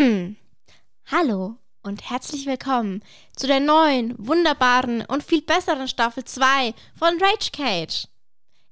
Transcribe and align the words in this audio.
Hallo 1.06 1.56
und 1.82 2.08
herzlich 2.08 2.46
willkommen 2.46 3.02
zu 3.36 3.46
der 3.46 3.60
neuen, 3.60 4.14
wunderbaren 4.18 5.04
und 5.06 5.22
viel 5.22 5.42
besseren 5.42 5.88
Staffel 5.88 6.24
2 6.24 6.72
von 6.94 7.18
Rage 7.20 7.50
Cage. 7.52 8.08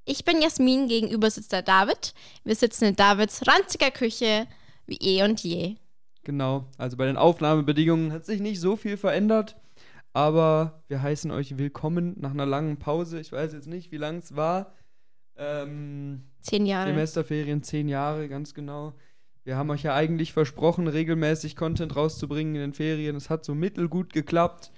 Ich 0.05 0.25
bin 0.25 0.41
Jasmin, 0.41 0.89
gegenüber 0.89 1.31
sitzt 1.31 1.53
der 1.53 1.63
David. 1.63 2.15
Wir 2.45 2.55
sitzen 2.55 2.85
in 2.85 2.97
Davids 2.97 3.47
ranziger 3.47 3.91
Küche 3.91 4.47
wie 4.87 4.97
eh 4.97 5.23
und 5.23 5.41
je. 5.41 5.77
Genau, 6.25 6.65
also 6.79 6.97
bei 6.97 7.07
den 7.07 7.17
Aufnahmebedingungen 7.17 8.13
hat 8.13 8.25
sich 8.25 8.41
nicht 8.41 8.61
so 8.61 8.77
viel 8.77 8.97
verändert, 8.97 9.57
aber 10.15 10.83
wir 10.89 11.03
heißen 11.03 11.31
euch 11.31 11.59
willkommen 11.59 12.15
nach 12.19 12.31
einer 12.31 12.47
langen 12.47 12.79
Pause. 12.79 13.21
Ich 13.21 13.33
weiß 13.33 13.53
jetzt 13.53 13.67
nicht, 13.67 13.93
wie 13.93 13.99
lang 13.99 14.19
es 14.19 14.35
war. 14.35 14.73
Ähm, 15.37 16.23
Zehn 16.41 16.65
Jahre. 16.65 16.89
Semesterferien, 16.89 17.63
zehn 17.63 17.89
Jahre, 17.89 18.29
ganz 18.29 18.55
genau. 18.55 18.95
Wir 19.49 19.57
haben 19.57 19.71
euch 19.71 19.83
ja 19.83 19.95
eigentlich 19.95 20.35
versprochen, 20.35 20.89
regelmäßig 20.89 21.57
Content 21.57 21.97
rauszubringen 21.97 22.55
in 22.57 22.61
den 22.61 22.73
Ferien. 22.75 23.17
Es 23.17 23.31
hat 23.31 23.47
so 23.47 23.55
mittelgut 23.55 24.13
geklappt, 24.13 24.71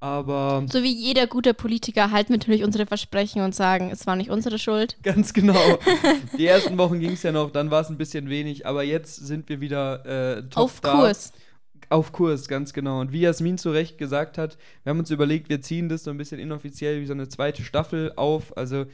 aber 0.00 0.66
So 0.68 0.82
wie 0.82 0.92
jeder 0.92 1.28
gute 1.28 1.54
Politiker 1.54 2.10
halten 2.10 2.30
wir 2.30 2.38
natürlich 2.38 2.64
unsere 2.64 2.86
Versprechen 2.86 3.42
und 3.42 3.54
sagen, 3.54 3.88
es 3.92 4.04
war 4.04 4.16
nicht 4.16 4.30
unsere 4.30 4.58
Schuld. 4.58 4.96
ganz 5.04 5.32
genau. 5.32 5.78
Die 6.36 6.44
ersten 6.44 6.76
Wochen 6.76 6.98
ging 6.98 7.12
es 7.12 7.22
ja 7.22 7.30
noch, 7.30 7.52
dann 7.52 7.70
war 7.70 7.82
es 7.82 7.88
ein 7.88 7.98
bisschen 7.98 8.28
wenig, 8.28 8.66
aber 8.66 8.82
jetzt 8.82 9.14
sind 9.14 9.48
wir 9.48 9.60
wieder 9.60 10.04
äh, 10.04 10.42
top 10.48 10.64
Auf 10.64 10.80
da. 10.80 10.94
Kurs. 10.94 11.32
Auf 11.88 12.10
Kurs, 12.10 12.48
ganz 12.48 12.72
genau. 12.72 12.98
Und 12.98 13.12
wie 13.12 13.20
Jasmin 13.20 13.58
zu 13.58 13.70
Recht 13.70 13.96
gesagt 13.96 14.38
hat, 14.38 14.58
wir 14.82 14.90
haben 14.90 14.98
uns 14.98 15.12
überlegt, 15.12 15.48
wir 15.50 15.60
ziehen 15.60 15.88
das 15.88 16.02
so 16.02 16.10
ein 16.10 16.16
bisschen 16.16 16.40
inoffiziell 16.40 17.00
wie 17.00 17.06
so 17.06 17.12
eine 17.12 17.28
zweite 17.28 17.62
Staffel 17.62 18.12
auf. 18.16 18.56
Also 18.56 18.86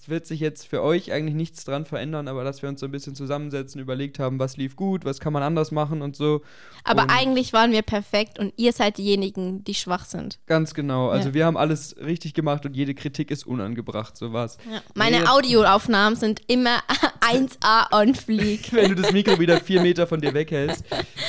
es 0.00 0.08
wird 0.08 0.26
sich 0.26 0.38
jetzt 0.40 0.66
für 0.68 0.82
euch 0.82 1.10
eigentlich 1.12 1.34
nichts 1.34 1.64
dran 1.64 1.84
verändern, 1.84 2.28
aber 2.28 2.44
dass 2.44 2.62
wir 2.62 2.68
uns 2.68 2.78
so 2.80 2.86
ein 2.86 2.92
bisschen 2.92 3.14
zusammensetzen, 3.16 3.80
überlegt 3.80 4.18
haben, 4.20 4.38
was 4.38 4.56
lief 4.56 4.76
gut, 4.76 5.04
was 5.04 5.18
kann 5.18 5.32
man 5.32 5.42
anders 5.42 5.72
machen 5.72 6.02
und 6.02 6.14
so. 6.14 6.42
Aber 6.84 7.02
Und- 7.02 7.10
eigentlich 7.10 7.52
waren 7.52 7.72
wir 7.72 7.82
perfekt 7.82 8.38
und 8.38 8.52
ihr 8.56 8.72
seid 8.72 8.98
diejenigen, 8.98 9.64
die 9.64 9.74
schwach 9.74 10.04
sind. 10.04 10.38
Ganz 10.46 10.72
genau. 10.74 11.08
Also 11.08 11.28
Ja. 11.30 11.34
wir 11.34 11.46
haben 11.46 11.56
alles 11.56 11.96
richtig 11.98 12.34
gemacht 12.34 12.64
und 12.64 12.76
jede 12.76 12.94
Kritik 12.94 13.30
ist 13.32 13.46
unangebracht, 13.46 14.16
so 14.16 14.32
war's. 14.32 14.56
Meine 14.94 15.20
Nee. 15.20 15.26
Audioaufnahmen 15.26 16.16
sind 16.16 16.42
immer 16.46 16.78
1A 17.20 17.92
on 17.92 18.14
fleek. 18.14 18.72
wenn 18.72 18.90
du 18.94 19.02
das 19.02 19.12
Mikro 19.12 19.38
wieder 19.40 19.60
vier 19.60 19.80
Meter 19.82 20.06
von 20.06 20.20
dir 20.20 20.32
weghältst. 20.32 20.84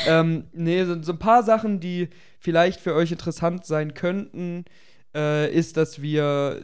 Ähm, 0.07 0.45
nee, 0.53 0.83
so, 0.85 1.01
so 1.01 1.11
ein 1.13 1.19
paar 1.19 1.43
Sachen, 1.43 1.79
die 1.79 2.09
vielleicht 2.39 2.79
für 2.79 2.93
euch 2.93 3.11
interessant 3.11 3.65
sein 3.65 3.93
könnten, 3.95 4.65
äh, 5.15 5.51
ist, 5.51 5.75
dass 5.75 6.01
wir 6.01 6.61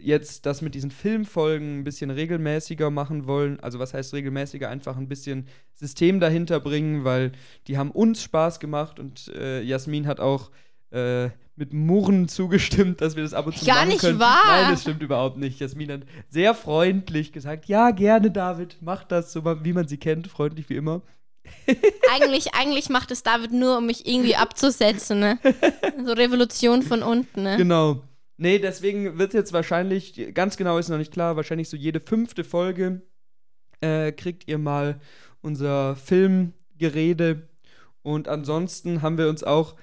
jetzt 0.00 0.46
das 0.46 0.62
mit 0.62 0.74
diesen 0.74 0.90
Filmfolgen 0.90 1.80
ein 1.80 1.84
bisschen 1.84 2.10
regelmäßiger 2.10 2.90
machen 2.90 3.26
wollen. 3.26 3.60
Also 3.60 3.78
was 3.78 3.94
heißt 3.94 4.14
regelmäßiger? 4.14 4.68
Einfach 4.68 4.96
ein 4.96 5.08
bisschen 5.08 5.46
System 5.74 6.20
dahinter 6.20 6.60
bringen, 6.60 7.04
weil 7.04 7.32
die 7.66 7.78
haben 7.78 7.90
uns 7.90 8.22
Spaß 8.22 8.60
gemacht 8.60 8.98
und 8.98 9.28
äh, 9.34 9.62
Jasmin 9.62 10.06
hat 10.06 10.20
auch 10.20 10.50
äh, 10.90 11.28
mit 11.56 11.72
Murren 11.72 12.28
zugestimmt, 12.28 13.00
dass 13.00 13.16
wir 13.16 13.22
das 13.22 13.34
ab 13.34 13.46
und 13.46 13.56
zu 13.56 13.66
Gar 13.66 13.76
machen 13.76 13.88
nicht 13.88 14.00
können. 14.00 14.20
wahr. 14.20 14.44
Nein, 14.46 14.70
das 14.70 14.82
stimmt 14.82 15.02
überhaupt 15.02 15.36
nicht. 15.36 15.60
Jasmin 15.60 15.90
hat 15.92 16.00
sehr 16.28 16.54
freundlich 16.54 17.32
gesagt, 17.32 17.66
ja, 17.66 17.90
gerne, 17.90 18.30
David, 18.30 18.76
mach 18.80 19.04
das, 19.04 19.32
so 19.32 19.44
wie 19.44 19.72
man 19.72 19.88
sie 19.88 19.98
kennt, 19.98 20.28
freundlich 20.28 20.68
wie 20.68 20.76
immer. 20.76 21.02
eigentlich, 22.14 22.54
eigentlich 22.54 22.88
macht 22.90 23.10
es 23.10 23.22
David 23.22 23.52
nur, 23.52 23.78
um 23.78 23.86
mich 23.86 24.06
irgendwie 24.06 24.36
abzusetzen, 24.36 25.18
ne? 25.20 25.38
So 26.04 26.12
Revolution 26.12 26.82
von 26.82 27.02
unten, 27.02 27.42
ne? 27.42 27.56
Genau. 27.56 28.02
Nee, 28.40 28.60
deswegen 28.60 29.18
wird 29.18 29.34
jetzt 29.34 29.52
wahrscheinlich, 29.52 30.32
ganz 30.32 30.56
genau 30.56 30.78
ist 30.78 30.88
noch 30.88 30.96
nicht 30.96 31.12
klar, 31.12 31.34
wahrscheinlich 31.34 31.68
so 31.68 31.76
jede 31.76 31.98
fünfte 31.98 32.44
Folge 32.44 33.02
äh, 33.80 34.12
kriegt 34.12 34.48
ihr 34.48 34.58
mal 34.58 35.00
unser 35.40 35.96
Filmgerede. 35.96 37.48
Und 38.02 38.28
ansonsten 38.28 39.02
haben 39.02 39.18
wir 39.18 39.28
uns 39.28 39.42
auch 39.42 39.74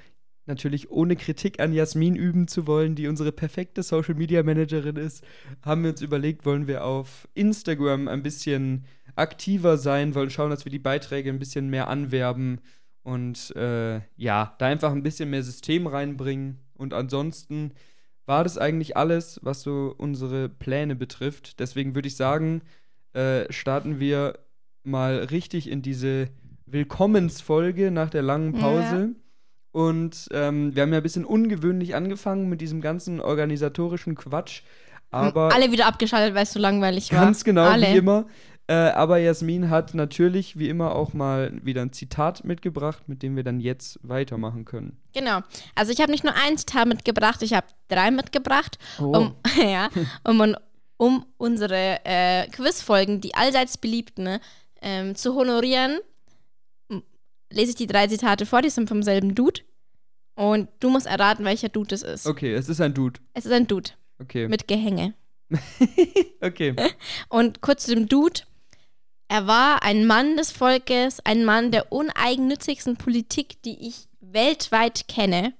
natürlich 0.45 0.89
ohne 0.89 1.17
Kritik 1.17 1.59
an 1.59 1.73
Jasmin 1.73 2.15
üben 2.15 2.47
zu 2.47 2.65
wollen, 2.65 2.95
die 2.95 3.07
unsere 3.07 3.33
perfekte 3.33 3.83
Social 3.83 4.15
Media 4.15 4.41
Managerin 4.41 4.95
ist, 4.95 5.23
haben 5.61 5.83
wir 5.83 5.89
uns 5.89 6.01
überlegt, 6.01 6.45
wollen 6.45 6.67
wir 6.67 6.85
auf 6.85 7.27
Instagram 7.33 8.07
ein 8.07 8.23
bisschen 8.23 8.85
aktiver 9.15 9.77
sein, 9.77 10.15
wollen 10.15 10.29
schauen, 10.29 10.49
dass 10.49 10.65
wir 10.65 10.71
die 10.71 10.79
Beiträge 10.79 11.29
ein 11.29 11.39
bisschen 11.39 11.69
mehr 11.69 11.89
anwerben 11.89 12.61
und 13.03 13.53
äh, 13.55 14.01
ja, 14.15 14.55
da 14.59 14.65
einfach 14.65 14.91
ein 14.91 15.03
bisschen 15.03 15.29
mehr 15.29 15.43
System 15.43 15.87
reinbringen. 15.87 16.59
Und 16.73 16.93
ansonsten 16.93 17.71
war 18.25 18.43
das 18.43 18.57
eigentlich 18.57 18.97
alles, 18.97 19.39
was 19.43 19.61
so 19.61 19.93
unsere 19.97 20.49
Pläne 20.49 20.95
betrifft. 20.95 21.59
Deswegen 21.59 21.95
würde 21.95 22.07
ich 22.07 22.15
sagen, 22.15 22.61
äh, 23.13 23.51
starten 23.51 23.99
wir 23.99 24.39
mal 24.83 25.17
richtig 25.31 25.69
in 25.69 25.81
diese 25.81 26.29
Willkommensfolge 26.65 27.91
nach 27.91 28.09
der 28.09 28.21
langen 28.21 28.53
Pause. 28.53 29.15
Und 29.71 30.29
ähm, 30.31 30.73
wir 30.73 30.83
haben 30.83 30.93
ja 30.93 30.97
ein 30.97 31.03
bisschen 31.03 31.25
ungewöhnlich 31.25 31.95
angefangen 31.95 32.47
mit 32.49 32.61
diesem 32.61 32.81
ganzen 32.81 33.19
organisatorischen 33.19 34.15
Quatsch. 34.15 34.61
Aber 35.11 35.53
Alle 35.53 35.71
wieder 35.71 35.85
abgeschaltet, 35.85 36.35
weil 36.35 36.43
es 36.43 36.53
so 36.53 36.59
langweilig 36.59 37.11
war. 37.11 37.25
Ganz 37.25 37.43
genau, 37.43 37.65
Alle. 37.65 37.87
wie 37.87 37.97
immer. 37.97 38.25
Äh, 38.67 38.73
aber 38.73 39.17
Jasmin 39.17 39.69
hat 39.69 39.93
natürlich, 39.93 40.57
wie 40.57 40.69
immer, 40.69 40.95
auch 40.95 41.13
mal 41.13 41.51
wieder 41.63 41.83
ein 41.83 41.93
Zitat 41.93 42.43
mitgebracht, 42.45 43.07
mit 43.07 43.21
dem 43.21 43.35
wir 43.35 43.43
dann 43.43 43.59
jetzt 43.59 43.99
weitermachen 44.01 44.65
können. 44.65 44.97
Genau. 45.13 45.41
Also 45.75 45.91
ich 45.91 46.01
habe 46.01 46.11
nicht 46.11 46.23
nur 46.23 46.33
ein 46.35 46.57
Zitat 46.57 46.87
mitgebracht, 46.87 47.43
ich 47.43 47.53
habe 47.53 47.67
drei 47.89 48.09
mitgebracht, 48.09 48.79
Oh. 48.99 49.15
um, 49.15 49.35
ja, 49.61 49.89
um, 50.23 50.55
um 50.97 51.25
unsere 51.37 51.99
äh, 52.05 52.47
Quizfolgen, 52.47 53.21
die 53.21 53.35
allseits 53.35 53.77
beliebten, 53.77 54.23
ne, 54.23 54.39
ähm, 54.81 55.15
zu 55.15 55.35
honorieren. 55.35 55.99
Lese 57.51 57.69
ich 57.69 57.75
die 57.75 57.87
drei 57.87 58.07
Zitate 58.07 58.45
vor, 58.47 58.61
die 58.63 58.69
sind 58.71 58.89
vom 58.89 59.03
selben 59.03 59.35
Dude. 59.35 59.61
Und 60.33 60.67
du 60.79 60.89
musst 60.89 61.05
erraten, 61.05 61.45
welcher 61.45 61.69
Dude 61.69 61.93
es 61.95 62.01
ist. 62.01 62.25
Okay, 62.27 62.53
es 62.53 62.67
ist 62.67 62.81
ein 62.81 62.93
Dude. 62.93 63.19
Es 63.33 63.45
ist 63.45 63.51
ein 63.51 63.67
Dude 63.67 63.91
Okay. 64.19 64.47
mit 64.47 64.67
Gehänge. 64.67 65.13
okay. 66.41 66.75
Und 67.29 67.61
kurz 67.61 67.85
zu 67.85 67.93
dem 67.95 68.09
Dude. 68.09 68.41
Er 69.27 69.47
war 69.47 69.83
ein 69.83 70.05
Mann 70.05 70.37
des 70.37 70.51
Volkes, 70.51 71.19
ein 71.23 71.45
Mann 71.45 71.71
der 71.71 71.91
uneigennützigsten 71.91 72.95
Politik, 72.95 73.61
die 73.63 73.87
ich 73.87 74.07
weltweit 74.21 75.07
kenne. 75.07 75.53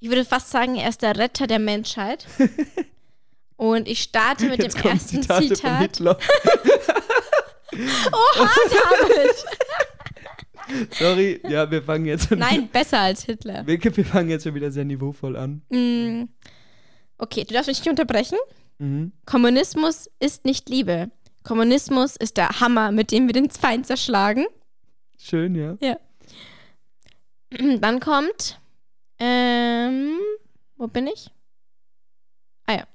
Ich 0.00 0.08
würde 0.08 0.24
fast 0.24 0.50
sagen, 0.50 0.76
er 0.76 0.88
ist 0.88 1.02
der 1.02 1.16
Retter 1.16 1.46
der 1.46 1.58
Menschheit. 1.58 2.26
Und 3.56 3.88
ich 3.88 4.02
starte 4.02 4.46
mit 4.46 4.62
Jetzt 4.62 4.78
dem 4.78 4.90
ersten 4.90 5.22
Zitate 5.22 5.46
von 5.46 5.56
Zitat. 5.56 5.80
Hitler. 5.80 6.18
Oha, 8.12 8.50
David! 8.70 9.34
Sorry, 10.98 11.40
ja, 11.48 11.70
wir 11.70 11.82
fangen 11.82 12.06
jetzt 12.06 12.30
Nein, 12.30 12.68
besser 12.68 13.00
als 13.00 13.24
Hitler. 13.24 13.66
Wir, 13.66 13.82
wir 13.82 14.04
fangen 14.04 14.30
jetzt 14.30 14.44
schon 14.44 14.54
wieder 14.54 14.70
sehr 14.70 14.84
niveauvoll 14.84 15.36
an. 15.36 15.62
Mm. 15.68 16.28
Okay, 17.18 17.44
du 17.44 17.54
darfst 17.54 17.68
mich 17.68 17.78
nicht 17.78 17.88
unterbrechen. 17.88 18.38
Mhm. 18.78 19.12
Kommunismus 19.24 20.10
ist 20.18 20.44
nicht 20.44 20.68
Liebe. 20.68 21.10
Kommunismus 21.44 22.16
ist 22.16 22.36
der 22.36 22.60
Hammer, 22.60 22.90
mit 22.90 23.12
dem 23.12 23.26
wir 23.26 23.32
den 23.34 23.50
Feind 23.50 23.86
zerschlagen. 23.86 24.46
Schön, 25.18 25.54
ja. 25.54 25.98
Dann 27.80 28.00
kommt. 28.00 28.58
Ähm, 29.18 30.18
wo 30.76 30.88
bin 30.88 31.06
ich? 31.06 31.30
Ah 32.66 32.74
ja. 32.74 32.86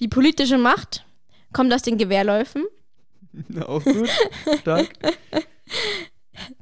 Die 0.00 0.08
politische 0.08 0.58
Macht 0.58 1.04
kommt 1.52 1.72
aus 1.74 1.82
den 1.82 1.98
Gewehrläufen. 1.98 2.64
Auch 3.66 3.84
gut. 3.84 4.08
Stark. 4.60 4.88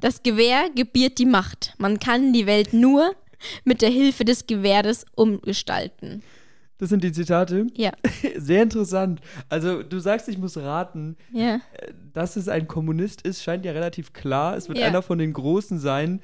Das 0.00 0.22
Gewehr 0.22 0.69
gebiert 0.75 1.19
die 1.19 1.26
Macht. 1.26 1.75
Man 1.78 2.00
kann 2.00 2.32
die 2.32 2.44
Welt 2.44 2.72
nur 2.75 3.14
mit 3.64 3.80
der 3.80 3.88
Hilfe 3.88 4.25
des 4.25 4.47
Gewehres 4.47 5.06
umgestalten. 5.14 6.22
Das 6.80 6.88
sind 6.88 7.04
die 7.04 7.12
Zitate. 7.12 7.66
Ja. 7.76 7.92
Sehr 8.36 8.62
interessant. 8.62 9.20
Also, 9.48 9.82
du 9.82 9.98
sagst, 10.00 10.28
ich 10.28 10.38
muss 10.38 10.56
raten. 10.56 11.16
Ja. 11.32 11.56
Äh, 11.56 11.92
Dass 12.14 12.36
es 12.36 12.48
ein 12.48 12.66
Kommunist 12.66 13.22
ist, 13.22 13.42
scheint 13.42 13.64
ja 13.64 13.72
relativ 13.72 14.12
klar. 14.12 14.56
Es 14.56 14.68
wird 14.68 14.78
Ja. 14.78 14.86
einer 14.86 15.02
von 15.02 15.18
den 15.18 15.32
Großen 15.34 15.78
sein. 15.78 16.20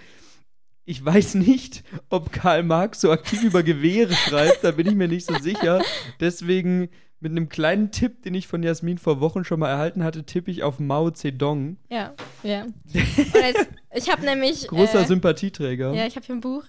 Ich 0.86 1.04
weiß 1.04 1.34
nicht, 1.34 1.84
ob 2.08 2.32
Karl 2.32 2.62
Marx 2.62 3.00
so 3.02 3.10
aktiv 3.10 3.42
über 3.44 3.62
Gewehre 3.62 4.14
schreibt, 4.14 4.62
da 4.64 4.70
bin 4.70 4.86
ich 4.86 4.94
mir 4.94 5.08
nicht 5.08 5.26
so 5.26 5.36
sicher. 5.38 5.82
Deswegen 6.20 6.88
mit 7.18 7.32
einem 7.32 7.48
kleinen 7.48 7.90
Tipp, 7.90 8.22
den 8.22 8.34
ich 8.34 8.46
von 8.46 8.62
Jasmin 8.62 8.98
vor 8.98 9.20
Wochen 9.20 9.44
schon 9.44 9.58
mal 9.60 9.68
erhalten 9.68 10.04
hatte, 10.04 10.24
tippe 10.24 10.50
ich 10.50 10.62
auf 10.62 10.78
Mao 10.78 11.10
Zedong. 11.10 11.76
Ja. 11.90 12.14
Ja. 12.42 12.66
Jetzt, 12.92 13.68
ich 13.94 14.10
habe 14.10 14.24
nämlich. 14.24 14.68
Großer 14.68 15.00
äh, 15.00 15.06
Sympathieträger. 15.06 15.92
Ja, 15.92 16.06
ich 16.06 16.14
habe 16.16 16.24
hier 16.24 16.34
ein 16.36 16.40
Buch. 16.40 16.64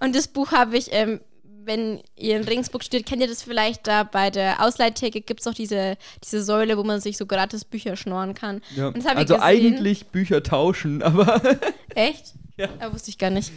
Und 0.00 0.14
das 0.14 0.28
Buch 0.28 0.52
habe 0.52 0.76
ich, 0.76 0.88
ähm, 0.92 1.20
wenn 1.66 2.00
ihr 2.16 2.36
in 2.36 2.44
Regensburg 2.44 2.82
steht, 2.84 3.04
kennt 3.06 3.20
ihr 3.20 3.28
das 3.28 3.42
vielleicht 3.42 3.86
da 3.86 4.04
bei 4.04 4.30
der 4.30 4.64
Ausleihtheke 4.64 5.20
gibt 5.20 5.40
es 5.40 5.44
doch 5.44 5.54
diese, 5.54 5.96
diese 6.24 6.42
Säule, 6.42 6.78
wo 6.78 6.84
man 6.84 7.00
sich 7.00 7.16
so 7.16 7.26
gratis 7.26 7.64
Bücher 7.64 7.96
schnorren 7.96 8.34
kann. 8.34 8.62
Ja. 8.74 8.92
Also 9.14 9.40
eigentlich 9.40 10.06
Bücher 10.06 10.42
tauschen, 10.42 11.02
aber 11.02 11.40
Echt? 11.94 12.34
Ja. 12.56 12.68
Ja, 12.80 12.92
wusste 12.92 13.10
ich 13.10 13.18
gar 13.18 13.30
nicht. 13.30 13.52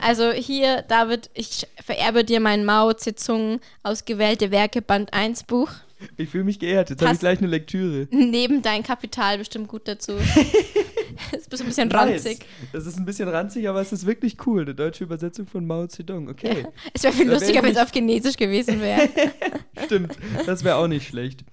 Also 0.00 0.30
hier, 0.30 0.82
David, 0.82 1.28
ich 1.34 1.66
vererbe 1.84 2.24
dir 2.24 2.40
mein 2.40 2.64
Mao 2.64 2.92
Zedong 2.94 3.60
ausgewählte 3.82 4.50
Werke 4.50 4.80
Band 4.80 5.12
1 5.12 5.44
Buch. 5.44 5.68
ich 6.16 6.30
fühle 6.30 6.44
mich 6.44 6.58
geehrt. 6.58 6.88
Jetzt 6.90 7.02
habe 7.02 7.12
ich 7.12 7.20
gleich 7.20 7.38
eine 7.38 7.48
Lektüre. 7.48 8.08
Neben 8.10 8.62
dein 8.62 8.82
Kapital 8.82 9.36
bestimmt 9.38 9.68
gut 9.68 9.86
dazu. 9.86 10.12
Das 11.30 11.46
ist 11.46 11.60
ein 11.60 11.66
bisschen 11.66 11.88
Nice. 11.88 12.00
ranzig. 12.00 12.46
Das 12.72 12.86
ist 12.86 12.98
ein 12.98 13.04
bisschen 13.04 13.28
ranzig, 13.28 13.68
aber 13.68 13.80
es 13.80 13.92
ist 13.92 14.06
wirklich 14.06 14.36
cool. 14.46 14.62
Eine 14.62 14.74
deutsche 14.74 15.04
Übersetzung 15.04 15.46
von 15.46 15.66
Mao 15.66 15.86
Zedong. 15.86 16.28
Okay. 16.28 16.62
Ja. 16.62 16.68
Es 16.92 17.02
wäre 17.02 17.12
viel 17.12 17.26
Da 17.26 17.32
wär 17.32 17.38
lustiger, 17.38 17.58
ich 17.60 17.64
wenn 17.64 17.72
es 17.72 17.78
auf 17.82 17.92
Chinesisch 17.92 18.36
gewesen 18.36 18.80
wäre. 18.80 19.08
Stimmt, 19.84 20.16
das 20.46 20.64
wäre 20.64 20.76
auch 20.76 20.88
nicht 20.88 21.06
schlecht. 21.06 21.44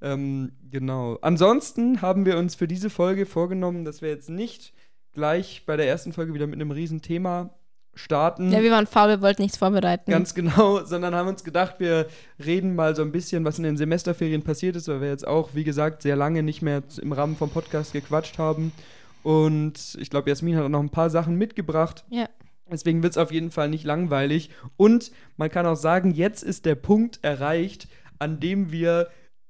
Ähm, 0.00 0.52
genau. 0.70 1.18
Ansonsten 1.22 2.02
haben 2.02 2.24
wir 2.24 2.38
uns 2.38 2.54
für 2.54 2.68
diese 2.68 2.90
Folge 2.90 3.26
vorgenommen, 3.26 3.84
dass 3.84 4.02
wir 4.02 4.08
jetzt 4.08 4.30
nicht 4.30 4.72
gleich 5.12 5.64
bei 5.66 5.76
der 5.76 5.88
ersten 5.88 6.12
Folge 6.12 6.34
wieder 6.34 6.46
mit 6.46 6.54
einem 6.54 6.70
riesen 6.70 7.02
Thema 7.02 7.50
starten. 7.98 8.52
ja, 8.52 8.62
wir 8.62 8.70
waren 8.70 8.86
faul, 8.86 9.08
wir 9.08 9.20
wollten 9.22 9.42
nichts 9.42 9.58
vorbereiten. 9.58 10.10
Ganz 10.10 10.34
genau, 10.34 10.84
sondern 10.84 11.14
haben 11.14 11.28
uns 11.28 11.44
gedacht, 11.44 11.76
wir 11.78 12.06
reden 12.44 12.74
mal 12.74 12.94
so 12.94 13.02
ein 13.02 13.12
bisschen, 13.12 13.44
was 13.44 13.58
in 13.58 13.64
den 13.64 13.76
Semesterferien 13.76 14.42
passiert 14.42 14.76
ist, 14.76 14.88
weil 14.88 15.00
wir 15.00 15.08
jetzt 15.08 15.26
auch, 15.26 15.50
wie 15.54 15.64
gesagt, 15.64 16.02
sehr 16.02 16.16
lange 16.16 16.42
nicht 16.42 16.62
mehr 16.62 16.82
im 17.02 17.12
Rahmen 17.12 17.36
vom 17.36 17.50
Podcast 17.50 17.92
gequatscht 17.92 18.38
haben. 18.38 18.72
Und 19.22 19.96
ich 20.00 20.10
glaube, 20.10 20.30
Jasmin 20.30 20.56
hat 20.56 20.64
auch 20.64 20.68
noch 20.68 20.80
ein 20.80 20.90
paar 20.90 21.10
Sachen 21.10 21.36
mitgebracht. 21.36 22.04
ja. 22.10 22.28
Deswegen 22.70 23.02
wird 23.02 23.12
es 23.12 23.16
auf 23.16 23.32
jeden 23.32 23.50
Fall 23.50 23.70
nicht 23.70 23.84
langweilig. 23.84 24.50
Und 24.76 25.10
man 25.38 25.50
kann 25.50 25.64
auch 25.64 25.74
sagen, 25.74 26.10
jetzt 26.10 26.42
ist 26.42 26.66
der 26.66 26.74
Punkt 26.74 27.18
erreicht, 27.22 27.88
an 28.18 28.40
dem 28.40 28.70
wir 28.70 29.08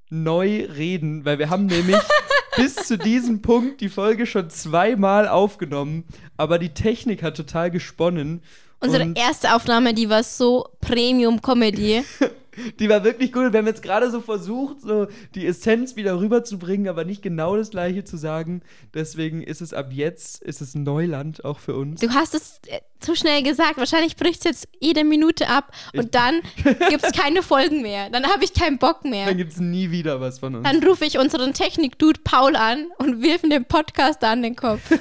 neu 0.09 0.67
reden, 0.67 1.25
weil 1.25 1.41
wir 1.41 1.50
haben 1.50 1.67
nämlich 1.67 1.99
bis 2.56 2.76
zu 2.76 2.97
diesem 2.97 3.43
Punkt 3.43 3.81
die 3.81 3.88
Folge 3.88 4.26
schon 4.26 4.50
zweimal 4.50 5.29
aufgenommen, 5.29 6.05
aber 6.37 6.59
die 6.59 6.70
Technik 6.70 7.23
hat 7.23 7.37
total 7.37 7.70
gesponnen. 7.70 8.43
Unsere 8.81 9.12
erste 9.15 9.55
Aufnahme, 9.55 9.94
die 9.94 10.09
war 10.09 10.23
so 10.23 10.69
Premium-Comedy. 10.81 12.05
die 12.78 12.88
war 12.88 13.05
wirklich 13.05 13.32
gut. 13.32 13.52
Wir 13.52 13.58
haben 13.58 13.66
jetzt 13.66 13.82
gerade 13.82 14.10
so 14.10 14.20
versucht, 14.20 14.81
so 14.81 15.08
die 15.34 15.46
Essenz 15.46 15.96
wieder 15.96 16.19
rüberzubringen, 16.20 16.88
aber 16.88 17.05
nicht 17.05 17.22
genau 17.22 17.56
das 17.56 17.70
gleiche 17.70 18.05
zu 18.05 18.16
sagen. 18.16 18.62
Deswegen 18.94 19.43
ist 19.43 19.60
es 19.60 19.72
ab 19.72 19.88
jetzt, 19.93 20.43
ist 20.43 20.60
es 20.60 20.75
Neuland 20.75 21.44
auch 21.44 21.58
für 21.58 21.76
uns. 21.76 22.00
Du 22.00 22.10
hast 22.10 22.34
es 22.34 22.60
äh, 22.66 22.81
zu 23.00 23.14
schnell 23.14 23.42
gesagt. 23.42 23.76
Wahrscheinlich 23.76 24.16
bricht 24.16 24.38
es 24.40 24.44
jetzt 24.44 24.68
jede 24.80 25.04
Minute 25.04 25.48
ab 25.48 25.72
und 25.94 26.14
dann 26.14 26.40
gibt 26.88 27.04
es 27.04 27.12
keine 27.12 27.42
Folgen 27.42 27.82
mehr. 27.82 28.10
Dann 28.10 28.26
habe 28.26 28.44
ich 28.44 28.52
keinen 28.54 28.78
Bock 28.78 29.04
mehr. 29.04 29.26
Dann 29.26 29.36
gibt 29.36 29.52
es 29.52 29.58
nie 29.60 29.90
wieder 29.90 30.20
was 30.20 30.38
von 30.38 30.54
uns. 30.56 30.64
Dann 30.68 30.82
rufe 30.82 31.04
ich 31.04 31.18
unseren 31.18 31.52
Technik-Dude 31.54 32.20
Paul 32.24 32.56
an 32.56 32.86
und 32.98 33.22
wirf 33.22 33.42
ihm 33.44 33.50
den 33.50 33.64
Podcast 33.64 34.22
an 34.24 34.42
den 34.42 34.56
Kopf. 34.56 34.82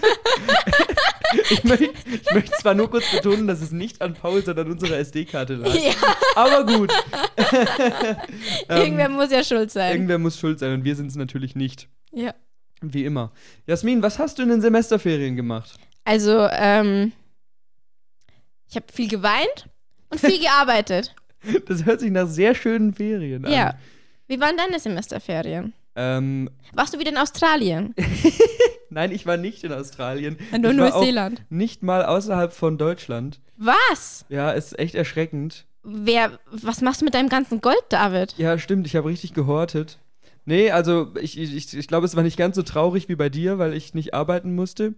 Ich, 1.49 1.63
möcht, 1.65 1.81
ich 1.81 2.33
möchte 2.33 2.51
zwar 2.53 2.73
nur 2.73 2.89
kurz 2.89 3.03
betonen, 3.11 3.47
dass 3.47 3.61
es 3.61 3.71
nicht 3.71 4.01
an 4.01 4.13
Paul, 4.13 4.41
sondern 4.45 4.71
unserer 4.71 4.97
SD-Karte 4.97 5.55
lag. 5.55 5.73
ja, 5.75 5.91
Aber 6.35 6.65
gut. 6.65 6.91
Ähm, 8.69 8.77
irgendwer 8.77 9.09
muss 9.09 9.31
ja 9.31 9.43
schuld 9.43 9.71
sein. 9.71 9.91
irgendwer 9.91 10.17
muss 10.17 10.39
schuld 10.39 10.59
sein 10.59 10.73
und 10.73 10.83
wir 10.83 10.95
sind 10.95 11.07
es 11.07 11.15
natürlich 11.15 11.55
nicht. 11.55 11.87
Ja. 12.11 12.33
Wie 12.81 13.05
immer. 13.05 13.31
Jasmin, 13.65 14.01
was 14.01 14.19
hast 14.19 14.39
du 14.39 14.43
in 14.43 14.49
den 14.49 14.61
Semesterferien 14.61 15.35
gemacht? 15.35 15.71
Also, 16.05 16.47
ähm, 16.51 17.11
ich 18.69 18.75
habe 18.75 18.85
viel 18.91 19.07
geweint 19.07 19.69
und 20.09 20.19
viel 20.19 20.39
gearbeitet. 20.39 21.13
Das 21.67 21.85
hört 21.85 22.01
sich 22.01 22.11
nach 22.11 22.27
sehr 22.27 22.55
schönen 22.55 22.93
Ferien 22.93 23.45
an. 23.45 23.51
Ja. 23.51 23.75
Wie 24.27 24.39
waren 24.41 24.57
deine 24.57 24.79
Semesterferien? 24.79 25.73
Ähm, 25.95 26.49
Warst 26.73 26.93
du 26.93 26.99
wieder 26.99 27.11
in 27.11 27.17
Australien? 27.17 27.95
nein, 28.89 29.11
ich 29.11 29.25
war 29.25 29.37
nicht 29.37 29.63
in 29.63 29.71
Australien. 29.71 30.37
Nur 30.51 30.71
auch 30.71 30.73
Neuseeland. 30.73 31.43
Nicht 31.49 31.83
mal 31.83 32.03
außerhalb 32.03 32.51
von 32.51 32.77
Deutschland. 32.77 33.39
Was? 33.55 34.25
Ja, 34.29 34.51
ist 34.51 34.77
echt 34.77 34.95
erschreckend. 34.95 35.65
Wer, 35.83 36.37
was 36.51 36.81
machst 36.81 37.01
du 37.01 37.05
mit 37.05 37.13
deinem 37.13 37.29
ganzen 37.29 37.61
Gold, 37.61 37.83
David? 37.89 38.33
Ja, 38.37 38.59
stimmt, 38.59 38.87
ich 38.87 38.95
habe 38.97 39.07
richtig 39.07 39.33
gehortet. 39.33 39.99
Nee, 40.43 40.71
also 40.71 41.13
ich, 41.21 41.37
ich, 41.39 41.77
ich 41.77 41.87
glaube, 41.87 42.05
es 42.05 42.15
war 42.15 42.23
nicht 42.23 42.37
ganz 42.37 42.55
so 42.55 42.63
traurig 42.63 43.09
wie 43.09 43.15
bei 43.15 43.29
dir, 43.29 43.57
weil 43.57 43.73
ich 43.73 43.93
nicht 43.93 44.13
arbeiten 44.13 44.53
musste. 44.53 44.95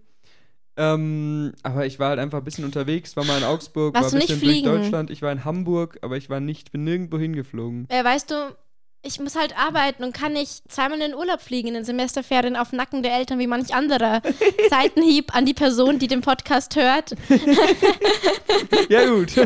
Ähm, 0.78 1.54
aber 1.64 1.86
ich 1.86 2.00
war 2.00 2.10
halt 2.10 2.20
einfach 2.20 2.38
ein 2.38 2.44
bisschen 2.44 2.64
unterwegs, 2.66 3.18
war 3.18 3.26
mal 3.26 3.38
in 3.38 3.44
Augsburg, 3.44 3.94
Warst 3.96 4.14
war 4.14 4.22
ein 4.22 4.28
bisschen 4.28 4.42
durch? 4.42 4.64
Deutschland. 4.64 5.10
Ich 5.10 5.22
war 5.22 5.32
in 5.32 5.44
Hamburg, 5.44 6.00
aber 6.02 6.16
ich 6.16 6.30
war 6.30 6.40
nicht, 6.40 6.72
bin 6.72 6.84
nirgendwo 6.86 7.18
hingeflogen. 7.18 7.86
Äh, 7.90 8.04
weißt 8.04 8.32
du, 8.32 8.56
ich 9.02 9.20
muss 9.20 9.36
halt 9.38 9.58
arbeiten 9.58 10.04
und 10.04 10.14
kann 10.14 10.34
nicht 10.34 10.70
zweimal 10.72 11.00
in 11.00 11.12
den 11.12 11.16
Urlaub 11.16 11.42
fliegen 11.42 11.70
in 11.70 11.74
den 11.74 11.84
Semesterferien 11.86 12.56
auf 12.56 12.74
Nacken 12.74 13.02
der 13.04 13.14
Eltern 13.14 13.40
wie 13.40 13.48
manch 13.48 13.74
anderer. 13.74 14.22
Seitenhieb 14.70 15.36
an 15.36 15.46
die 15.46 15.54
Person, 15.54 16.00
die 16.00 16.08
den 16.08 16.22
Podcast 16.22 16.76
hört. 16.76 17.16
ja, 18.90 19.06
gut. 19.08 19.34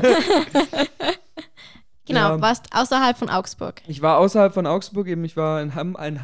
Genau, 2.06 2.32
Ja. 2.32 2.42
warst 2.42 2.66
außerhalb 2.76 3.18
von 3.18 3.30
Augsburg. 3.30 3.82
Ich 3.88 4.02
war 4.02 4.18
außerhalb 4.18 4.54
von 4.54 4.68
Augsburg, 4.68 5.08
eben 5.08 5.24
ich 5.24 5.38
war 5.38 5.62
in, 5.62 5.74
Ham 5.74 5.96
ein, 5.96 6.20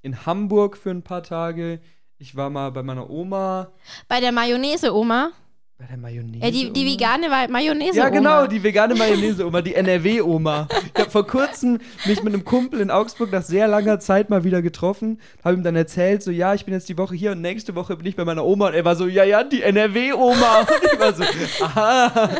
in 0.00 0.24
Hamburg 0.24 0.78
für 0.78 0.90
ein 0.90 1.02
paar 1.02 1.22
Tage. 1.22 1.80
Ich 2.18 2.34
war 2.34 2.48
mal 2.48 2.70
bei 2.70 2.82
meiner 2.82 3.10
Oma. 3.10 3.68
Bei 4.08 4.20
der 4.20 4.32
Mayonnaise-Oma. 4.32 5.32
Bei 5.78 5.84
der 5.84 5.98
Mayonnaise. 5.98 6.46
Äh, 6.46 6.50
die, 6.50 6.72
die 6.72 6.86
vegane 6.86 7.28
Mayonnaise-Oma. 7.28 8.04
Ja, 8.04 8.08
genau, 8.08 8.46
die 8.46 8.62
vegane 8.62 8.94
Mayonnaise-Oma, 8.94 9.60
die 9.60 9.74
NRW-Oma. 9.74 10.66
Ich 10.94 11.00
habe 11.02 11.10
vor 11.10 11.26
kurzem 11.26 11.78
mich 12.06 12.22
mit 12.22 12.32
einem 12.32 12.46
Kumpel 12.46 12.80
in 12.80 12.90
Augsburg 12.90 13.30
nach 13.32 13.42
sehr 13.42 13.68
langer 13.68 14.00
Zeit 14.00 14.30
mal 14.30 14.44
wieder 14.44 14.62
getroffen. 14.62 15.20
Habe 15.44 15.56
ihm 15.56 15.62
dann 15.62 15.76
erzählt, 15.76 16.22
so, 16.22 16.30
ja, 16.30 16.54
ich 16.54 16.64
bin 16.64 16.72
jetzt 16.72 16.88
die 16.88 16.96
Woche 16.96 17.14
hier 17.14 17.32
und 17.32 17.42
nächste 17.42 17.74
Woche 17.74 17.96
bin 17.96 18.06
ich 18.06 18.16
bei 18.16 18.24
meiner 18.24 18.46
Oma. 18.46 18.68
Und 18.68 18.74
er 18.74 18.86
war 18.86 18.96
so, 18.96 19.06
ja, 19.06 19.24
ja, 19.24 19.44
die 19.44 19.60
NRW-Oma. 19.60 20.60
Und 20.60 20.68
ich 20.90 20.98
war 20.98 21.12
so, 21.12 21.22
aha. 21.64 22.30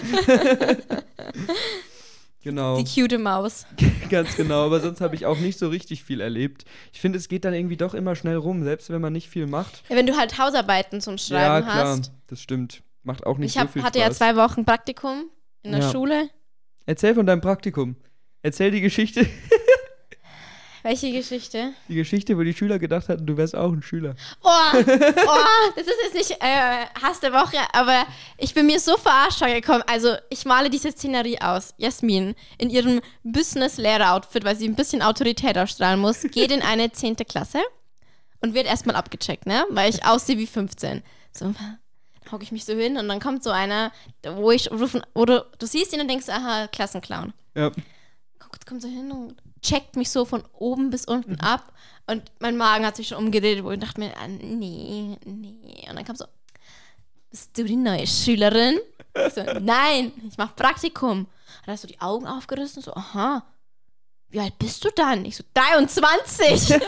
Genau, 2.47 2.81
Die 2.81 2.85
cute 2.85 3.19
Maus. 3.19 3.67
ganz 4.11 4.37
genau. 4.37 4.65
Aber 4.65 4.81
sonst 4.81 5.01
habe 5.03 5.15
ich 5.15 5.27
auch 5.27 5.39
nicht 5.39 5.59
so 5.59 5.69
richtig 5.69 6.03
viel 6.05 6.21
erlebt. 6.21 6.65
Ich 6.93 7.01
finde, 7.01 7.19
es 7.19 7.29
geht 7.29 7.45
dann 7.45 7.53
irgendwie 7.53 7.77
doch 7.77 7.93
immer 7.93 8.15
schnell 8.15 8.37
rum, 8.37 8.63
selbst 8.65 8.89
wenn 8.91 9.01
man 9.03 9.13
nicht 9.13 9.29
viel 9.29 9.47
macht. 9.47 9.83
Ja, 9.91 9.97
wenn 9.97 10.07
du 10.07 10.17
halt 10.17 10.39
Hausarbeiten 10.39 11.01
zum 11.01 11.17
ja, 11.17 11.19
Schreiben 11.19 11.67
klar, 11.67 11.87
hast. 11.99 12.13
das 12.29 12.41
stimmt. 12.41 12.83
Macht 13.03 13.27
auch 13.27 13.37
nicht 13.39 13.49
Ich 13.49 13.55
so 13.55 13.61
hab, 13.61 13.73
viel 13.73 13.83
hatte 13.83 13.99
ja 13.99 14.07
Spaß. 14.07 14.19
zwei 14.19 14.37
Wochen 14.37 14.65
Praktikum 14.65 15.25
in 15.63 15.73
der 15.73 15.81
Ja. 15.83 15.91
Schule. 15.93 16.29
Erzähl 16.87 17.15
von 17.15 17.27
deinem 17.27 17.41
Praktikum. 17.41 17.97
Erzähl 18.43 18.71
die 18.71 18.81
Geschichte. 18.81 19.27
Welche 20.87 21.11
Geschichte? 21.11 21.73
Die 21.89 21.97
Geschichte, 21.97 22.39
wo 22.39 22.45
die 22.45 22.55
Schüler 22.55 22.79
gedacht 22.79 23.09
hatten, 23.09 23.27
du 23.27 23.37
wärst 23.37 23.57
auch 23.57 23.73
ein 23.73 23.83
Schüler. 23.83 24.15
Oh, 24.45 24.49
oh, 24.49 24.79
das 25.75 25.85
ist 25.85 25.99
jetzt 26.05 26.15
nicht 26.15 26.41
äh, 26.41 26.87
Hass 27.03 27.19
der 27.19 27.33
Woche, 27.33 27.59
aber 27.73 28.07
ich 28.39 28.55
bin 28.55 28.67
mir 28.67 28.79
so 28.79 28.97
verarscht 28.97 29.41
vorgekommen. 29.41 29.83
Also, 29.89 30.15
ich 30.31 30.45
male 30.45 30.71
diese 30.71 30.93
Szenerie 30.93 31.41
aus. 31.41 31.75
Jasmin 31.77 32.37
in 32.59 32.71
ihrem 32.71 33.01
Business-Lehrer-Outfit, 33.25 34.45
weil 34.45 34.55
sie 34.55 34.69
ein 34.69 34.77
bisschen 34.77 35.03
Autorität 35.03 35.59
ausstrahlen 35.59 35.99
muss, 35.99 36.23
geht 36.23 36.53
in 36.53 36.63
eine 36.63 36.93
10. 36.93 37.17
Klasse 37.17 37.59
und 38.41 38.55
wird 38.55 38.67
erstmal 38.67 38.95
abgecheckt, 38.95 39.45
ne? 39.45 39.65
Weil 39.71 39.91
ich 39.91 40.05
aussehe 40.05 40.39
wie 40.39 40.47
15. 40.47 41.03
So, 41.33 41.53
hocke 42.31 42.45
ich 42.45 42.53
mich 42.53 42.65
so 42.65 42.75
hin 42.75 42.97
und 42.97 43.09
dann 43.09 43.19
kommt 43.19 43.43
so 43.43 43.51
einer, 43.51 43.91
wo 44.23 44.53
ich 44.53 44.71
rufen, 44.71 45.03
oder 45.15 45.47
du 45.59 45.67
siehst 45.67 45.93
ihn 45.93 46.01
und 46.01 46.07
denkst, 46.07 46.29
aha, 46.29 46.69
Klassenclown. 46.69 47.33
Ja. 47.57 47.73
Guckt, 48.57 48.67
kommt 48.67 48.81
so 48.81 48.89
hin 48.89 49.13
und 49.13 49.37
checkt 49.61 49.97
mich 49.97 50.11
so 50.11 50.25
von 50.25 50.43
oben 50.55 50.89
bis 50.89 51.05
unten 51.05 51.39
ab. 51.41 51.75
Und 52.07 52.33
mein 52.39 52.57
Magen 52.57 52.87
hat 52.87 52.97
sich 52.97 53.09
schon 53.09 53.19
umgedreht, 53.19 53.63
wo 53.63 53.71
ich 53.71 53.81
dachte 53.81 54.01
mir, 54.01 54.17
ah, 54.17 54.29
nee, 54.29 55.19
nee. 55.25 55.87
Und 55.91 55.97
dann 55.97 56.05
kam 56.05 56.17
so, 56.17 56.25
bist 57.31 57.59
du 57.59 57.65
die 57.65 57.77
neue 57.77 58.07
Schülerin? 58.07 58.79
Ich 59.15 59.35
so, 59.35 59.43
nein, 59.61 60.13
ich 60.27 60.39
mache 60.39 60.55
Praktikum. 60.55 61.27
Hat 61.63 61.69
er 61.69 61.77
so 61.77 61.87
die 61.87 62.01
Augen 62.01 62.27
aufgerissen, 62.27 62.81
so, 62.83 62.95
aha. 62.95 63.45
Wie 64.31 64.41
alt 64.41 64.59
bist 64.59 64.83
du 64.85 64.91
dann? 64.91 65.27
Ich 65.27 65.37
so, 65.37 65.45
23. 65.53 66.75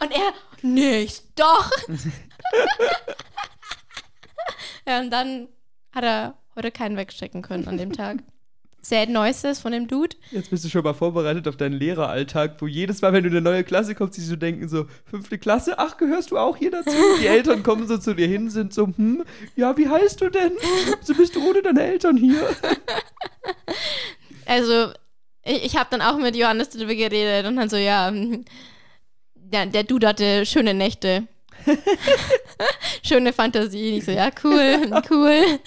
und 0.00 0.10
er, 0.12 0.32
nicht, 0.62 1.24
doch. 1.38 1.70
ja, 4.86 5.00
und 5.00 5.10
dann 5.10 5.48
hat 5.92 6.04
er 6.04 6.38
heute 6.56 6.72
keinen 6.72 6.96
wegstecken 6.96 7.42
können 7.42 7.68
an 7.68 7.76
dem 7.76 7.92
Tag. 7.92 8.22
Sad 8.82 9.08
Noises 9.08 9.60
von 9.60 9.72
dem 9.72 9.88
Dude. 9.88 10.16
Jetzt 10.30 10.50
bist 10.50 10.64
du 10.64 10.68
schon 10.68 10.82
mal 10.82 10.94
vorbereitet 10.94 11.46
auf 11.48 11.56
deinen 11.56 11.74
Lehreralltag, 11.74 12.56
wo 12.60 12.66
jedes 12.66 13.02
Mal, 13.02 13.12
wenn 13.12 13.24
du 13.24 13.28
in 13.30 13.36
eine 13.36 13.42
neue 13.42 13.64
Klasse 13.64 13.94
kommst, 13.94 14.16
die 14.16 14.22
so 14.22 14.36
denken 14.36 14.68
so, 14.68 14.86
fünfte 15.04 15.38
Klasse, 15.38 15.78
ach, 15.78 15.96
gehörst 15.96 16.30
du 16.30 16.38
auch 16.38 16.56
hier 16.56 16.70
dazu? 16.70 16.96
Die 17.20 17.26
Eltern 17.26 17.62
kommen 17.62 17.86
so 17.86 17.98
zu 17.98 18.14
dir 18.14 18.26
hin, 18.26 18.50
sind 18.50 18.72
so, 18.72 18.86
hm, 18.86 19.24
ja, 19.56 19.76
wie 19.76 19.88
heißt 19.88 20.20
du 20.20 20.30
denn? 20.30 20.52
So 21.02 21.14
bist 21.14 21.36
du 21.36 21.48
ohne 21.48 21.62
deine 21.62 21.82
Eltern 21.82 22.16
hier. 22.16 22.48
Also, 24.46 24.90
ich, 25.44 25.64
ich 25.64 25.76
habe 25.76 25.90
dann 25.90 26.02
auch 26.02 26.18
mit 26.18 26.34
Johannes 26.34 26.70
darüber 26.70 26.92
geredet 26.92 27.46
und 27.46 27.54
dann 27.54 27.68
so, 27.68 27.76
ja, 27.76 28.08
hm, 28.08 28.44
der, 29.34 29.66
der 29.66 29.84
Dude 29.84 30.08
hatte 30.08 30.44
schöne 30.44 30.74
Nächte. 30.74 31.28
Schöne 33.02 33.32
Fantasie. 33.32 33.98
Ich 33.98 34.04
so, 34.04 34.10
ja, 34.10 34.30
cool, 34.44 35.02
cool. 35.10 35.58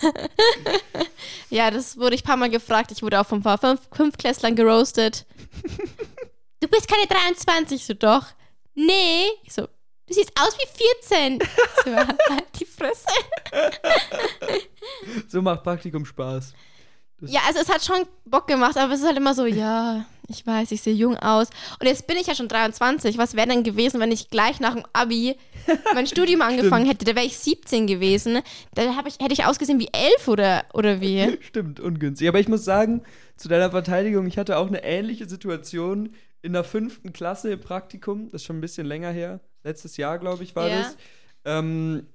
ja, 1.50 1.72
das 1.72 1.98
wurde 1.98 2.16
ich 2.16 2.24
ein 2.24 2.28
paar 2.28 2.38
Mal 2.38 2.50
gefragt. 2.50 2.92
Ich 2.92 3.02
wurde 3.02 3.20
auch 3.20 3.26
von 3.26 3.40
ein 3.40 3.44
paar 3.44 3.58
Fünf 3.58 3.82
Fünfklässlern 3.92 4.56
geroastet. 4.56 5.26
Du 6.60 6.70
bist 6.70 6.88
keine 6.88 7.06
23. 7.06 7.76
Ich 7.76 7.86
so, 7.86 7.94
doch. 7.94 8.26
Nee. 8.74 9.26
Ich 9.44 9.52
so, 9.52 9.64
du 9.64 10.14
siehst 10.14 10.32
aus 10.40 10.56
wie 10.58 10.84
14. 11.10 11.40
Ich 11.42 11.84
so, 11.84 11.94
halt 11.94 12.46
die 12.58 12.66
Fresse. 12.66 13.06
So 15.28 15.42
macht 15.42 15.62
Praktikum 15.64 16.06
Spaß. 16.06 16.54
Das 17.20 17.32
Ja, 17.32 17.42
also 17.48 17.60
es 17.60 17.68
hat 17.68 17.84
schon 17.84 18.06
Bock 18.24 18.48
gemacht, 18.48 18.78
aber 18.78 18.94
es 18.94 19.02
ist 19.02 19.06
halt 19.06 19.18
immer 19.18 19.34
so, 19.34 19.46
ja, 19.46 20.06
ich 20.30 20.48
weiß, 20.48 20.72
ich 20.72 20.82
sehe 20.82 20.94
jung 20.94 21.18
aus. 21.18 21.50
Und 21.80 21.88
jetzt 21.88 22.08
bin 22.08 22.18
ich 22.18 22.28
ja 22.28 22.36
schon 22.36 22.48
23. 22.48 23.18
Was 23.18 23.36
wäre 23.36 23.48
denn 23.48 23.64
gewesen, 23.64 24.00
wenn 24.00 24.12
ich 24.12 24.30
gleich 24.30 24.60
nach 24.60 24.74
dem 24.74 24.86
Abi 24.94 25.38
mein 25.94 26.08
Studium 26.08 26.42
angefangen 26.42 26.86
hätte? 26.86 27.06
Da 27.06 27.16
wäre 27.16 27.26
ich 27.26 27.38
17 27.38 27.88
gewesen. 27.88 28.40
Da 28.74 28.84
ich, 29.06 29.20
hätte 29.20 29.34
ich 29.34 29.46
ausgesehen 29.46 29.80
wie 29.80 29.90
11 29.92 30.28
oder, 30.28 30.66
oder 30.74 31.02
wie? 31.02 31.38
Stimmt, 31.48 31.80
ungünstig. 31.80 32.28
Aber 32.28 32.40
ich 32.40 32.48
muss 32.48 32.66
sagen, 32.66 33.02
zu 33.38 33.48
deiner 33.48 33.72
Verteidigung, 33.72 34.28
ich 34.28 34.38
hatte 34.38 34.58
auch 34.58 34.68
eine 34.68 34.84
ähnliche 34.84 35.28
Situation 35.28 36.10
in 36.42 36.54
der 36.54 36.64
fünften 36.64 37.14
Klasse 37.14 37.52
im 37.52 37.60
Praktikum. 37.62 38.30
Das 38.32 38.42
ist 38.42 38.46
schon 38.46 38.58
ein 38.58 38.62
bisschen 38.62 38.86
länger 38.88 39.12
her. 39.12 39.40
Letztes 39.64 39.98
Jahr, 39.98 40.20
glaube 40.20 40.44
ich, 40.44 40.56
war 40.56 40.68
Ja. 40.68 40.80
das. 40.80 40.98
Ähm, 41.46 42.08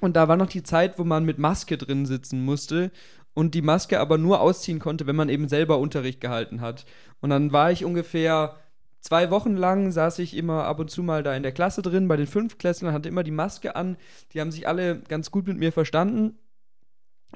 und 0.00 0.16
da 0.16 0.28
war 0.28 0.36
noch 0.36 0.48
die 0.48 0.62
Zeit, 0.62 0.98
wo 0.98 1.04
man 1.04 1.24
mit 1.24 1.38
Maske 1.38 1.76
drin 1.78 2.06
sitzen 2.06 2.44
musste 2.44 2.90
und 3.34 3.54
die 3.54 3.62
Maske 3.62 4.00
aber 4.00 4.18
nur 4.18 4.40
ausziehen 4.40 4.78
konnte, 4.78 5.06
wenn 5.06 5.16
man 5.16 5.28
eben 5.28 5.48
selber 5.48 5.78
Unterricht 5.78 6.20
gehalten 6.20 6.60
hat. 6.60 6.84
Und 7.20 7.30
dann 7.30 7.52
war 7.52 7.70
ich 7.70 7.84
ungefähr 7.84 8.56
zwei 9.02 9.30
Wochen 9.30 9.56
lang, 9.56 9.90
saß 9.92 10.18
ich 10.20 10.34
immer 10.36 10.64
ab 10.64 10.78
und 10.78 10.90
zu 10.90 11.02
mal 11.02 11.22
da 11.22 11.34
in 11.36 11.42
der 11.42 11.52
Klasse 11.52 11.82
drin, 11.82 12.08
bei 12.08 12.16
den 12.16 12.26
Fünftklässlern, 12.26 12.94
hatte 12.94 13.08
immer 13.10 13.24
die 13.24 13.30
Maske 13.30 13.76
an. 13.76 13.96
Die 14.32 14.40
haben 14.40 14.50
sich 14.50 14.66
alle 14.66 15.00
ganz 15.00 15.30
gut 15.30 15.46
mit 15.46 15.58
mir 15.58 15.72
verstanden. 15.72 16.38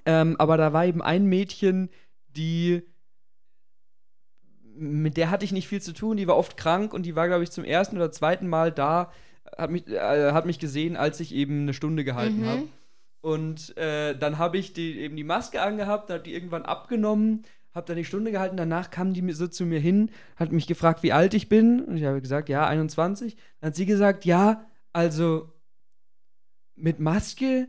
Ähm, 0.06 0.36
aber 0.38 0.56
da 0.56 0.72
war 0.72 0.86
eben 0.86 1.02
ein 1.02 1.26
Mädchen, 1.26 1.90
die 2.28 2.82
mit 4.78 5.16
der 5.16 5.30
hatte 5.30 5.44
ich 5.44 5.52
nicht 5.52 5.68
viel 5.68 5.80
zu 5.80 5.92
tun, 5.94 6.18
die 6.18 6.28
war 6.28 6.36
oft 6.36 6.56
krank 6.58 6.92
und 6.92 7.04
die 7.04 7.16
war, 7.16 7.28
glaube 7.28 7.42
ich, 7.44 7.50
zum 7.50 7.64
ersten 7.64 7.96
oder 7.96 8.12
zweiten 8.12 8.46
Mal 8.46 8.70
da, 8.70 9.10
hat 9.56 9.70
mich, 9.70 9.86
äh, 9.88 10.32
hat 10.32 10.44
mich 10.44 10.58
gesehen, 10.58 10.96
als 10.96 11.18
ich 11.20 11.34
eben 11.34 11.62
eine 11.62 11.72
Stunde 11.74 12.04
gehalten 12.04 12.42
Mhm. 12.42 12.46
habe. 12.46 12.62
Und 13.22 13.76
äh, 13.78 14.16
dann 14.16 14.38
habe 14.38 14.58
ich 14.58 14.74
die, 14.74 15.00
eben 15.00 15.16
die 15.16 15.24
Maske 15.24 15.62
angehabt, 15.62 16.10
dann 16.10 16.18
hat 16.18 16.26
die 16.26 16.34
irgendwann 16.34 16.64
abgenommen, 16.64 17.44
habe 17.76 17.86
dann 17.86 17.96
die 17.96 18.04
Stunde 18.06 18.32
gehalten, 18.32 18.56
danach 18.56 18.90
kam 18.90 19.12
die 19.12 19.32
so 19.32 19.46
zu 19.46 19.66
mir 19.66 19.78
hin, 19.78 20.10
hat 20.36 20.50
mich 20.50 20.66
gefragt, 20.66 21.02
wie 21.02 21.12
alt 21.12 21.34
ich 21.34 21.50
bin. 21.50 21.84
Und 21.84 21.98
ich 21.98 22.04
habe 22.04 22.22
gesagt, 22.22 22.48
ja, 22.48 22.66
21. 22.66 23.36
Dann 23.60 23.68
hat 23.68 23.76
sie 23.76 23.84
gesagt, 23.84 24.24
ja, 24.24 24.66
also 24.94 25.52
mit 26.74 27.00
Maske 27.00 27.68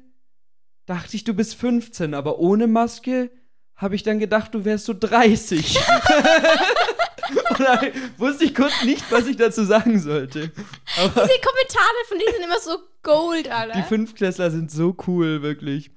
dachte 0.85 1.17
ich, 1.17 1.25
du 1.25 1.33
bist 1.33 1.55
15, 1.55 2.13
aber 2.13 2.39
ohne 2.39 2.67
Maske 2.67 3.29
habe 3.75 3.95
ich 3.95 4.03
dann 4.03 4.19
gedacht, 4.19 4.55
du 4.55 4.63
wärst 4.63 4.85
so 4.85 4.93
30. 4.97 5.77
Und 7.49 7.59
dann 7.59 7.87
wusste 8.17 8.45
ich 8.45 8.55
kurz 8.55 8.85
nicht, 8.85 9.11
was 9.11 9.27
ich 9.27 9.35
dazu 9.35 9.65
sagen 9.65 9.99
sollte. 9.99 10.53
Aber 10.97 11.09
Diese 11.09 11.41
Kommentare 11.41 12.05
von 12.07 12.17
denen 12.17 12.33
sind 12.33 12.43
immer 12.45 12.59
so 12.61 12.77
Gold, 13.03 13.51
Alter. 13.51 13.77
die 13.77 13.83
Fünftklässler 13.83 14.51
sind 14.51 14.71
so 14.71 14.95
cool, 15.05 15.41
wirklich. 15.41 15.91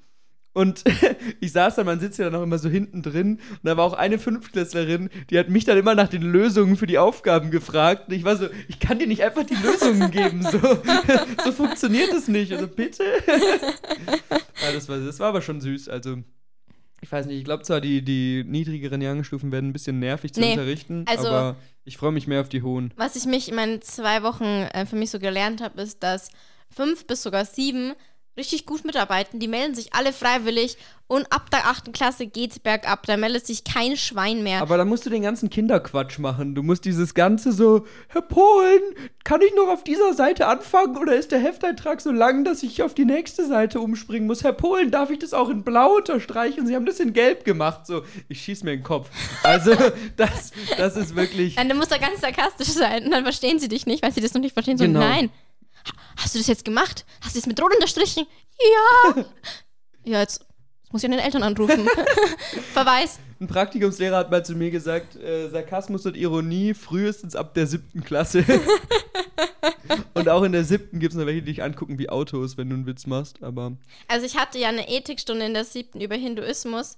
Und 0.52 0.82
ich 1.40 1.52
saß 1.52 1.76
da, 1.76 1.84
man 1.84 2.00
sitzt 2.00 2.18
ja 2.18 2.24
dann 2.28 2.34
auch 2.40 2.42
immer 2.42 2.58
so 2.58 2.68
hinten 2.68 3.02
drin. 3.02 3.34
Und 3.50 3.60
da 3.62 3.76
war 3.76 3.84
auch 3.84 3.92
eine 3.92 4.18
Fünftklässlerin, 4.18 5.08
die 5.30 5.38
hat 5.38 5.48
mich 5.48 5.64
dann 5.64 5.78
immer 5.78 5.94
nach 5.94 6.08
den 6.08 6.22
Lösungen 6.22 6.76
für 6.76 6.86
die 6.86 6.98
Aufgaben 6.98 7.50
gefragt. 7.50 8.08
Und 8.08 8.14
ich 8.14 8.24
war 8.24 8.36
so, 8.36 8.48
ich 8.68 8.80
kann 8.80 8.98
dir 8.98 9.06
nicht 9.06 9.22
einfach 9.22 9.44
die 9.44 9.54
Lösungen 9.54 10.10
geben. 10.10 10.42
So, 10.42 10.58
so 11.44 11.52
funktioniert 11.52 12.12
es 12.12 12.28
nicht. 12.28 12.52
Also 12.52 12.66
bitte. 12.66 13.04
ja, 14.62 14.72
das 14.72 14.88
war, 14.88 14.98
das 14.98 15.20
war 15.20 15.28
aber 15.28 15.42
schon 15.42 15.60
süß. 15.60 15.88
Also, 15.88 16.18
ich 17.00 17.10
weiß 17.10 17.26
nicht, 17.26 17.38
ich 17.38 17.44
glaube 17.44 17.62
zwar, 17.62 17.80
die, 17.80 18.02
die 18.02 18.44
niedrigeren 18.46 19.00
Jahrgangsstufen 19.00 19.52
werden 19.52 19.70
ein 19.70 19.72
bisschen 19.72 19.98
nervig 20.00 20.34
zu 20.34 20.40
Nee, 20.40 20.52
unterrichten, 20.52 21.04
also- 21.08 21.28
aber 21.28 21.56
ich 21.84 21.96
freue 21.96 22.12
mich 22.12 22.26
mehr 22.26 22.40
auf 22.42 22.48
die 22.48 22.62
hohen. 22.62 22.92
Was 22.96 23.16
ich 23.16 23.24
mich 23.24 23.48
in 23.48 23.54
meinen 23.54 23.80
zwei 23.82 24.22
Wochen 24.22 24.44
äh, 24.44 24.84
für 24.84 24.96
mich 24.96 25.10
so 25.10 25.18
gelernt 25.18 25.62
habe, 25.62 25.80
ist, 25.80 26.02
dass 26.02 26.30
fünf 26.68 27.06
bis 27.06 27.22
sogar 27.22 27.44
sieben 27.46 27.94
richtig 28.40 28.66
gut 28.66 28.84
mitarbeiten. 28.84 29.38
Die 29.38 29.48
melden 29.48 29.74
sich 29.74 29.94
alle 29.94 30.12
freiwillig 30.12 30.76
und 31.06 31.26
ab 31.32 31.50
der 31.50 31.66
achten 31.66 31.92
Klasse 31.92 32.26
geht's 32.26 32.58
bergab. 32.58 33.04
Da 33.06 33.16
meldet 33.16 33.44
sich 33.46 33.64
kein 33.64 33.96
Schwein 33.96 34.42
mehr. 34.42 34.60
Aber 34.62 34.76
da 34.76 34.84
musst 34.84 35.04
du 35.06 35.10
den 35.10 35.22
ganzen 35.22 35.50
Kinderquatsch 35.50 36.18
machen. 36.18 36.54
Du 36.54 36.62
musst 36.62 36.84
dieses 36.84 37.14
ganze 37.14 37.52
so, 37.52 37.84
Herr 38.08 38.22
Polen, 38.22 38.80
kann 39.24 39.40
ich 39.42 39.52
noch 39.56 39.68
auf 39.68 39.82
dieser 39.84 40.14
Seite 40.14 40.46
anfangen 40.46 40.96
oder 40.96 41.16
ist 41.16 41.32
der 41.32 41.40
Hefteintrag 41.40 42.00
so 42.00 42.10
lang, 42.12 42.44
dass 42.44 42.62
ich 42.62 42.82
auf 42.82 42.94
die 42.94 43.04
nächste 43.04 43.46
Seite 43.46 43.80
umspringen 43.80 44.26
muss? 44.26 44.44
Herr 44.44 44.52
Polen, 44.52 44.90
darf 44.90 45.10
ich 45.10 45.18
das 45.18 45.34
auch 45.34 45.48
in 45.50 45.62
blau 45.64 45.96
unterstreichen? 45.96 46.66
Sie 46.66 46.74
haben 46.76 46.86
das 46.86 47.00
in 47.00 47.12
gelb 47.12 47.44
gemacht. 47.44 47.86
So, 47.86 48.02
ich 48.28 48.40
schieß 48.42 48.62
mir 48.62 48.72
in 48.72 48.78
den 48.80 48.84
Kopf. 48.84 49.10
Also, 49.42 49.72
das, 50.16 50.52
das 50.78 50.96
ist 50.96 51.16
wirklich. 51.16 51.56
Nein, 51.56 51.68
du 51.68 51.74
musst 51.74 51.90
da 51.90 51.98
ganz 51.98 52.20
sarkastisch 52.20 52.68
sein 52.68 53.04
und 53.04 53.10
dann 53.10 53.24
verstehen 53.24 53.58
sie 53.58 53.68
dich 53.68 53.84
nicht, 53.86 54.02
weil 54.02 54.12
sie 54.12 54.20
das 54.20 54.32
noch 54.32 54.40
nicht 54.40 54.52
verstehen. 54.54 54.78
So, 54.78 54.84
Genau. 54.84 55.00
nein. 55.00 55.30
Ha- 56.20 56.24
Hast 56.24 56.34
du 56.34 56.38
das 56.38 56.46
jetzt 56.46 56.64
gemacht? 56.64 57.04
Hast 57.22 57.34
du 57.34 57.40
das 57.40 57.46
mit 57.46 57.60
Rot 57.60 57.72
unterstrichen? 57.74 58.26
Ja. 59.14 59.24
ja, 60.04 60.20
jetzt 60.20 60.44
muss 60.92 61.02
ich 61.02 61.06
an 61.06 61.12
den 61.16 61.20
Eltern 61.20 61.42
anrufen. 61.42 61.88
Verweis. 62.72 63.18
Ein 63.40 63.46
Praktikumslehrer 63.46 64.18
hat 64.18 64.30
mal 64.30 64.44
zu 64.44 64.54
mir 64.54 64.70
gesagt, 64.70 65.16
äh, 65.16 65.48
Sarkasmus 65.48 66.04
und 66.04 66.16
Ironie 66.16 66.74
frühestens 66.74 67.34
ab 67.34 67.54
der 67.54 67.66
siebten 67.66 68.04
Klasse. 68.04 68.44
und 70.14 70.28
auch 70.28 70.42
in 70.42 70.52
der 70.52 70.64
siebten 70.64 70.98
gibt 71.00 71.12
es 71.12 71.18
noch 71.18 71.26
welche, 71.26 71.40
die 71.42 71.52
dich 71.52 71.62
angucken 71.62 71.98
wie 71.98 72.08
Autos, 72.10 72.56
wenn 72.58 72.68
du 72.68 72.74
einen 72.76 72.86
Witz 72.86 73.06
machst. 73.06 73.42
Aber 73.42 73.72
Also 74.08 74.26
ich 74.26 74.36
hatte 74.36 74.58
ja 74.58 74.68
eine 74.68 74.88
Ethikstunde 74.88 75.46
in 75.46 75.54
der 75.54 75.64
siebten 75.64 76.00
über 76.00 76.16
Hinduismus. 76.16 76.96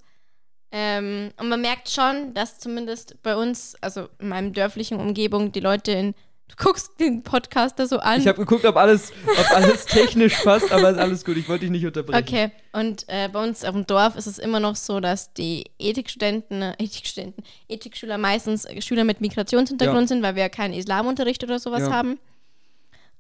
Ähm, 0.73 1.31
und 1.39 1.49
man 1.49 1.61
merkt 1.61 1.91
schon, 1.91 2.33
dass 2.35 2.59
zumindest 2.59 3.23
bei 3.23 3.37
uns, 3.37 3.77
also 3.81 4.09
in 4.19 4.29
meinem 4.29 4.53
dörflichen 4.53 4.99
Umgebung, 4.99 5.53
die 5.53 5.61
Leute 5.61 5.93
in. 5.93 6.15
Du 6.59 6.65
guckst 6.65 6.91
den 7.01 7.23
Podcaster 7.23 7.87
so 7.87 7.99
an. 7.99 8.21
ich 8.21 8.27
habe 8.29 8.39
geguckt, 8.39 8.65
ob 8.65 8.77
alles, 8.77 9.13
ob 9.39 9.51
alles 9.53 9.87
technisch 9.87 10.35
passt, 10.43 10.71
aber 10.71 10.91
ist 10.91 10.99
alles 10.99 11.25
gut. 11.25 11.37
Ich 11.37 11.49
wollte 11.49 11.63
dich 11.63 11.71
nicht 11.71 11.87
unterbrechen. 11.87 12.23
Okay, 12.23 12.51
und 12.73 13.05
äh, 13.09 13.29
bei 13.29 13.43
uns 13.43 13.65
auf 13.65 13.73
dem 13.75 13.87
Dorf 13.87 14.17
ist 14.17 14.27
es 14.27 14.39
immer 14.39 14.61
noch 14.61 14.77
so, 14.77 15.01
dass 15.01 15.33
die 15.33 15.65
Ethikstudenten, 15.79 16.63
äh, 16.63 16.75
Ethikstudenten, 16.79 17.43
Ethikschüler 17.69 18.19
meistens 18.19 18.67
Schüler 18.85 19.05
mit 19.05 19.21
Migrationshintergrund 19.21 20.03
Ja. 20.03 20.07
sind, 20.09 20.23
weil 20.23 20.35
wir 20.35 20.43
ja 20.43 20.49
keinen 20.49 20.75
Islamunterricht 20.75 21.43
oder 21.45 21.59
sowas 21.59 21.83
Ja. 21.83 21.93
haben. 21.93 22.19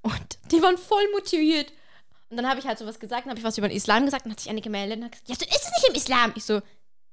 Und 0.02 0.38
die 0.50 0.62
waren 0.62 0.76
voll 0.78 1.04
motiviert. 1.14 1.72
Und 2.30 2.36
dann 2.38 2.48
habe 2.48 2.60
ich 2.60 2.66
halt 2.66 2.78
sowas 2.78 2.98
gesagt, 2.98 3.24
dann 3.24 3.30
habe 3.30 3.38
ich 3.40 3.44
was 3.44 3.58
über 3.58 3.68
den 3.68 3.76
Islam 3.76 4.04
gesagt, 4.04 4.24
dann 4.24 4.32
hat 4.32 4.40
sich 4.40 4.50
eine 4.50 4.60
gemeldet 4.60 4.98
und 4.98 5.04
hat 5.04 5.12
gesagt, 5.12 5.28
ja, 5.28 5.34
so 5.34 5.44
ist 5.44 5.64
es 5.64 5.70
nicht 5.70 5.88
im 5.90 5.94
Islam. 5.94 6.32
Ich 6.34 6.44
so, 6.44 6.60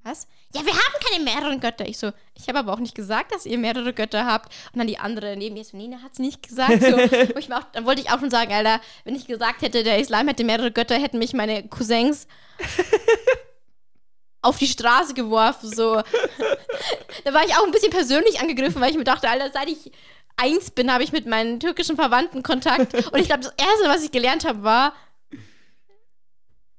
was? 0.03 0.27
Ja, 0.53 0.65
wir 0.65 0.73
haben 0.73 0.93
keine 1.07 1.23
mehreren 1.23 1.59
Götter. 1.59 1.87
Ich 1.87 1.97
so, 1.97 2.11
ich 2.33 2.47
habe 2.47 2.59
aber 2.59 2.73
auch 2.73 2.79
nicht 2.79 2.95
gesagt, 2.95 3.33
dass 3.33 3.45
ihr 3.45 3.57
mehrere 3.57 3.93
Götter 3.93 4.25
habt. 4.25 4.53
Und 4.73 4.79
dann 4.79 4.87
die 4.87 4.97
andere 4.97 5.35
neben 5.37 5.55
mir 5.55 5.63
so, 5.63 5.77
Nina 5.77 6.01
hat 6.01 6.13
es 6.13 6.19
nicht 6.19 6.47
gesagt. 6.47 6.81
So. 6.81 6.97
Ich 7.39 7.53
auch, 7.53 7.63
dann 7.73 7.85
wollte 7.85 8.01
ich 8.01 8.09
auch 8.09 8.19
schon 8.19 8.31
sagen, 8.31 8.51
Alter, 8.53 8.81
wenn 9.03 9.15
ich 9.15 9.27
gesagt 9.27 9.61
hätte, 9.61 9.83
der 9.83 9.99
Islam 9.99 10.27
hätte 10.27 10.43
mehrere 10.43 10.71
Götter, 10.71 10.95
hätten 10.95 11.19
mich 11.19 11.33
meine 11.33 11.67
Cousins 11.67 12.27
auf 14.41 14.57
die 14.57 14.67
Straße 14.67 15.13
geworfen. 15.13 15.73
So. 15.73 15.95
da 17.23 17.33
war 17.33 17.45
ich 17.45 17.55
auch 17.55 17.65
ein 17.65 17.71
bisschen 17.71 17.91
persönlich 17.91 18.39
angegriffen, 18.39 18.81
weil 18.81 18.91
ich 18.91 18.97
mir 18.97 19.03
dachte, 19.03 19.29
Alter, 19.29 19.51
seit 19.51 19.69
ich 19.69 19.91
eins 20.37 20.71
bin, 20.71 20.91
habe 20.91 21.03
ich 21.03 21.11
mit 21.11 21.25
meinen 21.27 21.59
türkischen 21.59 21.95
Verwandten 21.95 22.43
Kontakt. 22.43 22.93
Und 22.93 23.19
ich 23.19 23.27
glaube, 23.27 23.43
das 23.43 23.53
Erste, 23.57 23.87
was 23.87 24.03
ich 24.03 24.11
gelernt 24.11 24.45
habe, 24.45 24.63
war, 24.63 24.93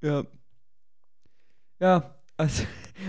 Ja. 0.02 0.24
Ja, 1.78 2.14
also 2.36 2.64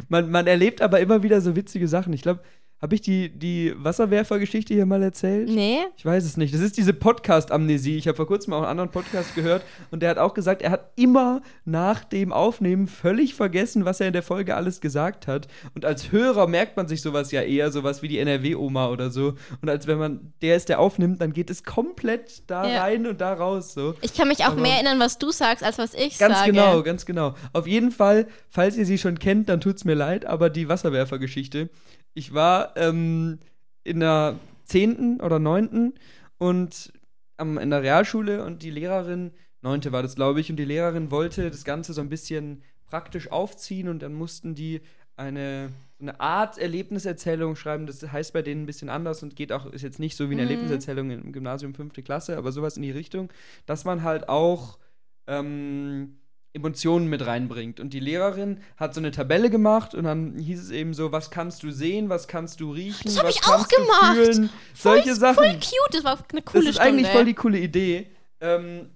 man, 0.10 0.29
man 0.29 0.48
erlebt 0.48 0.81
aber 0.81 1.00
immer 1.00 1.24
wieder 1.24 1.41
so 1.41 1.55
witzige 1.55 1.88
Sachen. 1.88 2.13
Ich 2.13 2.21
glaube, 2.21 2.41
habe 2.81 2.95
ich 2.95 3.01
die, 3.01 3.29
die 3.29 3.73
Wasserwerfer-Geschichte 3.77 4.73
hier 4.73 4.85
mal 4.85 5.03
erzählt? 5.03 5.50
nee, 5.50 5.79
Ich 5.97 6.03
weiß 6.05 6.23
es 6.25 6.35
nicht. 6.38 6.53
Das 6.53 6.61
ist 6.61 6.77
diese 6.77 6.93
Podcast-Amnesie. 6.93 7.97
Ich 7.97 8.07
habe 8.07 8.15
vor 8.15 8.25
kurzem 8.27 8.53
auch 8.53 8.59
einen 8.59 8.65
anderen 8.67 8.89
Podcast 8.89 9.35
gehört 9.35 9.63
und 9.91 10.01
der 10.01 10.09
hat 10.09 10.17
auch 10.17 10.33
gesagt, 10.33 10.61
er 10.61 10.71
hat 10.71 10.91
immer 10.95 11.41
nach 11.63 12.03
dem 12.03 12.33
Aufnehmen 12.33 12.88
völlig 12.88 13.35
vergessen, 13.35 13.85
was 13.85 14.00
er 14.00 14.07
in 14.07 14.13
der 14.13 14.23
Folge 14.23 14.55
alles 14.55 14.81
gesagt 14.81 15.27
hat. 15.27 15.47
Und 15.75 15.85
als 15.85 16.11
Hörer 16.11 16.47
merkt 16.47 16.75
man 16.75 16.88
sich 16.88 17.01
sowas 17.01 17.31
ja 17.31 17.41
eher, 17.41 17.71
sowas 17.71 18.01
wie 18.01 18.07
die 18.07 18.17
NRW-Oma 18.19 18.89
oder 18.89 19.11
so. 19.11 19.35
Und 19.61 19.69
als 19.69 19.85
wenn 19.88 20.00
man 20.00 20.33
der 20.41 20.55
ist, 20.55 20.69
der 20.69 20.79
aufnimmt, 20.79 21.21
dann 21.21 21.33
geht 21.33 21.50
es 21.51 21.63
komplett 21.63 22.43
da 22.47 22.67
Ja. 22.67 22.81
rein 22.81 23.05
und 23.05 23.21
da 23.21 23.33
raus. 23.33 23.73
So. 23.73 23.93
ich 24.01 24.13
kann 24.15 24.27
mich 24.27 24.39
auch 24.39 24.53
Aber- 24.53 24.61
mehr 24.61 24.73
erinnern, 24.75 25.00
was 25.00 25.17
du 25.19 25.31
sagst, 25.31 25.63
als 25.63 25.77
was 25.77 25.93
ich 25.93 26.17
Ganz 26.17 26.35
sage. 26.39 26.51
genau, 26.51 26.81
ganz 26.81 27.05
genau. 27.05 27.35
Auf 27.53 27.67
jeden 27.67 27.91
Fall, 27.91 28.27
falls 28.50 28.75
ihr 28.75 28.85
sie 28.88 28.97
schon 28.97 29.19
kennt, 29.19 29.50
dann 29.50 29.61
tut's 29.61 29.85
mir 29.85 29.93
leid, 29.95 30.25
aber 30.25 30.50
die 30.50 30.67
Wasserwerfer-Geschichte. 30.67 31.69
Ich 32.13 32.33
war 32.33 32.75
ähm, 32.77 33.39
in 33.83 33.99
der 33.99 34.35
10. 34.65 35.21
oder 35.21 35.39
9. 35.39 35.93
und 36.37 36.93
am, 37.37 37.57
in 37.57 37.69
der 37.69 37.81
Realschule 37.81 38.43
und 38.43 38.63
die 38.63 38.71
Lehrerin, 38.71 39.31
9. 39.61 39.91
war 39.91 40.01
das, 40.01 40.15
glaube 40.15 40.39
ich, 40.39 40.49
und 40.49 40.57
die 40.57 40.65
Lehrerin 40.65 41.11
wollte 41.11 41.49
das 41.49 41.63
Ganze 41.63 41.93
so 41.93 42.01
ein 42.01 42.09
bisschen 42.09 42.63
praktisch 42.89 43.31
aufziehen 43.31 43.87
und 43.87 44.01
dann 44.01 44.13
mussten 44.13 44.55
die 44.55 44.81
eine, 45.15 45.69
eine 45.99 46.19
Art 46.19 46.57
Erlebniserzählung 46.57 47.55
schreiben. 47.55 47.85
Das 47.85 48.01
heißt 48.11 48.33
bei 48.33 48.41
denen 48.41 48.63
ein 48.63 48.65
bisschen 48.65 48.89
anders 48.89 49.23
und 49.23 49.35
geht 49.35 49.51
auch, 49.51 49.65
ist 49.67 49.81
jetzt 49.81 49.99
nicht 49.99 50.17
so 50.17 50.29
wie 50.29 50.33
eine 50.33 50.43
Mhm. 50.43 50.49
Erlebniserzählung 50.49 51.11
im 51.11 51.31
Gymnasium 51.31 51.73
5. 51.73 51.93
Klasse, 52.03 52.37
aber 52.37 52.51
sowas 52.51 52.75
in 52.75 52.83
die 52.83 52.91
Richtung, 52.91 53.31
dass 53.65 53.85
man 53.85 54.03
halt 54.03 54.27
auch 54.29 54.79
ähm, 55.27 56.17
Emotionen 56.53 57.08
mit 57.08 57.25
reinbringt. 57.25 57.79
Und 57.79 57.93
die 57.93 58.00
Lehrerin 58.00 58.60
hat 58.77 58.93
so 58.93 59.00
eine 59.00 59.12
Tabelle 59.12 59.50
gemacht 59.50 59.96
und 59.96 60.03
dann 60.03 60.38
hieß 60.38 60.62
es 60.62 60.72
eben 60.72 60.93
so, 60.93 61.12
was 61.12 61.31
kannst 61.31 61.63
du 61.63 61.72
sehen, 61.72 62.10
was 62.10 62.27
kannst 62.27 62.60
du 62.60 62.72
riechen, 62.72 63.05
Das 63.05 63.17
hab 63.17 63.25
was 63.25 63.36
ich 63.36 63.43
auch 63.43 63.51
kannst 63.67 63.75
gemacht. 63.75 64.17
du 64.17 64.34
fühlen, 64.34 64.50
solche 64.74 65.15
Sachen. 65.15 65.36
Voll 65.36 65.53
cute, 65.53 65.93
das 65.93 66.03
war 66.03 66.17
eine 66.31 66.41
coole 66.41 66.63
das 66.63 66.70
ist 66.72 66.75
Stunde. 66.75 66.81
eigentlich 66.81 67.08
voll 67.08 67.25
die 67.25 67.34
coole 67.34 67.60
Idee. 67.60 68.08
Ähm, 68.41 68.89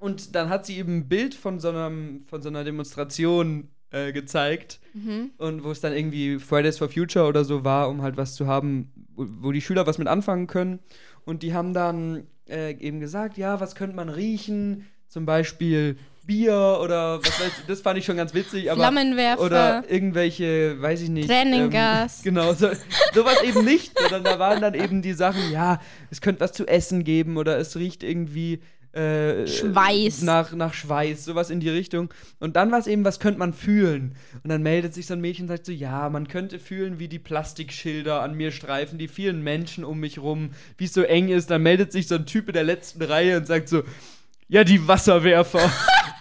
und 0.00 0.34
dann 0.34 0.48
hat 0.48 0.66
sie 0.66 0.78
eben 0.78 0.98
ein 0.98 1.08
Bild 1.08 1.34
von 1.34 1.60
so, 1.60 1.68
einem, 1.68 2.24
von 2.26 2.42
so 2.42 2.48
einer 2.48 2.64
Demonstration 2.64 3.68
äh, 3.90 4.12
gezeigt. 4.12 4.80
Mhm. 4.94 5.30
Und 5.38 5.62
wo 5.62 5.70
es 5.70 5.80
dann 5.80 5.92
irgendwie 5.92 6.40
Fridays 6.40 6.78
for 6.78 6.88
Future 6.88 7.26
oder 7.26 7.44
so 7.44 7.64
war, 7.64 7.88
um 7.88 8.02
halt 8.02 8.16
was 8.16 8.34
zu 8.34 8.48
haben, 8.48 8.90
wo, 9.14 9.26
wo 9.40 9.52
die 9.52 9.60
Schüler 9.60 9.86
was 9.86 9.98
mit 9.98 10.08
anfangen 10.08 10.48
können. 10.48 10.80
Und 11.24 11.44
die 11.44 11.54
haben 11.54 11.72
dann 11.74 12.26
äh, 12.48 12.72
eben 12.78 12.98
gesagt, 12.98 13.38
ja, 13.38 13.60
was 13.60 13.76
könnte 13.76 13.94
man 13.94 14.08
riechen? 14.08 14.86
Zum 15.06 15.26
Beispiel 15.26 15.96
Bier 16.26 16.78
oder 16.82 17.18
was 17.18 17.40
weiß 17.40 17.58
ich, 17.58 17.66
das 17.66 17.80
fand 17.80 17.98
ich 17.98 18.04
schon 18.04 18.16
ganz 18.16 18.32
witzig, 18.34 18.70
aber 18.70 18.80
Flammenwerfer. 18.80 19.42
oder 19.42 19.84
irgendwelche, 19.88 20.80
weiß 20.80 21.02
ich 21.02 21.08
nicht. 21.08 21.28
Tränengas. 21.28 22.18
Ähm, 22.18 22.24
genau, 22.24 22.54
so, 22.54 22.68
sowas 23.14 23.42
eben 23.42 23.64
nicht, 23.64 23.98
sondern 23.98 24.24
da 24.24 24.38
waren 24.38 24.60
dann 24.60 24.74
eben 24.74 25.02
die 25.02 25.12
Sachen, 25.12 25.50
ja, 25.50 25.80
es 26.10 26.20
könnte 26.20 26.40
was 26.40 26.52
zu 26.52 26.66
essen 26.66 27.04
geben 27.04 27.36
oder 27.36 27.58
es 27.58 27.76
riecht 27.76 28.02
irgendwie 28.02 28.60
äh, 28.92 29.46
Schweiß. 29.46 30.22
Nach, 30.22 30.52
nach 30.52 30.74
Schweiß, 30.74 31.24
sowas 31.24 31.48
in 31.50 31.60
die 31.60 31.70
Richtung. 31.70 32.12
Und 32.40 32.56
dann 32.56 32.70
war 32.70 32.78
es 32.78 32.86
eben, 32.86 33.04
was 33.04 33.20
könnte 33.20 33.38
man 33.38 33.54
fühlen? 33.54 34.14
Und 34.42 34.50
dann 34.50 34.62
meldet 34.62 34.92
sich 34.92 35.06
so 35.06 35.14
ein 35.14 35.20
Mädchen 35.20 35.44
und 35.44 35.48
sagt 35.48 35.66
so, 35.66 35.72
ja, 35.72 36.10
man 36.10 36.28
könnte 36.28 36.58
fühlen, 36.58 36.98
wie 36.98 37.08
die 37.08 37.18
Plastikschilder 37.18 38.20
an 38.20 38.34
mir 38.34 38.50
streifen, 38.50 38.98
die 38.98 39.08
vielen 39.08 39.42
Menschen 39.42 39.84
um 39.84 39.98
mich 39.98 40.18
rum, 40.18 40.50
wie 40.76 40.84
es 40.84 40.92
so 40.92 41.02
eng 41.02 41.30
ist. 41.30 41.50
Dann 41.50 41.62
meldet 41.62 41.90
sich 41.90 42.06
so 42.06 42.16
ein 42.16 42.26
Typ 42.26 42.48
in 42.48 42.54
der 42.54 42.64
letzten 42.64 43.02
Reihe 43.02 43.38
und 43.38 43.46
sagt 43.46 43.70
so, 43.70 43.82
ja, 44.52 44.64
die 44.64 44.86
Wasserwerfer. 44.86 45.70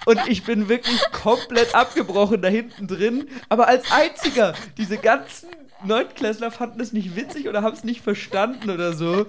Und 0.05 0.19
ich 0.27 0.43
bin 0.45 0.69
wirklich 0.69 0.99
komplett 1.11 1.75
abgebrochen 1.75 2.41
da 2.41 2.47
hinten 2.47 2.87
drin. 2.87 3.27
Aber 3.49 3.67
als 3.67 3.91
einziger, 3.91 4.53
diese 4.77 4.97
ganzen 4.97 5.49
Neuntklässler 5.85 6.49
fanden 6.49 6.79
es 6.79 6.93
nicht 6.93 7.15
witzig 7.15 7.47
oder 7.49 7.61
haben 7.61 7.75
es 7.75 7.83
nicht 7.83 8.01
verstanden 8.01 8.69
oder 8.69 8.93
so. 8.93 9.25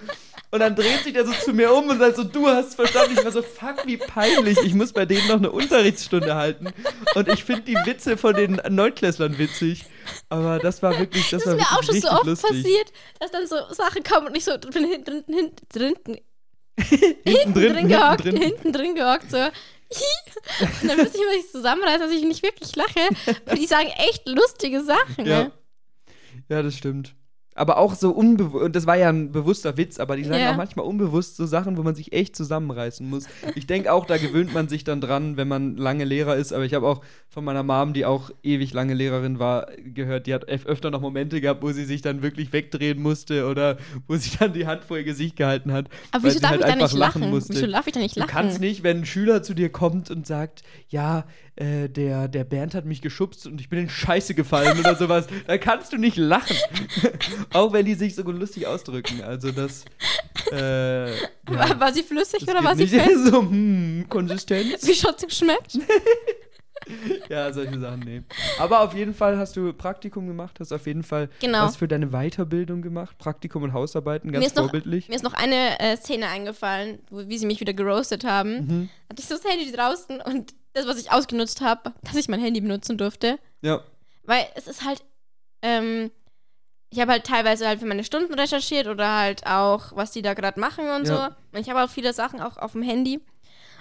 Und 0.50 0.61
dann 0.61 0.76
dreht 0.76 1.02
sich 1.02 1.14
der 1.14 1.26
so 1.26 1.32
zu 1.32 1.52
mir 1.52 1.73
um 1.73 1.88
und 1.88 1.99
sagt 1.99 2.14
so, 2.16 2.25
du 2.25 2.47
hast 2.47 2.75
verstanden. 2.76 3.14
Ich 3.18 3.25
war 3.25 3.32
so, 3.32 3.42
fuck, 3.42 3.87
wie 3.87 3.97
peinlich. 3.97 4.59
Ich 4.62 4.75
muss 4.75 4.92
bei 4.92 5.04
denen 5.04 5.26
noch 5.26 5.37
eine 5.37 5.50
Unterrichtsstunde 5.50 6.35
halten. 6.35 6.68
Und 7.14 7.28
ich 7.28 7.42
finde 7.42 7.62
die 7.62 7.76
Witze 7.85 8.16
von 8.16 8.35
den 8.35 8.61
Neunklässlern 8.68 9.37
witzig. 9.37 9.85
Aber 10.28 10.59
das 10.59 10.82
war 10.82 10.99
wirklich, 10.99 11.28
das, 11.30 11.42
Das 11.44 11.56
war 11.59 11.59
ist 11.59 11.71
mir 11.71 11.78
auch 11.78 11.82
schon 11.82 12.00
so 12.00 12.09
oft 12.09 12.26
lustig. 12.26 12.50
passiert, 12.50 12.92
dass 13.18 13.30
dann 13.30 13.47
so 13.47 13.56
Sachen 13.75 14.02
kommen 14.04 14.28
und 14.28 14.37
ich 14.37 14.44
so 14.44 14.52
bin 14.59 14.85
hinten, 14.85 15.25
hinten, 15.26 15.35
hinten, 15.35 15.66
Hinten 15.75 16.16
hinten 17.25 17.55
drin, 17.55 17.73
drin 17.73 17.88
gehockt, 17.88 18.23
hinten 18.23 18.73
drin. 18.73 18.95
gehockt, 18.95 19.31
so. 19.31 19.38
Und 19.38 19.50
dann 20.88 20.97
müsste 20.97 21.19
ich 21.19 21.37
mich 21.37 21.50
zusammenreißen, 21.50 22.00
dass 22.00 22.11
ich 22.11 22.25
nicht 22.25 22.43
wirklich 22.43 22.75
lache. 22.76 23.09
Und 23.50 23.59
die 23.59 23.67
sagen 23.67 23.88
echt 24.09 24.26
lustige 24.29 24.83
Sachen. 24.83 25.26
Ja. 25.26 25.45
Ne? 25.45 25.52
Ja, 26.49 26.62
das 26.62 26.76
stimmt. 26.76 27.14
Aber 27.54 27.76
auch 27.76 27.94
so 27.94 28.11
unbewusst, 28.12 28.64
und 28.64 28.75
das 28.76 28.87
war 28.87 28.97
ja 28.97 29.11
ein 29.11 29.30
bewusster 29.30 29.76
Witz, 29.76 29.99
aber 30.00 30.16
die 30.16 30.25
sagen 30.25 30.40
Ja. 30.40 30.52
auch 30.52 30.56
manchmal 30.56 30.87
unbewusst 30.87 31.37
so 31.37 31.44
Sachen, 31.44 31.76
wo 31.76 31.82
man 31.82 31.94
sich 31.94 32.12
echt 32.14 32.35
zusammenreißen 32.35 33.06
muss. 33.09 33.26
Ich 33.54 33.66
denke 33.66 33.92
auch, 33.92 34.06
da 34.06 34.16
gewöhnt 34.16 34.54
man 34.54 34.68
sich 34.68 34.85
dann 34.85 35.02
dran, 35.02 35.37
wenn 35.37 35.49
man 35.49 35.76
lange 35.76 36.04
Lehrer 36.04 36.37
ist, 36.37 36.52
aber 36.54 36.64
ich 36.64 36.73
habe 36.73 36.87
auch 36.87 37.02
von 37.28 37.44
meiner 37.44 37.62
Mom, 37.62 37.92
die 37.92 38.06
auch 38.06 38.30
ewig 38.42 38.73
lange 38.73 38.94
Lehrerin 38.94 39.38
war, 39.38 39.66
gehört, 39.85 40.26
die 40.26 40.32
hat 40.35 40.49
öf- 40.49 40.64
öfter 40.66 40.90
noch 40.90 41.00
Momente 41.02 41.40
gehabt, 41.42 41.62
wo 41.62 41.73
sie 41.73 41.85
sich 41.85 42.00
dann 42.00 42.23
wirklich 42.23 42.52
wegdrehen 42.54 43.02
musste 43.02 43.47
oder 43.47 43.76
wo 44.06 44.16
sie 44.16 44.30
dann 44.38 44.52
die 44.54 44.66
Hand 44.66 44.85
vor 44.85 44.97
ihr 44.97 45.04
Gesicht 45.04 45.37
gehalten 45.37 45.73
hat. 45.73 45.88
Aber 46.11 46.25
wieso 46.25 46.40
darf 46.40 46.52
halt 46.52 46.61
ich 46.62 46.66
da 46.66 46.76
nicht 46.76 46.92
lachen? 46.94 47.28
musste. 47.30 47.52
Wieso 47.54 47.66
darf 47.66 47.87
ich 47.87 47.92
da 47.92 48.00
nicht 48.00 48.16
Du 48.16 48.21
lachen? 48.21 48.30
kannst 48.30 48.61
nicht, 48.61 48.82
wenn 48.82 48.99
ein 49.00 49.06
Schüler 49.06 49.42
zu 49.42 49.52
dir 49.54 49.68
kommt 49.71 50.11
und 50.11 50.26
sagt, 50.26 50.62
ja, 50.88 51.25
äh, 51.56 51.88
der, 51.90 52.28
der 52.28 52.44
Bernd 52.44 52.75
hat 52.75 52.87
mich 52.87 53.02
geschubst 53.02 53.47
und 53.47 53.61
ich 53.61 53.68
bin 53.68 53.78
in 53.78 53.88
Scheiße 53.90 54.35
gefallen 54.35 54.78
oder 54.80 54.94
sowas, 54.97 55.26
dann 55.47 55.61
kannst 55.61 55.92
du 55.92 55.99
nicht 55.99 56.16
lachen. 56.16 56.56
Auch 57.52 57.72
wenn 57.72 57.84
die 57.87 57.94
sich 57.94 58.14
so 58.14 58.22
lustig 58.22 58.66
ausdrücken. 58.66 59.22
Also 59.22 59.50
das. 59.52 59.84
Äh, 60.50 61.11
ja, 61.50 61.80
War, 61.80 61.92
sie 61.92 62.02
flüssig 62.02 62.42
oder 62.42 62.62
war 62.64 62.75
sie 62.76 62.82
nicht. 62.84 62.94
fest? 62.94 63.26
so, 63.26 63.40
hm, 63.42 64.06
Konsistenz. 64.08 64.87
Wie 64.87 64.94
schaut 64.94 65.20
sie 65.20 65.26
geschmeckt? 65.26 65.78
Ja, 67.28 67.52
solche 67.52 67.78
Sachen, 67.78 68.00
nee. 68.00 68.22
Aber 68.58 68.80
auf 68.80 68.92
jeden 68.94 69.14
Fall 69.14 69.38
hast 69.38 69.56
du 69.56 69.72
Praktikum 69.72 70.26
gemacht, 70.26 70.58
hast 70.58 70.72
auf 70.72 70.87
jeden 70.87 71.04
Fall 71.04 71.28
Genau. 71.40 71.64
was 71.64 71.76
für 71.76 71.87
deine 71.87 72.08
Weiterbildung 72.08 72.82
gemacht. 72.82 73.16
Praktikum 73.18 73.62
und 73.62 73.72
Hausarbeiten, 73.72 74.32
ganz 74.32 74.42
Mir 74.42 74.46
ist 74.49 74.56
noch- 74.56 74.64
vorbildlich. 74.64 75.08
Mir 75.08 75.14
ist 75.14 75.22
noch 75.22 75.34
eine 75.34 75.78
äh, 75.78 75.96
Szene 75.96 76.26
eingefallen, 76.28 76.99
wo, 77.08 77.28
wie 77.28 77.38
sie 77.38 77.46
mich 77.46 77.61
wieder 77.61 77.72
geroastet 77.72 78.25
haben. 78.25 78.66
Mhm. 78.66 78.88
Hatte 79.08 79.22
ich 79.22 79.28
so 79.28 79.37
das 79.37 79.44
Handy 79.44 79.70
draußen 79.70 80.20
und 80.22 80.54
das, 80.72 80.87
was 80.88 80.99
ich 80.99 81.12
ausgenutzt 81.12 81.61
habe, 81.61 81.92
dass 82.02 82.16
ich 82.16 82.28
mein 82.28 82.40
Handy 82.40 82.61
benutzen 82.61 82.99
durfte. 82.99 83.38
Ja. 83.61 83.82
Weil 84.25 84.44
es 84.56 84.66
ist 84.66 84.84
halt, 84.84 85.02
ähm, 85.62 86.11
ich 86.92 87.00
habe 87.00 87.12
halt 87.12 87.24
teilweise 87.24 87.66
halt 87.66 87.81
für 87.81 87.87
meine 87.87 88.05
Stunden 88.05 88.35
recherchiert 88.35 88.87
oder 88.87 89.16
halt 89.18 89.46
auch, 89.46 89.96
was 89.96 90.11
die 90.12 90.20
da 90.20 90.35
gerade 90.35 90.61
machen 90.61 90.88
und 90.90 91.09
Ja. 91.09 91.35
so. 91.52 91.57
Und 91.57 91.61
ich 91.61 91.70
habe 91.70 91.83
auch 91.83 91.88
viele 91.90 92.12
Sachen 92.12 92.40
auch 92.40 92.59
auf 92.59 92.72
dem 92.72 92.83
Handy. 92.83 93.18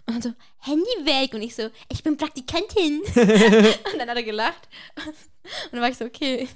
Und 0.08 0.16
dann 0.16 0.22
so, 0.22 0.34
Handy 0.60 0.84
weg. 1.06 1.34
Und 1.34 1.42
ich 1.42 1.54
so, 1.54 1.70
ich 1.90 2.02
bin 2.04 2.16
Praktikantin. 2.16 3.02
und 3.16 4.00
dann 4.00 4.10
hat 4.10 4.16
er 4.16 4.24
gelacht. 4.24 4.68
Und 4.96 5.74
dann 5.74 5.82
war 5.82 5.90
ich 5.90 5.98
so, 5.98 6.06
okay. 6.06 6.48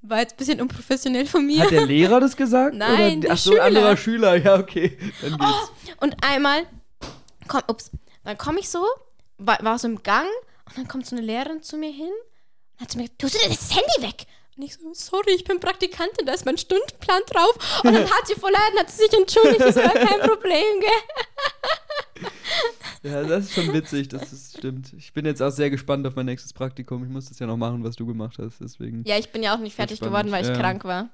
War 0.00 0.20
jetzt 0.20 0.32
ein 0.32 0.36
bisschen 0.38 0.60
unprofessionell 0.62 1.26
von 1.26 1.44
mir. 1.46 1.62
Hat 1.64 1.70
der 1.72 1.84
Lehrer 1.84 2.20
das 2.20 2.34
gesagt? 2.34 2.74
Nein, 2.74 3.18
Oder, 3.18 3.20
der 3.20 3.32
ach 3.32 3.36
so, 3.36 3.50
Schüler. 3.50 3.62
ein 3.64 3.76
anderer 3.76 3.96
Schüler. 3.98 4.36
Ja, 4.36 4.54
okay. 4.58 4.96
Dann 5.20 5.36
geht's. 5.36 5.44
Oh, 5.44 5.92
und 6.00 6.16
einmal, 6.24 6.62
komm, 7.48 7.60
ups, 7.68 7.90
dann 8.24 8.38
komme 8.38 8.60
ich 8.60 8.70
so, 8.70 8.82
war, 9.36 9.58
war 9.62 9.78
so 9.78 9.88
im 9.88 10.02
Gang 10.02 10.26
und 10.66 10.78
dann 10.78 10.88
kommt 10.88 11.04
so 11.06 11.14
eine 11.16 11.24
Lehrerin 11.24 11.62
zu 11.62 11.76
mir 11.76 11.90
hin 11.92 12.08
und 12.08 12.80
hat 12.80 12.90
zu 12.92 12.96
mir 12.96 13.04
gesagt, 13.04 13.20
tust 13.20 13.34
du 13.44 13.48
das 13.48 13.70
Handy 13.74 14.08
weg? 14.08 14.26
Und 14.60 14.66
ich 14.66 14.74
so, 14.74 14.92
sorry, 14.92 15.30
ich 15.34 15.44
bin 15.44 15.58
Praktikantin, 15.58 16.26
da 16.26 16.34
ist 16.34 16.44
mein 16.44 16.58
Stundenplan 16.58 17.22
drauf. 17.30 17.80
Und 17.82 17.94
dann 17.94 18.04
hat 18.04 18.26
sie 18.26 18.34
voll 18.34 18.52
hat 18.54 18.90
sie 18.90 19.04
sich 19.04 19.12
entschuldigt. 19.14 19.72
So, 19.72 19.80
ja, 19.80 19.88
kein 19.88 20.20
Problem, 20.20 20.80
gell? 20.80 22.30
Ja, 23.02 23.22
das 23.22 23.44
ist 23.44 23.54
schon 23.54 23.72
witzig, 23.72 24.08
das 24.08 24.30
ist, 24.34 24.58
stimmt. 24.58 24.92
Ich 24.92 25.14
bin 25.14 25.24
jetzt 25.24 25.40
auch 25.40 25.48
sehr 25.48 25.70
gespannt 25.70 26.06
auf 26.06 26.14
mein 26.14 26.26
nächstes 26.26 26.52
Praktikum. 26.52 27.02
Ich 27.04 27.08
muss 27.08 27.30
das 27.30 27.38
ja 27.38 27.46
noch 27.46 27.56
machen, 27.56 27.82
was 27.84 27.96
du 27.96 28.04
gemacht 28.04 28.36
hast, 28.38 28.60
deswegen. 28.60 29.02
Ja, 29.06 29.16
ich 29.16 29.32
bin 29.32 29.42
ja 29.42 29.54
auch 29.54 29.60
nicht 29.60 29.76
fertig 29.76 29.96
spannend, 29.96 30.12
geworden, 30.12 30.30
weil 30.30 30.42
ich 30.42 30.50
ja. 30.50 30.54
krank 30.54 30.84
war. 30.84 31.08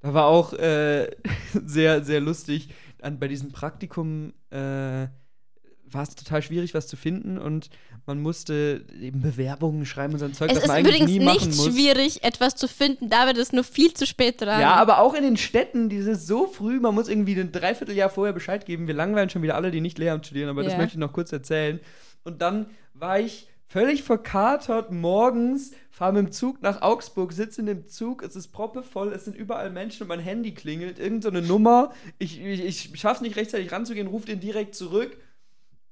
Da 0.00 0.14
war 0.14 0.28
auch 0.28 0.54
äh, 0.54 1.10
sehr, 1.52 2.02
sehr 2.04 2.22
lustig. 2.22 2.70
An, 3.02 3.18
bei 3.18 3.28
diesem 3.28 3.52
Praktikum 3.52 4.32
äh, 4.48 4.56
war 4.56 6.02
es 6.02 6.14
total 6.14 6.40
schwierig, 6.40 6.72
was 6.72 6.88
zu 6.88 6.96
finden 6.96 7.36
und 7.36 7.68
man 8.06 8.20
musste 8.20 8.84
eben 9.00 9.20
Bewerbungen 9.22 9.86
schreiben 9.86 10.14
und 10.14 10.18
so 10.18 10.24
ein 10.24 10.34
Zeug, 10.34 10.48
Es 10.50 10.54
das 10.56 10.64
ist 10.64 10.68
man 10.68 10.78
eigentlich 10.78 10.94
übrigens 11.02 11.10
nie 11.18 11.24
machen 11.24 11.48
nicht 11.48 11.56
muss. 11.56 11.66
schwierig, 11.66 12.24
etwas 12.24 12.56
zu 12.56 12.66
finden. 12.68 13.08
Da 13.08 13.26
wird 13.26 13.38
es 13.38 13.52
nur 13.52 13.64
viel 13.64 13.94
zu 13.94 14.06
spät 14.06 14.40
dran. 14.40 14.60
Ja, 14.60 14.74
aber 14.74 14.98
auch 14.98 15.14
in 15.14 15.22
den 15.22 15.36
Städten, 15.36 15.88
dieses 15.88 16.26
so 16.26 16.46
früh, 16.46 16.80
man 16.80 16.94
muss 16.94 17.08
irgendwie 17.08 17.38
ein 17.40 17.52
Dreivierteljahr 17.52 18.10
vorher 18.10 18.32
Bescheid 18.32 18.66
geben. 18.66 18.86
Wir 18.88 18.94
langweilen 18.94 19.30
schon 19.30 19.42
wieder 19.42 19.54
alle, 19.54 19.70
die 19.70 19.80
nicht 19.80 19.98
Lehramt 19.98 20.26
studieren, 20.26 20.48
aber 20.48 20.62
das 20.64 20.72
Ja. 20.72 20.78
möchte 20.78 20.94
ich 20.94 20.98
noch 21.00 21.12
kurz 21.12 21.32
erzählen. 21.32 21.80
Und 22.24 22.42
dann 22.42 22.66
war 22.94 23.20
ich 23.20 23.48
völlig 23.68 24.02
verkatert 24.02 24.90
morgens, 24.92 25.70
fahre 25.90 26.12
mit 26.12 26.26
dem 26.26 26.32
Zug 26.32 26.60
nach 26.60 26.82
Augsburg, 26.82 27.32
sitze 27.32 27.60
in 27.60 27.66
dem 27.66 27.86
Zug, 27.86 28.22
es 28.22 28.36
ist 28.36 28.48
proppevoll, 28.48 29.12
es 29.12 29.24
sind 29.24 29.34
überall 29.36 29.70
Menschen 29.70 30.02
und 30.02 30.08
mein 30.08 30.20
Handy 30.20 30.52
klingelt, 30.52 30.98
irgend 30.98 31.22
so 31.22 31.30
eine 31.30 31.40
Nummer. 31.40 31.92
Ich, 32.18 32.40
ich, 32.40 32.64
ich 32.92 33.00
schaff's 33.00 33.20
nicht 33.22 33.36
rechtzeitig 33.36 33.72
ranzugehen, 33.72 34.08
rufe 34.08 34.26
den 34.26 34.40
direkt 34.40 34.74
zurück. 34.74 35.16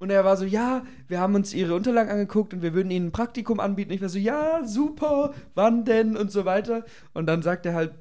Und 0.00 0.08
er 0.08 0.24
war 0.24 0.38
so, 0.38 0.46
ja, 0.46 0.82
wir 1.08 1.20
haben 1.20 1.34
uns 1.34 1.52
ihre 1.52 1.74
Unterlagen 1.74 2.10
angeguckt 2.10 2.54
und 2.54 2.62
wir 2.62 2.72
würden 2.72 2.90
ihnen 2.90 3.08
ein 3.08 3.12
Praktikum 3.12 3.60
anbieten. 3.60 3.92
Ich 3.92 4.00
war 4.00 4.08
so, 4.08 4.18
ja, 4.18 4.64
super, 4.64 5.34
wann 5.54 5.84
denn 5.84 6.16
und 6.16 6.32
so 6.32 6.46
weiter. 6.46 6.86
Und 7.12 7.26
dann 7.26 7.42
sagt 7.42 7.66
er 7.66 7.74
halt 7.74 7.92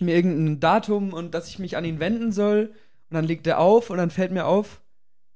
mir 0.00 0.16
irgendein 0.16 0.58
Datum 0.58 1.12
und 1.12 1.34
dass 1.34 1.48
ich 1.48 1.58
mich 1.58 1.76
an 1.76 1.84
ihn 1.84 2.00
wenden 2.00 2.32
soll. 2.32 2.72
Und 3.10 3.14
dann 3.14 3.26
legt 3.26 3.46
er 3.46 3.60
auf 3.60 3.90
und 3.90 3.98
dann 3.98 4.08
fällt 4.10 4.32
mir 4.32 4.46
auf, 4.46 4.80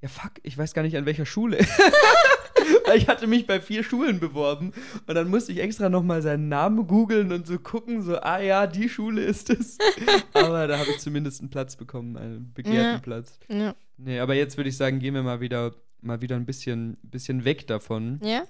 ja 0.01 0.09
fuck, 0.09 0.33
ich 0.43 0.57
weiß 0.57 0.73
gar 0.73 0.83
nicht 0.83 0.97
an 0.97 1.05
welcher 1.05 1.27
Schule. 1.27 1.59
Weil 2.87 2.97
ich 2.97 3.07
hatte 3.07 3.27
mich 3.27 3.47
bei 3.47 3.61
vier 3.61 3.85
Schulen 3.85 4.19
beworben 4.19 4.73
und 5.07 5.15
dann 5.15 5.29
musste 5.29 5.53
ich 5.53 5.59
extra 5.59 5.91
nochmal 5.91 6.23
seinen 6.23 6.49
Namen 6.49 6.87
googeln 6.87 7.33
und 7.33 7.47
so 7.47 7.59
gucken, 7.59 8.01
so, 8.03 8.17
ah 8.17 8.41
ja, 8.41 8.67
die 8.67 8.89
Schule 8.89 9.23
ist 9.23 9.51
es. 9.51 9.77
Aber 10.33 10.67
da 10.67 10.79
habe 10.79 10.89
ich 10.91 10.99
zumindest 10.99 11.41
einen 11.41 11.51
Platz 11.51 11.77
bekommen, 11.77 12.17
einen 12.17 12.53
begehrten 12.55 12.81
Ja. 12.81 12.99
Platz. 12.99 13.39
Ja. 13.49 13.75
Nee, 13.99 14.21
aber 14.21 14.35
jetzt 14.35 14.57
würde 14.57 14.71
ich 14.71 14.77
sagen, 14.77 15.01
gehen 15.01 15.15
wir 15.15 15.25
mal 15.25 15.41
wieder, 15.41 15.73
mal 16.01 16.21
wieder 16.21 16.37
ein 16.37 16.47
bisschen, 16.47 16.97
bisschen 17.03 17.45
weg 17.45 17.67
davon. 17.67 18.21
ja? 18.23 18.45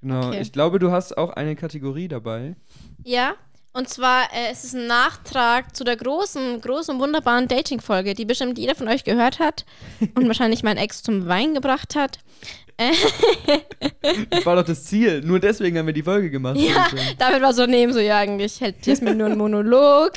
Genau. 0.00 0.28
Okay. 0.28 0.40
Ich 0.42 0.52
glaube, 0.52 0.78
du 0.78 0.90
hast 0.90 1.16
auch 1.16 1.30
eine 1.30 1.56
Kategorie 1.56 2.08
dabei. 2.08 2.56
Ja, 3.04 3.36
und 3.72 3.88
zwar 3.88 4.24
äh, 4.32 4.52
es 4.52 4.62
ist 4.62 4.74
ein 4.74 4.86
Nachtrag 4.86 5.74
zu 5.74 5.82
der 5.82 5.96
großen, 5.96 6.60
großen, 6.60 6.98
wunderbaren 7.00 7.48
Dating-Folge, 7.48 8.14
die 8.14 8.24
bestimmt 8.24 8.56
jeder 8.56 8.74
von 8.74 8.86
euch 8.86 9.02
gehört 9.02 9.40
hat 9.40 9.64
und 10.14 10.26
wahrscheinlich 10.28 10.62
mein 10.62 10.76
Ex 10.76 11.02
zum 11.02 11.26
Wein 11.26 11.54
gebracht 11.54 11.96
hat. 11.96 12.20
Das 14.30 14.46
war 14.46 14.56
doch 14.56 14.64
das 14.64 14.84
Ziel. 14.84 15.22
Nur 15.22 15.40
deswegen 15.40 15.78
haben 15.78 15.86
wir 15.86 15.92
die 15.92 16.02
Folge 16.02 16.30
gemacht. 16.30 16.56
Ja. 16.56 16.88
David 17.18 17.42
war 17.42 17.52
so 17.52 17.66
neben 17.66 17.92
so, 17.92 18.00
ja, 18.00 18.18
eigentlich 18.18 18.60
hält 18.60 18.84
Jasmin 18.86 19.16
nur 19.16 19.26
einen 19.26 19.38
Monolog. 19.38 20.12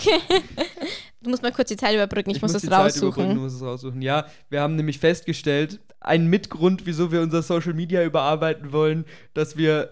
du 1.27 1.31
musst 1.31 1.43
mal 1.43 1.51
kurz 1.51 1.69
die 1.69 1.77
Zeit 1.77 1.93
überbrücken, 1.93 2.31
ich, 2.31 2.41
muss, 2.41 2.51
die 2.51 2.57
es 2.57 2.63
Zeit 2.63 2.71
überbrücken, 2.71 2.99
du 2.99 3.05
raussuchen. 3.07 3.37
musst 3.37 3.55
es 3.57 3.61
raussuchen. 3.61 4.01
Ja, 4.01 4.25
wir 4.49 4.61
haben 4.61 4.75
nämlich 4.75 4.99
festgestellt, 4.99 5.79
ein 5.99 6.27
Mitgrund, 6.27 6.85
wieso 6.85 7.11
wir 7.11 7.21
unser 7.21 7.41
Social 7.41 7.73
Media 7.73 8.03
überarbeiten 8.03 8.71
wollen, 8.71 9.05
dass 9.33 9.57
wir 9.57 9.91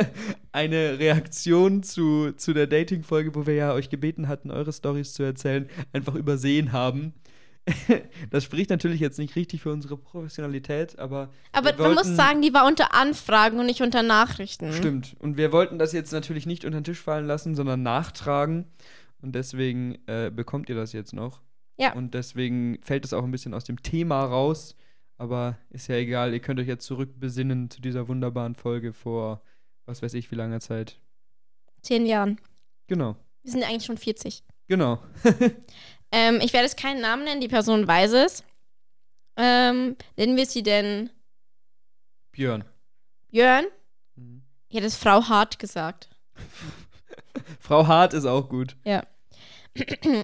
eine 0.52 0.98
Reaktion 0.98 1.82
zu, 1.82 2.32
zu 2.36 2.52
der 2.52 2.66
Dating-Folge, 2.66 3.34
wo 3.34 3.46
wir 3.46 3.54
ja 3.54 3.72
euch 3.72 3.90
gebeten 3.90 4.28
hatten, 4.28 4.50
eure 4.50 4.72
Stories 4.72 5.12
zu 5.12 5.22
erzählen, 5.22 5.68
einfach 5.92 6.14
übersehen 6.14 6.72
haben. 6.72 7.14
das 8.30 8.44
spricht 8.44 8.70
natürlich 8.70 9.00
jetzt 9.00 9.18
nicht 9.18 9.34
richtig 9.34 9.62
für 9.62 9.72
unsere 9.72 9.96
Professionalität, 9.96 11.00
aber. 11.00 11.30
Aber 11.50 11.74
man 11.76 11.94
muss 11.94 12.06
sagen, 12.06 12.40
die 12.40 12.54
war 12.54 12.64
unter 12.64 12.94
Anfragen 12.94 13.58
und 13.58 13.66
nicht 13.66 13.82
unter 13.82 14.04
Nachrichten. 14.04 14.72
Stimmt. 14.72 15.16
Und 15.18 15.36
wir 15.36 15.50
wollten 15.50 15.78
das 15.78 15.92
jetzt 15.92 16.12
natürlich 16.12 16.46
nicht 16.46 16.64
unter 16.64 16.78
den 16.78 16.84
Tisch 16.84 17.00
fallen 17.00 17.26
lassen, 17.26 17.56
sondern 17.56 17.82
nachtragen. 17.82 18.66
Und 19.20 19.34
deswegen 19.34 19.98
äh, 20.06 20.30
bekommt 20.34 20.68
ihr 20.68 20.74
das 20.74 20.92
jetzt 20.92 21.12
noch. 21.12 21.40
Ja. 21.78 21.92
Und 21.94 22.14
deswegen 22.14 22.78
fällt 22.82 23.04
es 23.04 23.12
auch 23.12 23.24
ein 23.24 23.30
bisschen 23.30 23.54
aus 23.54 23.64
dem 23.64 23.82
Thema 23.82 24.24
raus. 24.24 24.76
Aber 25.18 25.58
ist 25.70 25.88
ja 25.88 25.96
egal, 25.96 26.32
ihr 26.32 26.40
könnt 26.40 26.60
euch 26.60 26.66
jetzt 26.66 26.86
zurückbesinnen 26.86 27.70
zu 27.70 27.80
dieser 27.80 28.08
wunderbaren 28.08 28.54
Folge 28.54 28.92
vor, 28.92 29.42
was 29.86 30.02
weiß 30.02 30.14
ich, 30.14 30.30
wie 30.30 30.34
langer 30.34 30.60
Zeit. 30.60 30.98
Zehn 31.82 32.06
Jahren. 32.06 32.38
Genau. 32.86 33.16
Wir 33.42 33.52
sind 33.52 33.64
eigentlich 33.64 33.84
schon 33.84 33.98
40. 33.98 34.42
Genau. 34.68 35.00
Ähm, 36.12 36.40
ich 36.40 36.52
werde 36.52 36.66
jetzt 36.66 36.78
keinen 36.78 37.00
Namen 37.00 37.24
nennen, 37.24 37.40
die 37.40 37.48
Person 37.48 37.86
weiß 37.86 38.12
es. 38.12 38.44
Ähm, 39.36 39.96
nennen 40.16 40.36
wir 40.36 40.46
sie 40.46 40.62
denn 40.62 41.10
Björn. 42.32 42.64
Björn? 43.28 43.66
Mhm. 44.14 44.42
Ich 44.68 44.76
hätte 44.76 44.86
es 44.86 44.96
Frau 44.96 45.28
Hart 45.28 45.58
gesagt. 45.58 46.08
Frau 47.66 47.86
Hart 47.86 48.14
ist 48.14 48.26
auch 48.26 48.48
gut. 48.48 48.76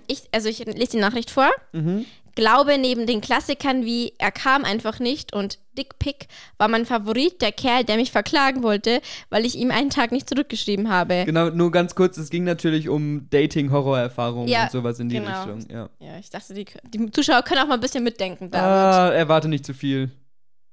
Ich, 0.07 0.23
also 0.33 0.49
ich 0.49 0.65
lese 0.65 0.93
die 0.93 0.97
Nachricht 0.97 1.31
vor. 1.31 1.51
Mhm. 1.73 2.07
Glaube 2.35 2.79
neben 2.79 3.07
den 3.07 3.21
Klassikern 3.21 3.85
wie 3.85 4.15
Er 4.17 4.31
kam 4.33 4.65
einfach 4.65 4.99
nicht 4.99 5.35
und 5.35 5.59
Dick 5.77 5.99
Pick 5.99 6.29
war 6.57 6.69
mein 6.69 6.87
Favorit 6.87 7.43
der 7.43 7.53
Kerl, 7.53 7.85
der 7.85 7.97
mich 7.97 8.11
verklagen 8.11 8.63
wollte, 8.63 9.03
weil 9.29 9.45
ich 9.45 9.57
ihm 9.57 9.71
einen 9.71 9.91
Tag 9.91 10.11
nicht 10.11 10.27
zurückgeschrieben 10.31 10.89
habe. 10.89 11.25
Genau, 11.27 11.51
nur 11.51 11.71
ganz 11.71 11.95
kurz, 11.95 12.17
es 12.17 12.31
ging 12.31 12.45
natürlich 12.45 12.89
um 12.89 13.29
Dating-Horrorerfahrungen 13.29 14.49
Ja, 14.49 14.65
und 14.65 14.71
sowas 14.71 14.99
in 14.99 15.11
die 15.11 15.17
genau. 15.17 15.43
Richtung. 15.45 15.71
Ja. 15.71 15.91
Ja, 15.99 16.19
ich 16.19 16.31
dachte, 16.31 16.55
die, 16.55 16.65
die 16.87 17.11
Zuschauer 17.11 17.43
können 17.43 17.61
auch 17.61 17.69
mal 17.69 17.75
ein 17.75 17.81
bisschen 17.81 18.05
mitdenken 18.05 18.51
damit. 18.51 18.67
Ah, 18.67 19.11
erwarte 19.13 19.49
nicht 19.49 19.67
zu 19.67 19.75
viel. 19.75 20.11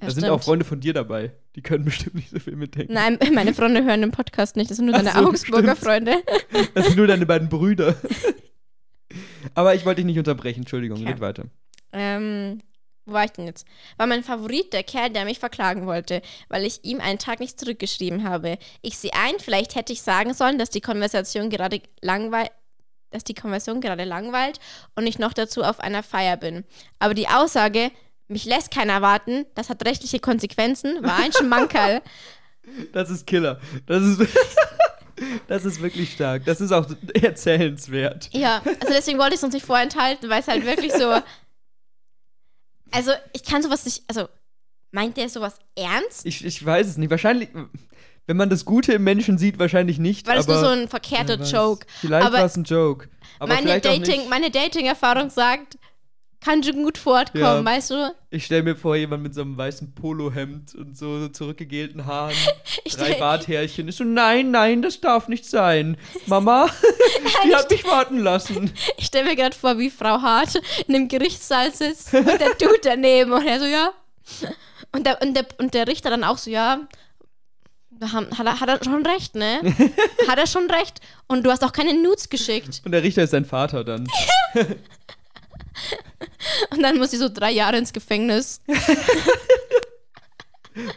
Ja, 0.02 0.06
da 0.08 0.12
sind 0.12 0.22
stimmt. 0.22 0.32
auch 0.34 0.44
Freunde 0.44 0.64
von 0.66 0.80
dir 0.80 0.94
dabei. 0.94 1.34
Die 1.56 1.62
können 1.62 1.84
bestimmt 1.84 2.16
nicht 2.16 2.30
so 2.30 2.40
viel 2.40 2.56
mitdenken. 2.56 2.94
Nein, 2.94 3.20
meine 3.34 3.54
Freunde 3.54 3.84
hören 3.84 4.02
den 4.02 4.12
Podcast 4.12 4.56
nicht, 4.56 4.70
das 4.70 4.78
sind 4.78 4.86
nur 4.86 4.96
deine 4.96 5.12
so, 5.12 5.20
Augsburger 5.28 5.76
stimmt. 5.76 5.80
Freunde. 5.80 6.24
Das 6.74 6.86
sind 6.86 6.98
nur 6.98 7.08
deine 7.08 7.26
beiden 7.26 7.50
Brüder. 7.50 7.96
Aber 9.56 9.76
ich 9.76 9.86
wollte 9.86 9.98
dich 9.98 10.06
nicht 10.06 10.18
unterbrechen, 10.20 10.60
Entschuldigung, 10.62 11.00
Okay. 11.02 11.10
red 11.10 11.20
weiter. 11.22 11.44
Ähm, 11.92 12.62
wo 13.06 13.14
war 13.14 13.26
ich 13.26 13.32
denn 13.32 13.46
jetzt? 13.46 13.66
War 13.98 14.06
mein 14.08 14.24
Favorit 14.24 14.72
der 14.74 14.84
Kerl, 14.84 15.10
der 15.10 15.26
mich 15.26 15.40
verklagen 15.40 15.86
wollte, 15.88 16.22
weil 16.48 16.66
ich 16.66 16.84
ihm 16.86 17.02
einen 17.02 17.18
Tag 17.20 17.40
nicht 17.40 17.60
zurückgeschrieben 17.60 18.24
habe. 18.24 18.58
Ich 18.82 18.98
sehe 18.98 19.12
ein, 19.14 19.40
vielleicht 19.40 19.76
hätte 19.76 19.92
ich 19.94 20.02
sagen 20.02 20.34
sollen, 20.34 20.60
dass 20.60 20.70
die 20.70 20.82
Konversation 20.82 21.50
gerade 21.50 21.82
langweilt 22.02 22.52
dass 23.12 23.24
die 23.24 23.34
Konversation 23.34 23.82
gerade 23.82 24.04
langweilt 24.04 24.60
und 24.96 25.08
ich 25.08 25.18
noch 25.18 25.34
dazu 25.34 25.64
auf 25.64 25.80
einer 25.80 26.04
Feier 26.04 26.38
bin. 26.38 26.64
Aber 27.00 27.16
die 27.16 27.28
Aussage, 27.28 27.90
mich 28.30 28.46
lässt 28.46 28.72
keiner 28.72 29.02
warten, 29.02 29.46
das 29.56 29.70
hat 29.70 29.86
rechtliche 29.86 30.20
Konsequenzen, 30.20 31.04
war 31.04 31.18
ein 31.18 31.34
Schmankerl. 31.34 32.02
Das 32.94 33.10
ist 33.10 33.26
Killer. 33.26 33.60
Das 33.88 34.04
ist, 34.04 34.20
das 35.48 35.66
ist 35.66 35.82
wirklich 35.82 36.14
stark. 36.14 36.46
Das 36.46 36.62
ist 36.62 36.72
auch 36.72 36.86
erzählenswert. 37.20 38.30
ja, 38.32 38.62
also 38.64 38.94
deswegen 38.94 39.18
wollte 39.18 39.34
ich 39.34 39.40
es 39.40 39.44
uns 39.44 39.56
nicht 39.56 39.66
vorenthalten, 39.66 40.30
weil 40.30 40.42
es 40.42 40.48
halt 40.48 40.66
wirklich 40.66 40.94
so. 40.94 41.20
Also, 42.92 43.12
ich 43.34 43.44
kann 43.44 43.64
sowas 43.64 43.86
nicht. 43.86 44.04
Also, 44.08 44.30
meint 44.92 45.18
der 45.18 45.30
sowas 45.30 45.60
ernst? 45.76 46.26
Ich, 46.26 46.44
ich 46.44 46.64
weiß 46.64 46.88
es 46.88 46.98
nicht. 46.98 47.12
Wahrscheinlich, 47.12 47.50
wenn 48.26 48.38
man 48.38 48.50
das 48.50 48.66
Gute 48.66 48.94
im 48.94 49.04
Menschen 49.04 49.38
sieht, 49.38 49.60
wahrscheinlich 49.60 50.00
nicht. 50.00 50.28
Weil 50.28 50.40
es 50.40 50.48
nur 50.48 50.60
so 50.60 50.68
ein 50.68 50.88
verkehrter. 50.88 51.36
Joke. 51.36 51.86
Vielleicht 52.02 52.32
war 52.32 52.46
es 52.46 52.56
ein 52.56 52.64
Joke. 52.64 53.08
Aber 53.38 53.54
meine 53.54 54.50
Dating-Erfahrung 54.52 55.30
sagt, 55.30 55.78
kann 56.42 56.64
schon 56.64 56.84
gut 56.84 56.98
fortkommen, 56.98 57.42
Ja. 57.44 57.66
weißt 57.66 57.90
du? 57.92 58.16
Ich 58.30 58.46
stelle 58.46 58.64
mir 58.64 58.76
vor, 58.76 58.96
jemand 58.96 59.24
mit 59.24 59.34
so 59.36 59.42
einem 59.42 59.58
weißen 59.58 59.94
Polohemd 59.94 60.74
und 60.76 60.98
so 60.98 61.28
zurückgegelten 61.28 62.06
Haaren, 62.06 62.36
drei 62.92 63.14
Barthärchen. 63.16 63.88
Ist 63.90 63.98
so, 63.98 64.04
nein, 64.06 64.52
nein, 64.52 64.82
das 64.82 65.02
darf 65.02 65.28
nicht 65.28 65.46
sein. 65.46 65.98
Mama, 66.28 66.70
die 67.46 67.54
hat 67.56 67.70
mich 67.70 67.84
warten 67.86 68.20
lassen. 68.20 68.72
Ich 68.98 69.08
stelle 69.08 69.26
mir 69.30 69.36
gerade 69.36 69.56
vor, 69.56 69.78
wie 69.78 69.90
Frau 69.90 70.22
Hart 70.22 70.56
in 70.88 70.96
einem 70.96 71.08
Gerichtssaal 71.10 71.74
sitzt 71.74 72.14
und 72.14 72.26
der 72.26 72.56
Dude 72.56 72.80
daneben 72.84 73.32
und 73.34 73.46
er 73.46 73.60
so, 73.60 73.66
ja. 73.66 73.92
Und 74.92 75.06
der, 75.06 75.22
und 75.22 75.34
der, 75.36 75.46
und 75.58 75.74
der 75.74 75.88
Richter 75.88 76.10
dann 76.10 76.24
auch 76.24 76.38
so, 76.38 76.50
ja. 76.50 76.80
haben- 78.14 78.38
Hat 78.38 78.46
er, 78.46 78.60
hat 78.62 78.70
er 78.70 78.84
schon 78.84 79.06
recht, 79.06 79.36
ne? 79.36 79.60
Hat 80.28 80.38
er 80.40 80.48
schon 80.48 80.70
recht. 80.72 81.02
Und 81.28 81.44
du 81.46 81.52
hast 81.52 81.64
auch 81.66 81.74
keine 81.74 81.94
Nudes 82.02 82.30
geschickt. 82.30 82.82
Und 82.86 82.92
der 82.94 83.04
Richter 83.04 83.24
ist 83.24 83.32
sein 83.32 83.44
Vater 83.46 83.84
dann. 83.84 84.08
Und 86.72 86.82
dann 86.82 86.98
muss 86.98 87.12
sie 87.12 87.18
so 87.18 87.30
drei 87.30 87.52
Jahre 87.52 87.78
ins 87.78 87.94
Gefängnis 87.94 88.62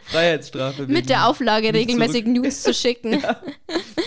Freiheitsstrafe. 0.05 0.87
mit 0.87 1.09
der 1.09 1.27
Auflage, 1.27 1.73
regelmäßig 1.73 2.25
Nudes 2.25 2.63
zu 2.63 2.73
schicken. 2.73 3.21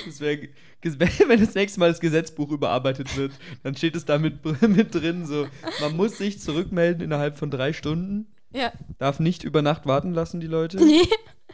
Das 0.08 1.00
wär, 1.00 1.08
wenn 1.26 1.40
das 1.40 1.54
nächste 1.56 1.80
Mal 1.80 1.88
das 1.88 1.98
Gesetzbuch 1.98 2.50
überarbeitet 2.52 3.16
wird, 3.16 3.32
dann 3.64 3.74
steht 3.74 3.96
es 3.96 4.04
da 4.04 4.18
mit, 4.18 4.44
mit 4.68 4.94
drin, 4.94 5.26
so, 5.26 5.48
man 5.80 5.96
muss 5.96 6.16
sich 6.18 6.38
zurückmelden 6.40 7.02
innerhalb 7.02 7.36
von 7.36 7.50
drei 7.50 7.72
Stunden, 7.72 8.28
Ja. 8.52 8.70
darf 8.98 9.18
nicht 9.18 9.42
über 9.42 9.62
Nacht 9.62 9.86
warten 9.86 10.14
lassen, 10.14 10.38
die 10.38 10.46
Leute. 10.46 10.76
Nee, 10.76 11.02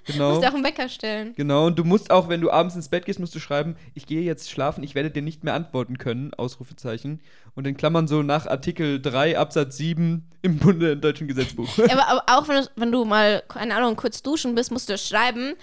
Genau. 0.06 0.30
musst 0.30 0.42
du 0.42 0.48
auch 0.48 0.54
einen 0.54 0.64
Wecker 0.64 0.88
stellen. 0.88 1.34
Genau, 1.36 1.66
und 1.66 1.78
du 1.78 1.84
musst 1.84 2.10
auch, 2.10 2.28
wenn 2.28 2.40
du 2.40 2.50
abends 2.50 2.74
ins 2.74 2.88
Bett 2.88 3.06
gehst, 3.06 3.20
musst 3.20 3.34
du 3.34 3.38
schreiben, 3.38 3.76
ich 3.94 4.06
gehe 4.06 4.22
jetzt 4.22 4.50
schlafen, 4.50 4.82
ich 4.82 4.94
werde 4.94 5.10
dir 5.10 5.22
nicht 5.22 5.44
mehr 5.44 5.54
antworten 5.54 5.98
können, 5.98 6.34
Ausrufezeichen. 6.34 7.20
Und 7.54 7.66
in 7.66 7.76
Klammern 7.76 8.08
so 8.08 8.22
nach 8.22 8.46
Artikel 8.46 9.00
3 9.00 9.38
Absatz 9.38 9.76
7 9.76 10.28
im 10.42 10.58
Bunde 10.58 10.92
im 10.92 11.00
deutschen 11.00 11.28
Gesetzbuch. 11.28 11.78
Ja, 11.78 11.84
aber, 11.92 12.08
aber 12.08 12.24
auch 12.26 12.48
wenn 12.48 12.62
du, 12.62 12.70
wenn 12.76 12.92
du 12.92 13.04
mal, 13.04 13.42
keine 13.48 13.76
Ahnung, 13.76 13.96
kurz 13.96 14.22
duschen 14.22 14.54
bist, 14.54 14.72
musst 14.72 14.88
du 14.88 14.94
das 14.94 15.06
schreiben. 15.06 15.54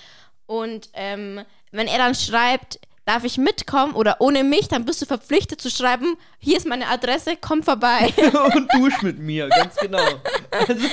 Und 0.45 0.89
ähm, 0.93 1.41
wenn 1.71 1.88
er 1.88 1.97
dann 1.97 2.15
schreibt, 2.15 2.80
darf 3.10 3.23
ich 3.23 3.39
mitkommen 3.39 3.93
oder 3.93 4.17
ohne 4.19 4.43
mich, 4.43 4.67
dann 4.67 4.86
bist 4.86 5.02
du 5.02 5.08
verpflichtet 5.08 5.60
zu 5.60 5.71
schreiben, 5.71 6.15
hier 6.38 6.58
ist 6.58 6.67
meine 6.67 6.88
Adresse, 6.88 7.38
komm 7.41 7.63
vorbei. 7.63 8.13
und 8.56 8.71
dusch 8.75 9.02
mit 9.02 9.17
mir, 9.17 9.49
ganz 9.49 9.75
genau. 9.78 10.06
Also, 10.52 10.73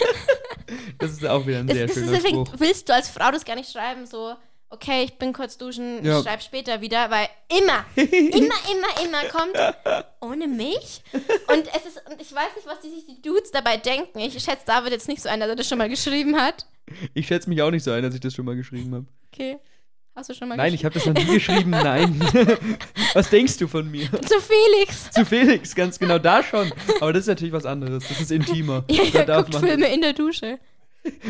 das 0.99 1.13
ist 1.13 1.27
auch 1.27 1.47
wieder 1.47 1.59
ein 1.61 1.67
Das, 1.67 1.77
sehr 1.77 1.87
das 1.87 1.97
ist 1.97 2.05
schöner 2.05 2.17
deswegen, 2.19 2.47
Spruch. 2.47 2.61
willst 2.61 2.89
du 2.89 2.95
als 2.95 3.09
Frau 3.09 3.31
das 3.31 3.45
gar 3.45 3.57
nicht 3.57 3.71
schreiben, 3.71 4.07
so, 4.07 4.35
okay, 4.71 5.05
ich 5.05 5.15
bin 5.19 5.33
kurz 5.33 5.57
duschen, 5.59 6.05
Ja. 6.05 6.19
ich 6.19 6.25
schreibe 6.25 6.43
später 6.43 6.81
wieder, 6.81 7.11
weil 7.11 7.29
immer, 7.49 7.85
immer, 7.97 8.55
immer, 8.71 9.05
immer 9.05 9.25
kommt, 9.31 9.57
ohne 10.21 10.47
mich. 10.49 11.03
Und 11.13 11.67
es 11.75 11.87
ist, 11.87 12.03
und 12.11 12.21
ich 12.21 12.33
weiß 12.33 12.57
nicht, 12.57 12.67
was 12.67 12.81
die 12.81 12.91
sich 12.91 13.07
die 13.07 13.23
Dudes 13.23 13.51
dabei 13.53 13.77
denken. 13.77 14.19
Ich 14.19 14.33
schätze 14.43 14.65
David 14.67 14.93
jetzt 14.93 15.09
nicht 15.09 15.23
so 15.23 15.29
ein, 15.29 15.41
dass 15.41 15.49
er 15.49 15.57
das 15.57 15.69
schon 15.69 15.79
mal 15.79 15.89
geschrieben 15.89 16.37
hat. 16.41 16.67
Ich 17.15 17.27
schätze 17.27 17.49
mich 17.49 17.63
auch 17.63 17.71
nicht 17.71 17.85
so 17.85 17.91
ein, 17.93 18.03
dass 18.03 18.15
ich 18.15 18.21
das 18.21 18.35
schon 18.35 18.45
mal 18.45 18.57
geschrieben 18.57 18.95
habe. 18.95 19.07
Okay. 19.33 19.59
Hast 20.17 20.31
du 20.31 20.35
schon 20.35 20.49
mal 20.49 20.57
Nein, 20.57 20.73
ich 20.73 20.83
habe 20.85 20.95
das 20.95 21.05
noch 21.05 21.13
nie 21.13 21.27
geschrieben, 21.27 21.71
nein. 21.71 22.19
Was 23.13 23.29
denkst 23.29 23.59
du 23.59 23.69
von 23.69 23.91
mir? 23.91 24.11
Zu 24.23 24.41
Felix. 24.41 25.11
Zu 25.11 25.27
Felix, 25.27 25.75
ganz 25.75 25.99
genau, 25.99 26.19
da 26.19 26.43
schon. 26.43 26.73
Aber 27.01 27.13
das 27.13 27.23
ist 27.25 27.29
natürlich 27.29 27.53
was 27.53 27.67
anderes, 27.67 28.09
das 28.09 28.21
ist 28.21 28.31
intimer. 28.31 28.83
Ja, 28.91 29.05
Da 29.13 29.19
er 29.21 29.25
darf 29.27 29.43
guckt 29.45 29.53
man- 29.61 29.65
Filme 29.69 29.93
in 29.93 30.01
der 30.01 30.15
Dusche. 30.15 30.59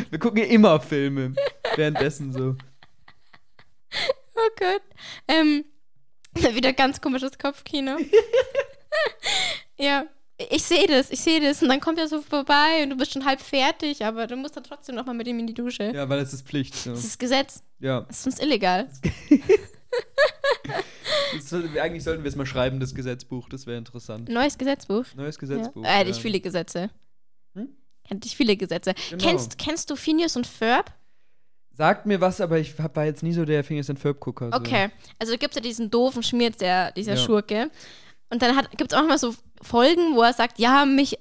Wir 0.09 0.19
gucken 0.19 0.39
ja 0.39 0.45
immer 0.45 0.79
Filme. 0.79 1.33
Währenddessen 1.75 2.31
so. 2.33 2.55
Oh 4.35 4.49
Gott. 4.57 4.81
Ähm, 5.27 5.65
wieder 6.33 6.71
ganz 6.73 7.01
komisches 7.01 7.37
Kopfkino. 7.37 7.97
ja, 9.77 10.05
ich 10.37 10.63
sehe 10.63 10.87
das, 10.87 11.09
ich 11.09 11.19
sehe 11.19 11.41
das. 11.41 11.61
Und 11.63 11.69
dann 11.69 11.79
kommt 11.79 11.97
er 11.97 12.07
so 12.07 12.21
vorbei 12.21 12.83
und 12.83 12.91
du 12.91 12.97
bist 12.97 13.13
schon 13.13 13.25
halb 13.25 13.41
fertig, 13.41 14.05
aber 14.05 14.27
du 14.27 14.35
musst 14.35 14.55
dann 14.55 14.63
trotzdem 14.63 14.95
noch 14.95 15.05
mal 15.05 15.13
mit 15.13 15.27
ihm 15.27 15.39
in 15.39 15.47
die 15.47 15.53
Dusche. 15.53 15.91
Ja, 15.93 16.07
weil 16.09 16.19
es 16.19 16.33
ist 16.33 16.45
Pflicht. 16.47 16.85
Ja. 16.85 16.91
Das 16.91 17.03
ist 17.03 17.19
Gesetz. 17.19 17.63
ja. 17.79 18.01
Das 18.01 18.17
ist 18.17 18.23
sonst 18.23 18.41
illegal. 18.41 18.87
Das, 21.33 21.49
soll- 21.49 21.69
eigentlich 21.79 22.03
sollten 22.03 22.23
wir 22.23 22.29
es 22.29 22.35
mal 22.35 22.45
schreiben, 22.45 22.79
das 22.79 22.93
Gesetzbuch. 22.95 23.49
Das 23.49 23.65
wäre 23.67 23.77
interessant. 23.77 24.29
Neues 24.29 24.57
Gesetzbuch. 24.57 25.05
Neues 25.15 25.37
Gesetzbuch. 25.37 25.83
Ja. 25.83 25.89
Äh, 25.89 25.97
hätte 25.99 26.09
ich 26.11 26.17
ja. 26.17 26.21
viele 26.21 26.39
Gesetze. 26.39 26.89
Hm? 27.53 27.69
Hätte 28.03 28.27
ich 28.27 28.35
viele 28.35 28.55
Gesetze. 28.55 28.93
Genau. 29.09 29.23
Kennst, 29.23 29.57
kennst 29.57 29.89
du 29.89 29.95
Phineas 29.95 30.35
und 30.35 30.47
Ferb? 30.47 30.93
Sagt 31.73 32.05
mir 32.05 32.21
was, 32.21 32.41
aber 32.41 32.57
ich 32.57 32.73
war 32.79 33.05
jetzt 33.05 33.23
nie 33.23 33.33
so 33.33 33.45
der 33.45 33.63
Phineas 33.63 33.89
and 33.89 33.99
Ferb 33.99 34.19
Gucker. 34.19 34.49
So. 34.51 34.57
Okay. 34.57 34.89
Also 35.19 35.33
gibt 35.37 35.51
es 35.51 35.55
ja 35.55 35.61
diesen 35.61 35.91
doofen 35.91 36.23
Schmiert, 36.23 36.59
der, 36.59 36.91
dieser 36.91 37.13
Ja. 37.15 37.17
Schurke. 37.17 37.69
Und 38.29 38.41
dann 38.41 38.55
gibt 38.77 38.91
es 38.93 38.97
auch 38.97 39.05
mal 39.07 39.17
so 39.17 39.33
Folgen, 39.61 40.15
wo 40.15 40.21
er 40.21 40.33
sagt, 40.33 40.59
ja, 40.59 40.85
mich, 40.85 41.17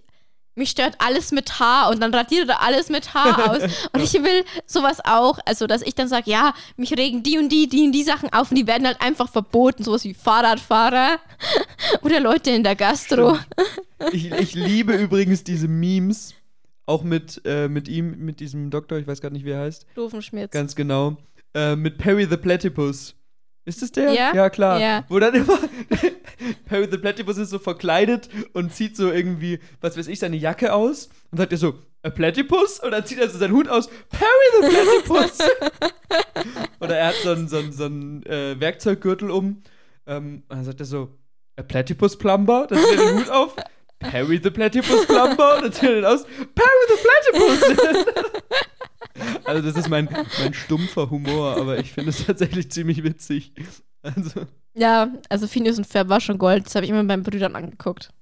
mich 0.56 0.70
stört 0.70 0.96
alles 0.98 1.32
mit 1.32 1.60
Haar 1.60 1.90
und 1.90 2.00
dann 2.00 2.12
radiert 2.14 2.48
er 2.48 2.62
alles 2.62 2.88
mit 2.88 3.14
Haar 3.14 3.50
aus. 3.50 3.62
Und 3.92 4.02
ich 4.02 4.12
will 4.14 4.44
sowas 4.66 4.98
auch, 5.04 5.38
also 5.46 5.66
dass 5.66 5.82
ich 5.82 5.94
dann 5.94 6.08
sage, 6.08 6.30
ja, 6.30 6.54
mich 6.76 6.92
regen 6.96 7.22
die 7.22 7.38
und 7.38 7.48
die, 7.50 7.68
die 7.68 7.84
und 7.86 7.92
die 7.92 8.02
Sachen 8.04 8.32
auf 8.32 8.50
und 8.50 8.56
die 8.56 8.66
werden 8.66 8.86
halt 8.86 9.00
einfach 9.00 9.28
verboten, 9.28 9.84
sowas 9.84 10.04
wie 10.04 10.14
Fahrradfahrer 10.14 11.18
oder 12.02 12.20
Leute 12.20 12.50
in 12.50 12.64
der 12.64 12.74
Gastro. 12.76 13.38
Ich, 14.12 14.30
ich 14.32 14.54
liebe 14.54 14.94
übrigens 14.94 15.44
diese 15.44 15.68
Memes. 15.68 16.34
Auch 16.88 17.02
mit, 17.02 17.42
äh, 17.44 17.66
mit 17.66 17.88
ihm, 17.88 18.16
mit 18.24 18.38
diesem 18.38 18.70
Doktor, 18.70 18.98
ich 18.98 19.08
weiß 19.08 19.20
gar 19.20 19.30
nicht, 19.30 19.44
wie 19.44 19.50
er 19.50 19.60
heißt. 19.62 19.86
Doofen 19.96 20.22
Schmiert. 20.22 20.52
Ganz 20.52 20.76
genau. 20.76 21.16
Äh, 21.52 21.74
mit 21.74 21.98
Perry 21.98 22.26
the 22.30 22.36
Platypus. 22.36 23.16
Ist 23.64 23.82
es 23.82 23.90
der? 23.90 24.12
Ja, 24.12 24.32
Ja, 24.32 24.48
klar. 24.50 24.78
ja. 24.80 25.04
Wo 25.08 25.18
dann 25.18 25.34
immer 25.34 25.58
Perry 26.66 26.88
the 26.90 26.98
Platypus 26.98 27.38
ist 27.38 27.50
so 27.50 27.58
verkleidet 27.58 28.28
und 28.52 28.72
zieht 28.72 28.96
so 28.96 29.10
irgendwie, 29.10 29.58
was 29.80 29.96
weiß 29.96 30.08
ich, 30.08 30.18
seine 30.18 30.36
Jacke 30.36 30.72
aus 30.72 31.08
und 31.30 31.38
sagt 31.38 31.52
er 31.52 31.58
so, 31.58 31.74
a 32.02 32.10
Platypus? 32.10 32.80
Und 32.80 32.90
dann 32.92 33.04
zieht 33.06 33.18
er 33.18 33.28
so 33.28 33.38
seinen 33.38 33.54
Hut 33.54 33.68
aus, 33.68 33.88
Perry 34.10 34.28
the 34.60 34.68
Platypus! 34.68 35.38
Oder 36.80 36.96
er 36.98 37.06
hat 37.08 37.14
so 37.22 37.30
einen 37.30 37.48
so 37.48 37.58
einen- 37.58 37.72
so 37.72 37.84
einen, 37.84 38.26
äh, 38.26 38.58
Werkzeuggürtel 38.60 39.30
um 39.30 39.62
ähm, 40.06 40.42
und 40.48 40.56
dann 40.56 40.64
sagt 40.64 40.80
er 40.80 40.86
so, 40.86 41.08
a 41.56 41.62
Platypus 41.62 42.16
Plumber? 42.16 42.66
Dann 42.68 42.78
zieht 42.78 42.98
er 42.98 43.06
den 43.06 43.18
Hut 43.20 43.30
auf, 43.30 43.56
Perry 43.98 44.40
the 44.42 44.50
Platypus 44.50 45.06
Plumber? 45.06 45.56
Und 45.56 45.64
dann 45.64 45.72
zieht 45.72 45.84
er 45.88 45.94
den 45.96 46.04
aus, 46.04 46.24
Perry 46.54 46.84
the 46.88 46.98
Platypus! 47.02 48.02
also 49.44 49.62
das 49.62 49.76
ist 49.76 49.88
mein, 49.88 50.08
mein 50.38 50.54
stumpfer 50.54 51.10
Humor, 51.10 51.56
aber 51.56 51.78
ich 51.78 51.92
finde 51.92 52.10
es 52.10 52.24
tatsächlich 52.24 52.70
ziemlich 52.70 53.02
witzig. 53.02 53.52
Also, 54.02 54.46
Ja, 54.76 55.08
also 55.30 55.46
Phineas 55.46 55.78
und 55.78 55.86
Ferb 55.86 56.08
war 56.08 56.20
schon 56.20 56.38
Gold. 56.38 56.66
Das 56.66 56.74
habe 56.74 56.84
ich 56.84 56.90
immer 56.90 57.00
bei 57.00 57.16
meinen 57.16 57.22
Brüdern 57.22 57.56
angeguckt. 57.56 58.12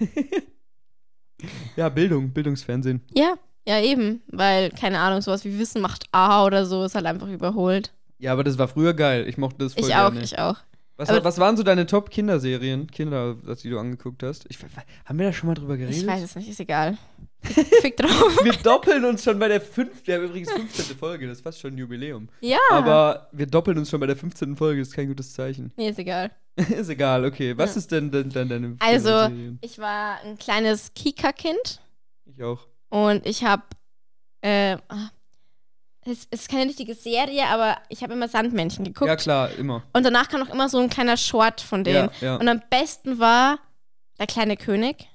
ja, 1.76 1.88
Bildung, 1.88 2.30
Bildungsfernsehen. 2.30 3.00
Ja, 3.12 3.34
ja 3.66 3.80
eben. 3.80 4.22
Weil, 4.28 4.70
keine 4.70 5.00
Ahnung, 5.00 5.22
sowas 5.22 5.44
wie 5.44 5.58
Wissen 5.58 5.82
macht 5.82 6.06
A 6.12 6.44
oder 6.44 6.66
so 6.66 6.84
ist 6.84 6.94
halt 6.94 7.06
einfach 7.06 7.28
überholt. 7.28 7.92
Ja, 8.18 8.32
aber 8.32 8.44
das 8.44 8.58
war 8.58 8.68
früher 8.68 8.94
geil. 8.94 9.26
Ich 9.26 9.38
mochte 9.38 9.58
das 9.58 9.74
voll 9.74 9.88
ich 9.88 9.94
auch, 9.94 10.12
gerne. 10.12 10.22
ich 10.22 10.38
auch. 10.38 10.58
Was, 10.96 11.08
aber- 11.08 11.24
was 11.24 11.38
waren 11.38 11.56
so 11.56 11.62
deine 11.64 11.86
Top-Kinderserien, 11.86 12.86
Kinder, 12.88 13.34
die 13.62 13.70
du 13.70 13.78
angeguckt 13.78 14.22
hast? 14.22 14.46
Ich, 14.48 14.58
haben 15.04 15.18
wir 15.18 15.26
da 15.26 15.32
schon 15.32 15.48
mal 15.48 15.54
drüber 15.54 15.76
geredet? 15.76 15.96
Ich 16.00 16.06
weiß 16.06 16.22
es 16.22 16.36
nicht, 16.36 16.48
ist 16.48 16.60
egal. 16.60 16.96
Fick 17.42 17.96
drauf. 17.96 18.38
Wir 18.44 18.52
doppeln 18.52 19.04
uns 19.04 19.24
schon 19.24 19.38
bei 19.38 19.48
der 19.48 19.60
fünften, 19.60 20.06
wir 20.06 20.14
haben 20.14 20.24
übrigens 20.24 20.50
15. 20.52 20.96
Folge, 20.96 21.26
das 21.26 21.38
ist 21.38 21.42
fast 21.42 21.60
schon 21.60 21.74
ein 21.74 21.78
Jubiläum. 21.78 22.28
Ja. 22.40 22.58
Aber 22.70 23.28
wir 23.32 23.46
doppeln 23.46 23.76
uns 23.76 23.90
schon 23.90 24.00
bei 24.00 24.06
der 24.06 24.16
15. 24.16 24.56
Folge, 24.56 24.80
das 24.80 24.88
ist 24.88 24.94
kein 24.94 25.08
gutes 25.08 25.32
Zeichen. 25.34 25.72
Nee, 25.76 25.88
ist 25.90 25.98
egal. 25.98 26.30
ist 26.56 26.88
egal, 26.88 27.24
okay. 27.24 27.58
Was 27.58 27.74
Ja. 27.74 27.78
ist 27.80 27.90
denn, 27.90 28.10
denn, 28.12 28.30
denn 28.30 28.48
deine 28.48 28.76
Also, 28.78 29.28
ich 29.60 29.78
war 29.78 30.20
ein 30.24 30.38
kleines 30.38 30.94
Kika-Kind 30.94 31.80
Ich 32.24 32.42
auch. 32.42 32.66
und 32.88 33.26
ich 33.26 33.44
habe. 33.44 33.64
Äh, 34.42 34.76
ah, 34.88 35.08
es 36.04 36.26
ist 36.30 36.48
keine 36.48 36.66
richtige 36.66 36.94
Serie, 36.94 37.46
aber 37.46 37.78
ich 37.88 38.02
habe 38.02 38.12
immer 38.12 38.28
Sandmännchen 38.28 38.84
geguckt. 38.84 39.08
Ja, 39.08 39.16
klar, 39.16 39.50
immer. 39.52 39.82
Und 39.92 40.04
danach 40.04 40.28
kam 40.28 40.40
noch 40.40 40.50
immer 40.50 40.68
so 40.68 40.78
ein 40.78 40.90
kleiner 40.90 41.16
Short 41.16 41.60
von 41.60 41.84
denen. 41.84 42.10
Ja, 42.20 42.26
ja. 42.26 42.36
Und 42.36 42.48
am 42.48 42.62
besten 42.70 43.18
war 43.18 43.58
der 44.18 44.26
kleine 44.26 44.56
König. 44.56 45.08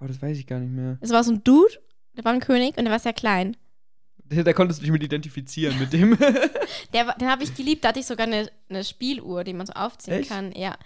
Oh, 0.00 0.06
das 0.06 0.20
weiß 0.20 0.36
ich 0.38 0.46
gar 0.46 0.58
nicht 0.58 0.72
mehr. 0.72 0.98
Es 1.00 1.10
war 1.10 1.24
so 1.24 1.32
ein 1.32 1.44
Dude, 1.44 1.74
der 2.16 2.24
war 2.24 2.32
ein 2.32 2.40
König 2.40 2.76
und 2.76 2.84
der 2.84 2.92
war 2.92 2.98
sehr 2.98 3.12
klein. 3.12 3.56
Da, 4.28 4.42
da 4.42 4.52
konntest 4.52 4.80
du 4.80 4.82
dich 4.82 4.92
mit 4.92 5.02
identifizieren, 5.02 5.78
mit 5.78 5.92
dem. 5.92 6.18
Der, 6.92 7.14
den 7.14 7.28
habe 7.28 7.44
ich 7.44 7.54
geliebt, 7.54 7.84
da 7.84 7.88
hatte 7.88 8.00
ich 8.00 8.06
sogar 8.06 8.26
eine, 8.26 8.50
eine 8.68 8.82
Spieluhr, 8.82 9.44
die 9.44 9.52
man 9.52 9.66
so 9.66 9.72
aufziehen 9.74 10.14
Echt? 10.14 10.28
kann. 10.28 10.50
Ja. 10.52 10.76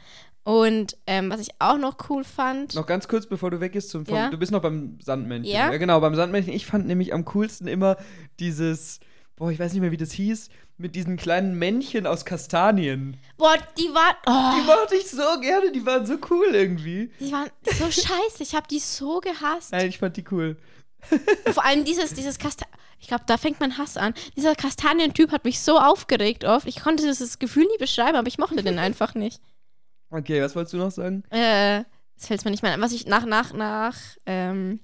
Und 0.50 0.96
ähm, 1.06 1.30
was 1.30 1.40
ich 1.40 1.50
auch 1.58 1.78
noch 1.78 1.96
cool 2.08 2.24
fand. 2.24 2.74
noch 2.74 2.86
ganz 2.86 3.06
kurz, 3.06 3.26
bevor 3.26 3.50
du 3.50 3.60
weggehst, 3.60 3.90
zum, 3.90 4.04
vom, 4.06 4.14
Ja. 4.16 4.30
du 4.30 4.36
bist 4.38 4.50
noch 4.50 4.62
beim 4.62 4.98
Sandmännchen. 5.00 5.54
Ja? 5.54 5.70
genau, 5.76 6.00
beim 6.00 6.14
Sandmännchen. 6.14 6.52
Ich 6.52 6.66
fand 6.66 6.86
nämlich 6.86 7.14
am 7.14 7.24
coolsten 7.26 7.68
immer 7.68 7.96
dieses, 8.40 8.98
boah, 9.36 9.50
ich 9.50 9.58
weiß 9.58 9.72
nicht 9.72 9.80
mehr, 9.80 9.92
wie 9.92 9.96
das 9.96 10.12
hieß, 10.12 10.48
mit 10.76 10.94
diesen 10.96 11.16
kleinen 11.16 11.58
Männchen 11.58 12.06
aus 12.06 12.24
Kastanien. 12.24 13.16
Boah, 13.36 13.54
die 13.78 13.88
war. 13.94 14.16
Die 14.26 14.30
Oh, 14.30 14.64
mochte 14.66 14.96
ich 14.96 15.08
so 15.10 15.22
gerne, 15.40 15.70
die 15.72 15.84
waren 15.86 16.06
so 16.06 16.16
cool 16.30 16.46
irgendwie. 16.52 17.10
die 17.20 17.30
waren 17.30 17.50
so 17.64 17.84
scheiße. 17.90 18.42
Ich 18.42 18.54
habe 18.54 18.66
die 18.68 18.78
so 18.80 19.20
gehasst. 19.20 19.72
Nein, 19.72 19.88
ich 19.88 19.98
fand 19.98 20.16
die 20.16 20.24
cool. 20.30 20.56
Vor 21.52 21.64
allem 21.64 21.84
dieses, 21.84 22.12
dieses 22.14 22.38
Kasta 22.38 22.66
Ich 22.98 23.08
glaube, 23.08 23.24
da 23.26 23.36
fängt 23.38 23.60
mein 23.60 23.78
Hass 23.78 23.96
an. 23.96 24.14
Dieser 24.36 24.54
Kastanientyp 24.54 25.32
hat 25.32 25.44
mich 25.44 25.60
so 25.60 25.78
aufgeregt 25.78 26.44
oft. 26.44 26.66
Ich 26.66 26.80
konnte 26.82 27.04
dieses 27.06 27.38
Gefühl 27.38 27.64
nie 27.64 27.78
beschreiben, 27.78 28.16
aber 28.16 28.28
ich 28.28 28.38
mochte 28.38 28.62
den 28.62 28.78
einfach 28.80 29.14
nicht. 29.14 29.40
Okay, 30.10 30.42
was 30.42 30.54
wolltest 30.56 30.74
du 30.74 30.78
noch 30.78 30.90
sagen? 30.90 31.22
Äh, 31.30 31.84
das 32.16 32.26
fällt 32.26 32.44
mir 32.44 32.50
nicht 32.50 32.62
mehr 32.62 32.72
ein. 32.72 32.80
Was 32.80 32.92
ich 32.92 33.06
nach, 33.06 33.24
nach, 33.24 33.52
nach, 33.52 33.96
ähm, 34.26 34.80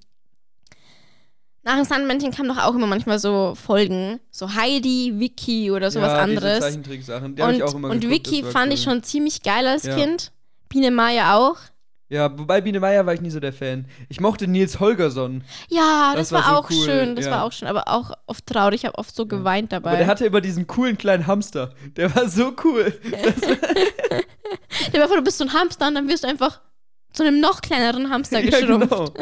nach 1.63 1.75
dem 1.77 1.85
Sandmännchen 1.85 2.31
kamen 2.31 2.49
doch 2.49 2.63
auch 2.65 2.75
immer 2.75 2.87
manchmal 2.87 3.19
so 3.19 3.55
Folgen. 3.57 4.21
So 4.31 4.55
Heidi, 4.55 5.15
Vicky 5.19 5.71
oder 5.71 5.91
sowas 5.91 6.13
ja, 6.13 6.21
anderes. 6.21 6.61
Zeichentricksachen, 6.61 7.35
die 7.35 7.43
Und, 7.43 7.55
ich 7.57 7.63
auch 7.63 7.75
immer 7.75 7.91
und 7.91 8.01
geguckt, 8.01 8.31
Vicky 8.31 8.43
fand 8.45 8.69
cool. 8.69 8.75
ich 8.75 8.83
schon 8.83 9.03
ziemlich 9.03 9.43
geil 9.43 9.67
als 9.67 9.83
Ja. 9.85 9.97
Kind. 9.97 10.33
Biene 10.69 10.91
Maya 10.91 11.37
auch. 11.37 11.57
Ja, 12.09 12.39
wobei 12.39 12.61
Biene 12.61 12.79
Meier 12.79 13.05
war 13.05 13.15
ich 13.15 13.21
nie 13.21 13.31
so 13.31 13.41
der 13.41 13.53
Fan. 13.53 13.87
Ich 14.09 14.21
mochte 14.21 14.47
Nils 14.47 14.79
Holgersson. 14.79 15.43
Ja, 15.69 16.13
Das 16.15 16.29
das, 16.29 16.33
war 16.33 16.45
war, 16.45 16.51
so 16.51 16.57
auch 16.59 16.71
cool, 16.71 16.85
schön. 16.85 17.17
Das 17.17 17.25
ja. 17.25 17.33
war 17.33 17.43
auch 17.43 17.51
schön, 17.51 17.67
aber 17.67 17.89
auch 17.89 18.13
oft 18.27 18.47
traurig. 18.47 18.83
Ich 18.83 18.87
habe 18.87 18.97
oft 18.97 19.15
so 19.15 19.27
geweint 19.27 19.73
dabei. 19.73 19.91
Aber 19.91 19.99
der 19.99 20.07
hatte 20.07 20.25
immer 20.25 20.41
diesen 20.41 20.69
coolen 20.69 20.97
kleinen 20.97 21.27
Hamster. 21.27 21.75
Der 21.97 22.15
war 22.15 22.29
so 22.29 22.53
cool. 22.63 22.97
Stell 24.89 25.01
dir 25.01 25.09
vor, 25.09 25.17
du 25.17 25.23
bist 25.25 25.39
so 25.39 25.45
ein 25.45 25.53
Hamster 25.53 25.89
und 25.89 25.95
dann 25.95 26.09
wirst 26.09 26.25
du 26.25 26.29
einfach 26.29 26.61
zu 27.13 27.23
einem 27.23 27.41
noch 27.41 27.61
kleineren 27.63 28.11
Hamster 28.11 28.41
ja, 28.41 28.51
geschrumpft. 28.61 28.91
genau. 28.91 29.13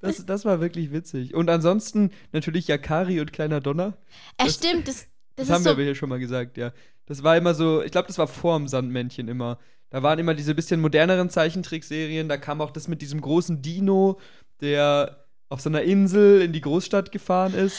Das, 0.00 0.24
das 0.24 0.44
war 0.44 0.60
wirklich 0.60 0.92
witzig. 0.92 1.34
Und 1.34 1.50
ansonsten 1.50 2.10
natürlich 2.32 2.68
Yakari 2.68 3.20
und 3.20 3.32
kleiner 3.32 3.60
Donner. 3.60 3.96
Ja, 4.38 4.46
Das- 4.46 4.54
stimmt, 4.54 4.86
das, 4.88 5.06
Das, 5.36 5.46
das, 5.48 5.50
haben 5.50 5.64
wir 5.64 5.70
so. 5.70 5.74
aber 5.74 5.82
hier 5.82 5.94
schon 5.94 6.08
mal 6.08 6.18
gesagt, 6.18 6.56
ja. 6.56 6.72
Das 7.06 7.22
war 7.22 7.36
immer 7.36 7.54
so, 7.54 7.82
ich 7.82 7.90
glaube, 7.90 8.06
das 8.08 8.18
war 8.18 8.28
vorm 8.28 8.68
Sandmännchen 8.68 9.28
immer. 9.28 9.58
Da 9.90 10.02
waren 10.02 10.18
immer 10.18 10.34
diese 10.34 10.54
bisschen 10.54 10.80
moderneren 10.80 11.30
Zeichentrickserien. 11.30 12.28
Da 12.28 12.36
kam 12.36 12.60
auch 12.60 12.70
das 12.70 12.86
mit 12.88 13.00
diesem 13.00 13.20
großen 13.22 13.62
Dino, 13.62 14.20
der 14.60 15.24
auf 15.48 15.60
so 15.62 15.70
einer 15.70 15.80
Insel 15.82 16.42
in 16.42 16.52
die 16.52 16.60
Großstadt 16.60 17.10
gefahren 17.10 17.54
ist. 17.54 17.78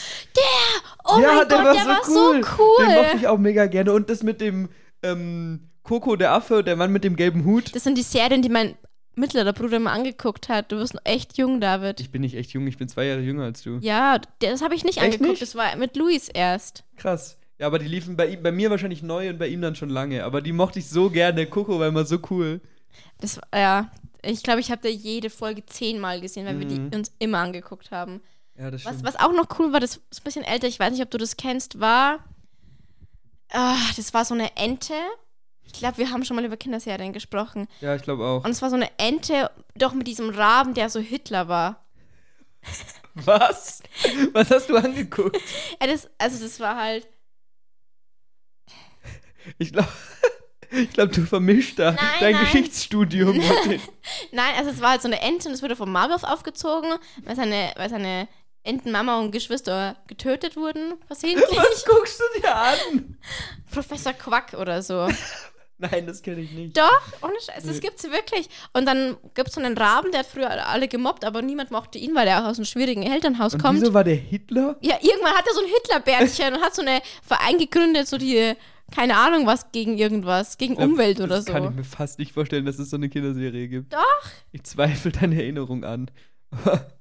Oh 1.04 1.20
ja, 1.20 1.34
mein 1.36 1.48
der 1.48 1.58
Gott, 1.58 1.66
war, 1.66 1.72
der 1.72 1.82
so, 1.82 1.88
war 1.88 2.00
cool. 2.08 2.42
so 2.44 2.50
cool. 2.58 2.86
Den 2.86 2.94
mochte 2.96 3.16
ich 3.18 3.28
auch 3.28 3.38
mega 3.38 3.66
gerne. 3.66 3.92
Und 3.92 4.10
das 4.10 4.24
mit 4.24 4.40
dem 4.40 4.68
ähm, 5.04 5.69
Coco, 5.90 6.14
der 6.16 6.32
Affe, 6.32 6.62
der 6.62 6.76
Mann 6.76 6.92
mit 6.92 7.02
dem 7.04 7.16
gelben 7.16 7.44
Hut. 7.44 7.74
Das 7.74 7.82
sind 7.84 7.98
die 7.98 8.02
Serien, 8.02 8.42
die 8.42 8.48
mein 8.48 8.76
mittlerer 9.16 9.52
Bruder 9.52 9.76
immer 9.78 9.90
angeguckt 9.90 10.48
hat. 10.48 10.70
Du 10.70 10.78
bist 10.78 10.94
noch 10.94 11.00
echt 11.04 11.36
jung, 11.36 11.60
David. 11.60 11.98
Ich 12.00 12.10
bin 12.12 12.22
nicht 12.22 12.36
echt 12.36 12.52
jung, 12.52 12.66
ich 12.68 12.78
bin 12.78 12.88
zwei 12.88 13.06
Jahre 13.06 13.20
jünger 13.20 13.42
als 13.44 13.62
du. 13.62 13.78
Ja, 13.80 14.20
das 14.38 14.62
habe 14.62 14.74
ich 14.76 14.84
nicht 14.84 14.98
Echt 14.98 15.04
angeguckt. 15.06 15.30
nicht? 15.30 15.42
Das 15.42 15.54
war 15.56 15.74
mit 15.76 15.96
Luis 15.96 16.28
erst. 16.28 16.84
Krass. 16.96 17.36
Ja, 17.58 17.66
aber 17.66 17.78
die 17.80 17.88
liefen 17.88 18.16
bei 18.16 18.28
ihm, 18.28 18.42
bei 18.42 18.52
mir 18.52 18.70
wahrscheinlich 18.70 19.02
neu 19.02 19.28
und 19.30 19.38
bei 19.38 19.48
ihm 19.48 19.60
dann 19.60 19.74
schon 19.74 19.90
lange. 19.90 20.24
Aber 20.24 20.40
die 20.40 20.52
mochte 20.52 20.78
ich 20.78 20.88
so 20.88 21.10
gerne. 21.10 21.44
Coco 21.46 21.78
war 21.80 21.88
immer 21.88 22.04
so 22.04 22.18
cool. 22.30 22.60
Das 23.20 23.40
ja. 23.54 23.90
Ich 24.22 24.42
glaube, 24.44 24.60
ich 24.60 24.70
habe 24.70 24.82
da 24.82 24.88
jede 24.88 25.28
Folge 25.28 25.66
zehnmal 25.66 26.20
gesehen, 26.20 26.46
weil 26.46 26.58
wir 26.60 26.66
Mhm. 26.66 26.90
die 26.90 26.96
uns 26.96 27.10
immer 27.18 27.38
angeguckt 27.38 27.90
haben. 27.90 28.20
Ja, 28.56 28.70
das 28.70 28.84
Was, 28.84 28.92
stimmt. 28.94 29.08
was 29.08 29.16
auch 29.18 29.32
noch 29.32 29.58
cool 29.58 29.72
war, 29.72 29.80
das 29.80 29.96
ist 30.10 30.20
ein 30.20 30.24
bisschen 30.24 30.44
älter, 30.44 30.68
ich 30.68 30.78
weiß 30.78 30.92
nicht, 30.92 31.02
ob 31.02 31.10
du 31.10 31.18
das 31.18 31.36
kennst, 31.36 31.80
war. 31.80 32.18
Ah, 33.50 33.76
das 33.96 34.14
war 34.14 34.24
so 34.24 34.34
eine 34.34 34.56
Ente. 34.56 34.94
Ich 35.72 35.78
glaube, 35.78 35.98
wir 35.98 36.10
haben 36.10 36.24
schon 36.24 36.36
mal 36.36 36.44
über 36.44 36.56
Kinderserien 36.56 37.12
gesprochen. 37.12 37.68
Ja, 37.80 37.94
ich 37.94 38.02
glaube 38.02 38.24
auch. 38.24 38.44
Und 38.44 38.50
es 38.50 38.60
war 38.60 38.70
so 38.70 38.76
eine 38.76 38.90
Ente, 38.98 39.50
doch 39.76 39.94
mit 39.94 40.06
diesem 40.06 40.30
Raben, 40.30 40.74
der 40.74 40.90
so 40.90 41.00
Hitler 41.00 41.48
war. 41.48 41.84
Was? 43.14 43.82
Was 44.32 44.50
hast 44.50 44.68
du 44.68 44.76
angeguckt? 44.76 45.36
Ja, 45.80 45.86
das, 45.86 46.08
also 46.18 46.42
das 46.44 46.60
war 46.60 46.76
halt. 46.76 47.08
Ich 49.58 49.72
glaube, 49.72 49.88
ich 50.70 50.90
glaub, 50.90 51.12
du 51.12 51.24
vermischst 51.24 51.78
da 51.78 51.92
Nein, 51.92 52.06
dein 52.20 52.32
nein. 52.34 52.44
Geschichtsstudium. 52.44 53.38
Nein, 54.32 54.54
also 54.58 54.70
es 54.70 54.80
war 54.80 54.90
halt 54.90 55.02
so 55.02 55.08
eine 55.08 55.20
Ente 55.20 55.48
und 55.48 55.54
es 55.54 55.62
wurde 55.62 55.76
vom 55.76 55.90
Marlow 55.90 56.18
aufgezogen, 56.22 56.92
weil 57.24 57.36
seine, 57.36 57.72
weil 57.76 57.90
seine 57.90 58.28
Entenmama 58.62 59.18
und 59.18 59.32
Geschwister 59.32 59.96
getötet 60.06 60.56
wurden, 60.56 60.94
versehentlich. 61.06 61.56
Was 61.56 61.84
guckst 61.84 62.20
du 62.20 62.40
dir 62.40 62.54
an? 62.54 63.18
Professor 63.70 64.12
Quack 64.12 64.54
oder 64.54 64.82
so. 64.82 65.08
Nein, 65.80 66.06
das 66.06 66.22
kenne 66.22 66.40
ich 66.42 66.52
nicht. 66.52 66.76
Doch, 66.76 67.02
ohne 67.22 67.34
Scheiß, 67.40 67.64
das 67.64 67.74
Nee. 67.76 67.80
gibt's 67.80 68.04
wirklich. 68.04 68.48
Und 68.72 68.86
dann 68.86 69.16
gibt's 69.34 69.54
so 69.54 69.60
einen 69.60 69.76
Raben, 69.76 70.10
der 70.12 70.20
hat 70.20 70.26
früher 70.26 70.50
alle 70.68 70.88
gemobbt, 70.88 71.24
aber 71.24 71.42
niemand 71.42 71.70
mochte 71.70 71.98
ihn, 71.98 72.14
weil 72.14 72.28
er 72.28 72.42
auch 72.44 72.48
aus 72.50 72.58
einem 72.58 72.66
schwierigen 72.66 73.02
Elternhaus 73.02 73.54
Und 73.54 73.62
kommt. 73.62 73.80
wieso 73.80 73.94
war 73.94 74.04
der 74.04 74.14
Hitler? 74.16 74.76
Ja, 74.80 74.96
irgendwann 75.00 75.32
hat 75.34 75.46
er 75.46 75.54
so 75.54 75.60
ein 75.60 75.68
Hitlerbärtchen 75.68 76.54
und 76.54 76.60
hat 76.62 76.74
so 76.74 76.82
eine 76.82 77.00
Verein 77.26 77.56
gegründet, 77.58 78.08
so 78.08 78.18
die, 78.18 78.52
keine 78.94 79.16
Ahnung 79.16 79.46
was, 79.46 79.72
gegen 79.72 79.96
irgendwas, 79.98 80.58
gegen 80.58 80.74
glaub, 80.76 80.88
Umwelt 80.90 81.18
oder 81.20 81.36
das 81.36 81.46
so. 81.46 81.52
kann 81.52 81.64
ich 81.64 81.70
mir 81.70 81.84
fast 81.84 82.18
nicht 82.18 82.32
vorstellen, 82.32 82.66
dass 82.66 82.78
es 82.78 82.90
so 82.90 82.96
eine 82.96 83.08
Kinderserie 83.08 83.68
gibt. 83.68 83.92
Doch. 83.94 84.22
Ich 84.52 84.64
zweifle 84.64 85.12
deine 85.12 85.36
Erinnerung 85.36 85.84
an. 85.84 86.10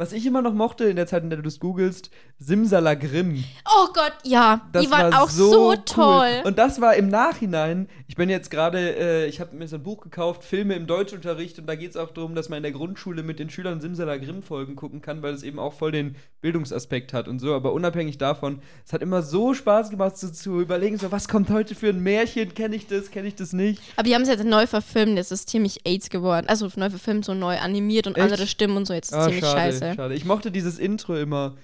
Was 0.00 0.12
ich 0.14 0.24
immer 0.24 0.40
noch 0.40 0.54
mochte 0.54 0.84
in 0.84 0.96
der 0.96 1.06
Zeit, 1.06 1.24
in 1.24 1.28
der 1.28 1.36
du 1.36 1.42
das 1.42 1.60
googelst, 1.60 2.10
Simsalagrim. 2.38 3.44
Oh 3.66 3.88
Gott, 3.92 4.14
ja, 4.24 4.62
Das 4.72 4.82
die 4.82 4.90
waren 4.90 5.12
war 5.12 5.22
auch 5.22 5.28
so, 5.28 5.74
toll. 5.76 6.40
Und 6.44 6.56
das 6.56 6.80
war 6.80 6.94
im 6.94 7.08
Nachhinein, 7.08 7.86
ich 8.08 8.16
bin 8.16 8.30
jetzt 8.30 8.50
gerade, 8.50 8.78
äh, 8.96 9.26
ich 9.26 9.40
habe 9.42 9.54
mir 9.54 9.68
so 9.68 9.76
ein 9.76 9.82
Buch 9.82 10.00
gekauft, 10.00 10.42
Filme 10.42 10.74
im 10.74 10.86
Deutschunterricht, 10.86 11.58
und 11.58 11.66
da 11.66 11.74
geht 11.74 11.90
es 11.90 11.96
auch 11.98 12.12
darum, 12.12 12.34
dass 12.34 12.48
man 12.48 12.56
in 12.56 12.62
der 12.62 12.72
Grundschule 12.72 13.22
mit 13.22 13.38
den 13.38 13.50
Schülern 13.50 13.82
Simsalagrim-Folgen 13.82 14.74
gucken 14.74 15.02
kann, 15.02 15.20
weil 15.22 15.34
es 15.34 15.42
eben 15.42 15.58
auch 15.58 15.74
voll 15.74 15.92
den 15.92 16.16
Bildungsaspekt 16.40 17.12
hat 17.12 17.28
und 17.28 17.38
so. 17.38 17.52
Aber 17.54 17.74
unabhängig 17.74 18.16
davon, 18.16 18.60
es 18.86 18.94
hat 18.94 19.02
immer 19.02 19.20
so 19.20 19.52
Spaß 19.52 19.90
gemacht, 19.90 20.16
so 20.16 20.30
zu 20.30 20.62
überlegen, 20.62 20.96
so, 20.96 21.12
was 21.12 21.28
kommt 21.28 21.50
heute 21.50 21.74
für 21.74 21.90
ein 21.90 22.00
Märchen? 22.00 22.54
Kenne 22.54 22.74
ich 22.74 22.86
das, 22.86 23.10
kenne 23.10 23.28
ich 23.28 23.34
das 23.34 23.52
nicht? 23.52 23.82
Aber 23.96 24.04
die 24.04 24.14
haben 24.14 24.22
es 24.22 24.28
jetzt 24.28 24.44
neu 24.44 24.66
verfilmt, 24.66 25.18
jetzt 25.18 25.30
ist 25.30 25.50
ziemlich 25.50 25.86
AIDS 25.86 26.08
geworden. 26.08 26.46
Also 26.48 26.70
neu 26.76 26.88
verfilmt, 26.88 27.26
so 27.26 27.34
neu 27.34 27.58
animiert 27.58 28.06
und 28.06 28.16
Echt? 28.16 28.24
andere 28.24 28.46
Stimmen 28.46 28.78
und 28.78 28.86
so, 28.86 28.94
jetzt 28.94 29.10
ist 29.12 29.18
es 29.18 29.18
Ah, 29.18 29.24
ziemlich 29.26 29.44
schade, 29.44 29.60
scheiße. 29.72 29.89
Schade. 29.94 30.14
Ich 30.14 30.24
mochte 30.24 30.50
dieses 30.50 30.78
Intro 30.78 31.16
immer. 31.16 31.56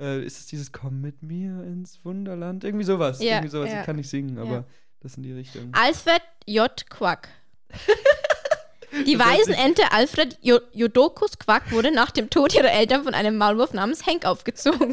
Äh, 0.00 0.24
ist 0.24 0.38
es 0.40 0.46
dieses 0.46 0.72
Komm 0.72 1.00
mit 1.00 1.22
mir 1.22 1.62
ins 1.64 2.04
Wunderland? 2.04 2.64
Irgendwie 2.64 2.84
sowas. 2.84 3.20
Ja, 3.22 3.34
Irgendwie 3.36 3.48
sowas. 3.50 3.70
ja. 3.70 3.80
Ich 3.80 3.86
kann 3.86 3.96
nicht 3.96 4.08
singen, 4.08 4.38
aber 4.38 4.50
Ja. 4.50 4.64
das 5.00 5.16
in 5.16 5.22
die 5.22 5.32
Richtung. 5.32 5.68
Alfred 5.72 6.22
J. 6.46 6.70
Quack. 6.90 7.28
Die 9.06 9.18
Waisenente 9.18 9.90
Alfred 9.90 10.36
Jo- 10.42 10.60
Jodokus 10.72 11.38
Quack 11.38 11.72
wurde 11.72 11.90
nach 11.92 12.10
dem 12.10 12.28
Tod 12.28 12.54
ihrer 12.54 12.70
Eltern 12.70 13.04
von 13.04 13.14
einem 13.14 13.38
Maulwurf 13.38 13.72
namens 13.72 14.04
Henk 14.06 14.26
aufgezogen. 14.26 14.92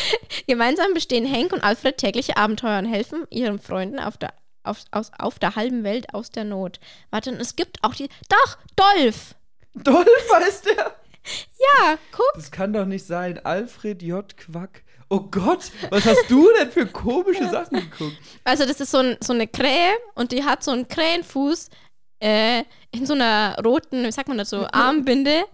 Gemeinsam 0.48 0.92
bestehen 0.94 1.24
Henk 1.24 1.52
und 1.52 1.62
Alfred 1.62 1.96
tägliche 1.96 2.36
Abenteuer 2.36 2.78
und 2.80 2.86
helfen 2.86 3.24
ihren 3.30 3.60
Freunden 3.60 4.00
auf 4.00 4.16
der, 4.16 4.32
auf, 4.64 4.78
aus, 4.90 5.12
auf 5.16 5.38
der 5.38 5.54
halben 5.54 5.84
Welt 5.84 6.12
aus 6.12 6.30
der 6.30 6.42
Not. 6.42 6.80
Warte, 7.10 7.30
und 7.30 7.40
es 7.40 7.54
gibt 7.54 7.78
auch 7.84 7.94
die. 7.94 8.08
Doch, 8.28 8.58
Dolph! 8.74 9.36
Dolph 9.74 10.32
heißt 10.34 10.66
der. 10.66 10.96
Ja, 11.58 11.98
guck. 12.12 12.32
Das 12.34 12.50
kann 12.50 12.72
doch 12.72 12.86
nicht 12.86 13.06
sein. 13.06 13.38
Alfred 13.44 14.02
J. 14.02 14.36
Quack. 14.36 14.82
Oh 15.08 15.20
Gott, 15.20 15.70
was 15.90 16.04
hast 16.04 16.28
du 16.28 16.48
denn 16.58 16.70
für 16.70 16.86
komische 16.86 17.48
Sachen 17.48 17.78
geguckt? 17.78 18.16
Also, 18.44 18.66
das 18.66 18.80
ist 18.80 18.90
so, 18.90 18.98
ein, 18.98 19.16
so 19.22 19.32
eine 19.32 19.46
Krähe 19.46 19.92
und 20.14 20.32
die 20.32 20.44
hat 20.44 20.64
so 20.64 20.72
einen 20.72 20.88
Krähenfuß 20.88 21.70
äh, 22.20 22.64
in 22.92 23.06
so 23.06 23.14
einer 23.14 23.56
roten, 23.64 24.04
wie 24.04 24.12
sagt 24.12 24.28
man 24.28 24.38
das 24.38 24.50
so, 24.50 24.66
Armbinde. 24.66 25.44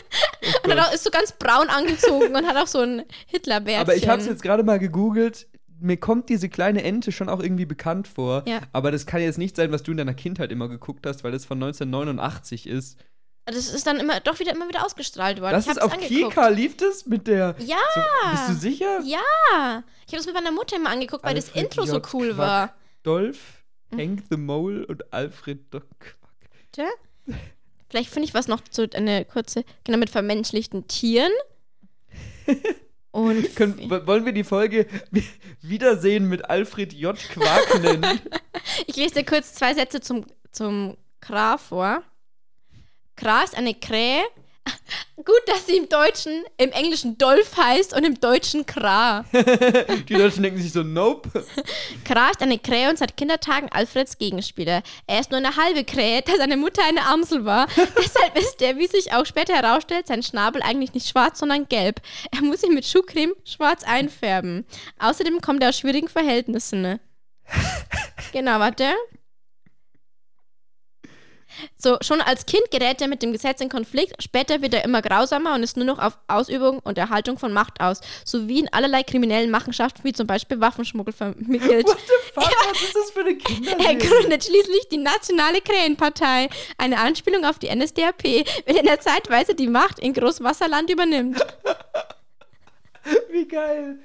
und 0.64 0.70
hat 0.70 0.78
auch, 0.78 0.94
ist 0.94 1.04
so 1.04 1.10
ganz 1.10 1.32
braun 1.32 1.68
angezogen 1.68 2.34
und 2.34 2.46
hat 2.46 2.56
auch 2.56 2.66
so 2.66 2.80
ein 2.80 3.02
Hitlerbärtchen. 3.26 3.82
Aber 3.82 3.96
ich 3.96 4.08
habe 4.08 4.20
es 4.20 4.28
jetzt 4.28 4.42
gerade 4.42 4.62
mal 4.62 4.78
gegoogelt. 4.78 5.48
Mir 5.80 5.96
kommt 5.96 6.28
diese 6.28 6.48
kleine 6.48 6.84
Ente 6.84 7.10
schon 7.10 7.28
auch 7.28 7.40
irgendwie 7.40 7.66
bekannt 7.66 8.06
vor. 8.06 8.44
Ja. 8.46 8.60
Aber 8.72 8.92
das 8.92 9.06
kann 9.06 9.20
jetzt 9.20 9.38
nicht 9.38 9.56
sein, 9.56 9.72
was 9.72 9.82
du 9.82 9.90
in 9.90 9.96
deiner 9.96 10.14
Kindheit 10.14 10.52
immer 10.52 10.68
geguckt 10.68 11.06
hast, 11.06 11.24
weil 11.24 11.32
das 11.32 11.44
von 11.44 11.60
1989 11.60 12.68
ist. 12.68 12.98
Das 13.44 13.56
ist 13.56 13.86
dann 13.86 13.98
immer 13.98 14.20
doch 14.20 14.38
wieder 14.38 14.52
immer 14.52 14.68
wieder 14.68 14.84
ausgestrahlt 14.86 15.40
worden. 15.40 15.52
Das 15.54 15.64
ich 15.66 15.72
ist 15.72 15.82
auf 15.82 15.92
angeguckt. 15.92 16.30
Kika, 16.34 16.48
lief 16.48 16.76
das 16.76 17.06
mit 17.06 17.26
der. 17.26 17.56
Ja. 17.58 17.76
So, 17.94 18.30
bist 18.30 18.48
du 18.48 18.54
sicher? 18.54 19.00
Ja. 19.04 19.82
Ich 20.06 20.12
habe 20.12 20.18
das 20.18 20.26
mit 20.26 20.34
meiner 20.34 20.52
Mutter 20.52 20.76
immer 20.76 20.90
angeguckt, 20.90 21.24
weil 21.24 21.34
das 21.34 21.46
Alfred 21.46 21.64
Intro 21.64 21.84
so 21.86 22.00
cool 22.12 22.28
Quack. 22.28 22.38
war. 22.38 22.74
Dolph, 23.02 23.38
Mhm. 23.90 23.98
Hank 23.98 24.22
the 24.30 24.36
Mole 24.36 24.86
und 24.86 25.12
Alfred 25.12 25.72
Doc 25.74 25.84
Quack. 25.98 26.16
Tja. 26.72 26.86
Vielleicht 27.90 28.10
finde 28.10 28.26
ich 28.28 28.32
was 28.34 28.48
noch 28.48 28.62
zu 28.62 28.88
eine 28.94 29.24
kurze, 29.26 29.64
genau 29.84 29.98
mit 29.98 30.08
vermenschlichten 30.08 30.86
Tieren. 30.88 31.32
Und 33.10 33.54
Können, 33.56 33.90
wollen 34.06 34.24
wir 34.24 34.32
die 34.32 34.44
Folge 34.44 34.86
Wi- 35.10 35.22
Wiedersehen 35.60 36.30
mit 36.30 36.48
Alfred 36.48 36.94
J. 36.94 37.14
Quack 37.14 37.82
nennen? 37.82 38.20
ich 38.86 38.96
lese 38.96 39.16
dir 39.16 39.24
kurz 39.24 39.52
zwei 39.52 39.74
Sätze 39.74 40.00
zum, 40.00 40.24
zum 40.50 40.96
Kra 41.20 41.58
vor. 41.58 42.02
Kra 43.16 43.42
ist 43.42 43.56
eine 43.56 43.74
Krähe. 43.74 44.22
Gut, 45.16 45.42
dass 45.46 45.66
sie 45.66 45.76
im 45.76 45.88
Deutschen, 45.88 46.44
im 46.56 46.70
Englischen 46.70 47.18
Dolph 47.18 47.56
heißt 47.56 47.94
und 47.94 48.04
im 48.04 48.18
Deutschen 48.20 48.64
Kra. 48.66 49.24
Die 49.32 50.14
Deutschen 50.14 50.42
denken 50.42 50.60
sich 50.60 50.72
so, 50.72 50.82
nope. 50.82 51.44
Kra 52.04 52.30
ist 52.30 52.42
eine 52.42 52.58
Krähe 52.58 52.88
und 52.88 52.98
seit 52.98 53.16
Kindertagen 53.16 53.68
Alfreds 53.70 54.18
Gegenspieler. 54.18 54.82
Er 55.06 55.20
ist 55.20 55.30
nur 55.30 55.38
eine 55.38 55.56
halbe 55.56 55.84
Krähe, 55.84 56.22
da 56.22 56.36
seine 56.36 56.56
Mutter 56.56 56.82
eine 56.86 57.06
Amsel 57.06 57.44
war. 57.44 57.66
Deshalb 57.76 58.38
ist 58.38 58.62
er, 58.62 58.78
wie 58.78 58.86
sich 58.86 59.12
auch 59.12 59.26
später 59.26 59.54
herausstellt, 59.54 60.06
sein 60.06 60.22
Schnabel 60.22 60.62
eigentlich 60.62 60.94
nicht 60.94 61.08
schwarz, 61.08 61.38
sondern 61.38 61.68
gelb. 61.68 62.00
Er 62.30 62.42
muss 62.42 62.62
ihn 62.62 62.74
mit 62.74 62.86
Schuhcreme 62.86 63.34
schwarz 63.44 63.84
einfärben. 63.84 64.64
Außerdem 64.98 65.40
kommt 65.40 65.62
er 65.62 65.70
aus 65.70 65.78
schwierigen 65.78 66.08
Verhältnissen. 66.08 67.00
genau, 68.32 68.58
warte. 68.58 68.94
So, 71.76 71.98
schon 72.00 72.20
als 72.20 72.46
Kind 72.46 72.70
gerät 72.70 73.00
er 73.00 73.08
mit 73.08 73.22
dem 73.22 73.32
Gesetz 73.32 73.60
in 73.60 73.68
Konflikt, 73.68 74.22
später 74.22 74.62
wird 74.62 74.74
er 74.74 74.84
immer 74.84 75.02
grausamer 75.02 75.54
und 75.54 75.62
ist 75.62 75.76
nur 75.76 75.86
noch 75.86 75.98
auf 75.98 76.18
Ausübung 76.28 76.78
und 76.80 76.98
Erhaltung 76.98 77.38
von 77.38 77.52
Macht 77.52 77.80
aus, 77.80 78.00
sowie 78.24 78.60
in 78.60 78.72
allerlei 78.72 79.02
kriminellen 79.02 79.50
Machenschaften 79.50 80.04
wie 80.04 80.12
zum 80.12 80.26
Beispiel 80.26 80.60
Waffenschmuggel 80.60 81.12
vermittelt. 81.12 81.86
What 81.88 81.98
the 81.98 82.32
fuck, 82.32 82.50
was 82.70 82.82
ist 82.82 82.94
das 82.96 83.10
für 83.10 83.20
eine 83.20 83.30
Er 83.30 83.36
Kinderserie? 83.36 83.98
gründet 83.98 84.44
schließlich 84.44 84.88
die 84.90 84.98
Nationale 84.98 85.60
Krähenpartei, 85.60 86.48
eine 86.78 86.98
Anspielung 86.98 87.44
auf 87.44 87.58
die 87.58 87.74
NSDAP, 87.74 88.22
wenn 88.66 88.86
er 88.86 89.00
zeitweise 89.00 89.54
die 89.54 89.68
Macht 89.68 89.98
in 89.98 90.12
Großwasserland 90.14 90.90
übernimmt. 90.90 91.44
Wie 93.30 93.48
geil. 93.48 93.98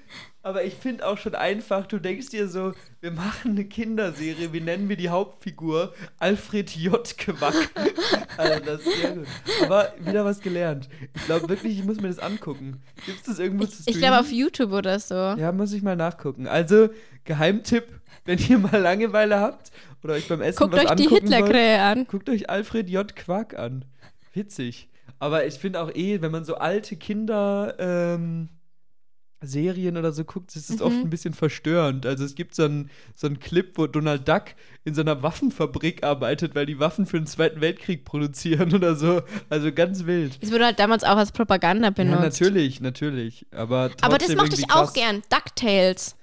Aber 0.48 0.64
ich 0.64 0.76
finde 0.76 1.06
auch 1.06 1.18
schon 1.18 1.36
einfach, 1.36 1.88
du 1.88 2.00
denkst 2.00 2.30
dir 2.30 2.48
so, 2.48 2.72
wir 3.02 3.12
machen 3.12 3.52
eine 3.52 3.66
Kinderserie, 3.66 4.54
wie 4.54 4.62
nennen 4.62 4.88
wir 4.88 4.96
die 4.96 5.10
Hauptfigur? 5.10 5.94
Alfred 6.20 6.74
J. 6.74 7.18
Quack. 7.18 7.54
Also 8.38 8.64
das 8.64 8.82
ist 8.82 9.02
sehr 9.02 9.12
gut. 9.16 9.28
Aber 9.64 9.94
wieder 10.00 10.24
was 10.24 10.40
gelernt. 10.40 10.88
Ich 11.16 11.26
glaube 11.26 11.50
wirklich, 11.50 11.78
ich 11.80 11.84
muss 11.84 12.00
mir 12.00 12.08
das 12.08 12.20
angucken. 12.20 12.82
Gibt 13.06 13.18
es 13.20 13.24
das 13.26 13.40
irgendwo 13.40 13.66
zu 13.66 13.72
Ich 13.80 13.82
streamen? 13.82 14.00
glaube 14.00 14.20
auf 14.20 14.32
YouTube 14.32 14.72
oder 14.72 15.00
so. 15.00 15.16
Ja, 15.16 15.52
muss 15.52 15.74
ich 15.74 15.82
mal 15.82 15.96
nachgucken. 15.96 16.48
Also, 16.48 16.90
Geheimtipp, 17.26 17.86
wenn 18.26 18.38
ihr 18.38 18.60
mal 18.60 18.78
Langeweile 18.80 19.40
habt 19.40 19.72
oder 20.04 20.14
euch 20.14 20.28
beim 20.30 20.42
Essen 20.42 20.60
Guckt 20.60 20.74
was 20.76 20.86
euch 20.86 20.96
die 20.96 21.08
angucken 21.08 21.12
wollt, 21.12 21.24
Hitlerkrähe 21.24 21.82
an. 21.82 22.06
guckt 22.08 22.30
euch 22.30 22.50
Alfred 22.50 22.90
J. 22.90 23.16
Quack 23.16 23.58
an. 23.58 23.84
Witzig. 24.34 24.88
Aber 25.20 25.46
ich 25.46 25.56
finde 25.56 25.82
auch 25.82 25.94
eh, 25.94 26.22
wenn 26.22 26.32
man 26.32 26.46
so 26.46 26.56
alte 26.56 26.96
Kinder 26.96 27.74
ähm, 27.80 28.50
Serien 29.42 29.98
oder 29.98 30.12
so 30.12 30.24
guckt, 30.24 30.56
ist 30.56 30.70
es 30.70 30.80
Mhm. 30.80 30.86
oft 30.86 30.96
ein 30.96 31.10
bisschen 31.10 31.34
verstörend. 31.34 32.06
Also 32.06 32.24
es 32.26 32.34
gibt 32.36 32.56
so 32.56 32.64
einen 32.66 32.90
so 33.16 33.28
einen 33.28 33.40
Clip, 33.40 33.78
wo 33.78 33.86
Donald 33.88 34.28
Duck 34.28 34.46
in 34.84 34.96
so 34.96 35.02
einer 35.02 35.22
Waffenfabrik 35.22 36.04
arbeitet, 36.04 36.56
weil 36.56 36.66
die 36.66 36.80
Waffen 36.80 37.06
für 37.06 37.20
den 37.20 37.28
Zweiten 37.28 37.62
Weltkrieg 37.62 38.04
produzieren 38.06 38.74
oder 38.76 38.96
so. 38.96 39.22
Also 39.50 39.72
ganz 39.72 40.06
wild. 40.06 40.38
Es 40.42 40.52
wurde 40.52 40.66
halt 40.66 40.80
damals 40.80 41.04
auch 41.04 41.18
als 41.18 41.32
Propaganda 41.32 41.90
benutzt. 41.92 42.16
Ja, 42.40 42.46
natürlich, 42.48 42.82
natürlich. 42.82 43.46
Aber, 43.52 43.92
Aber 44.02 44.18
das 44.18 44.36
mochte 44.36 44.56
ich 44.60 44.72
auch 44.72 44.94
gern. 44.94 45.22
DuckTales. 45.30 46.16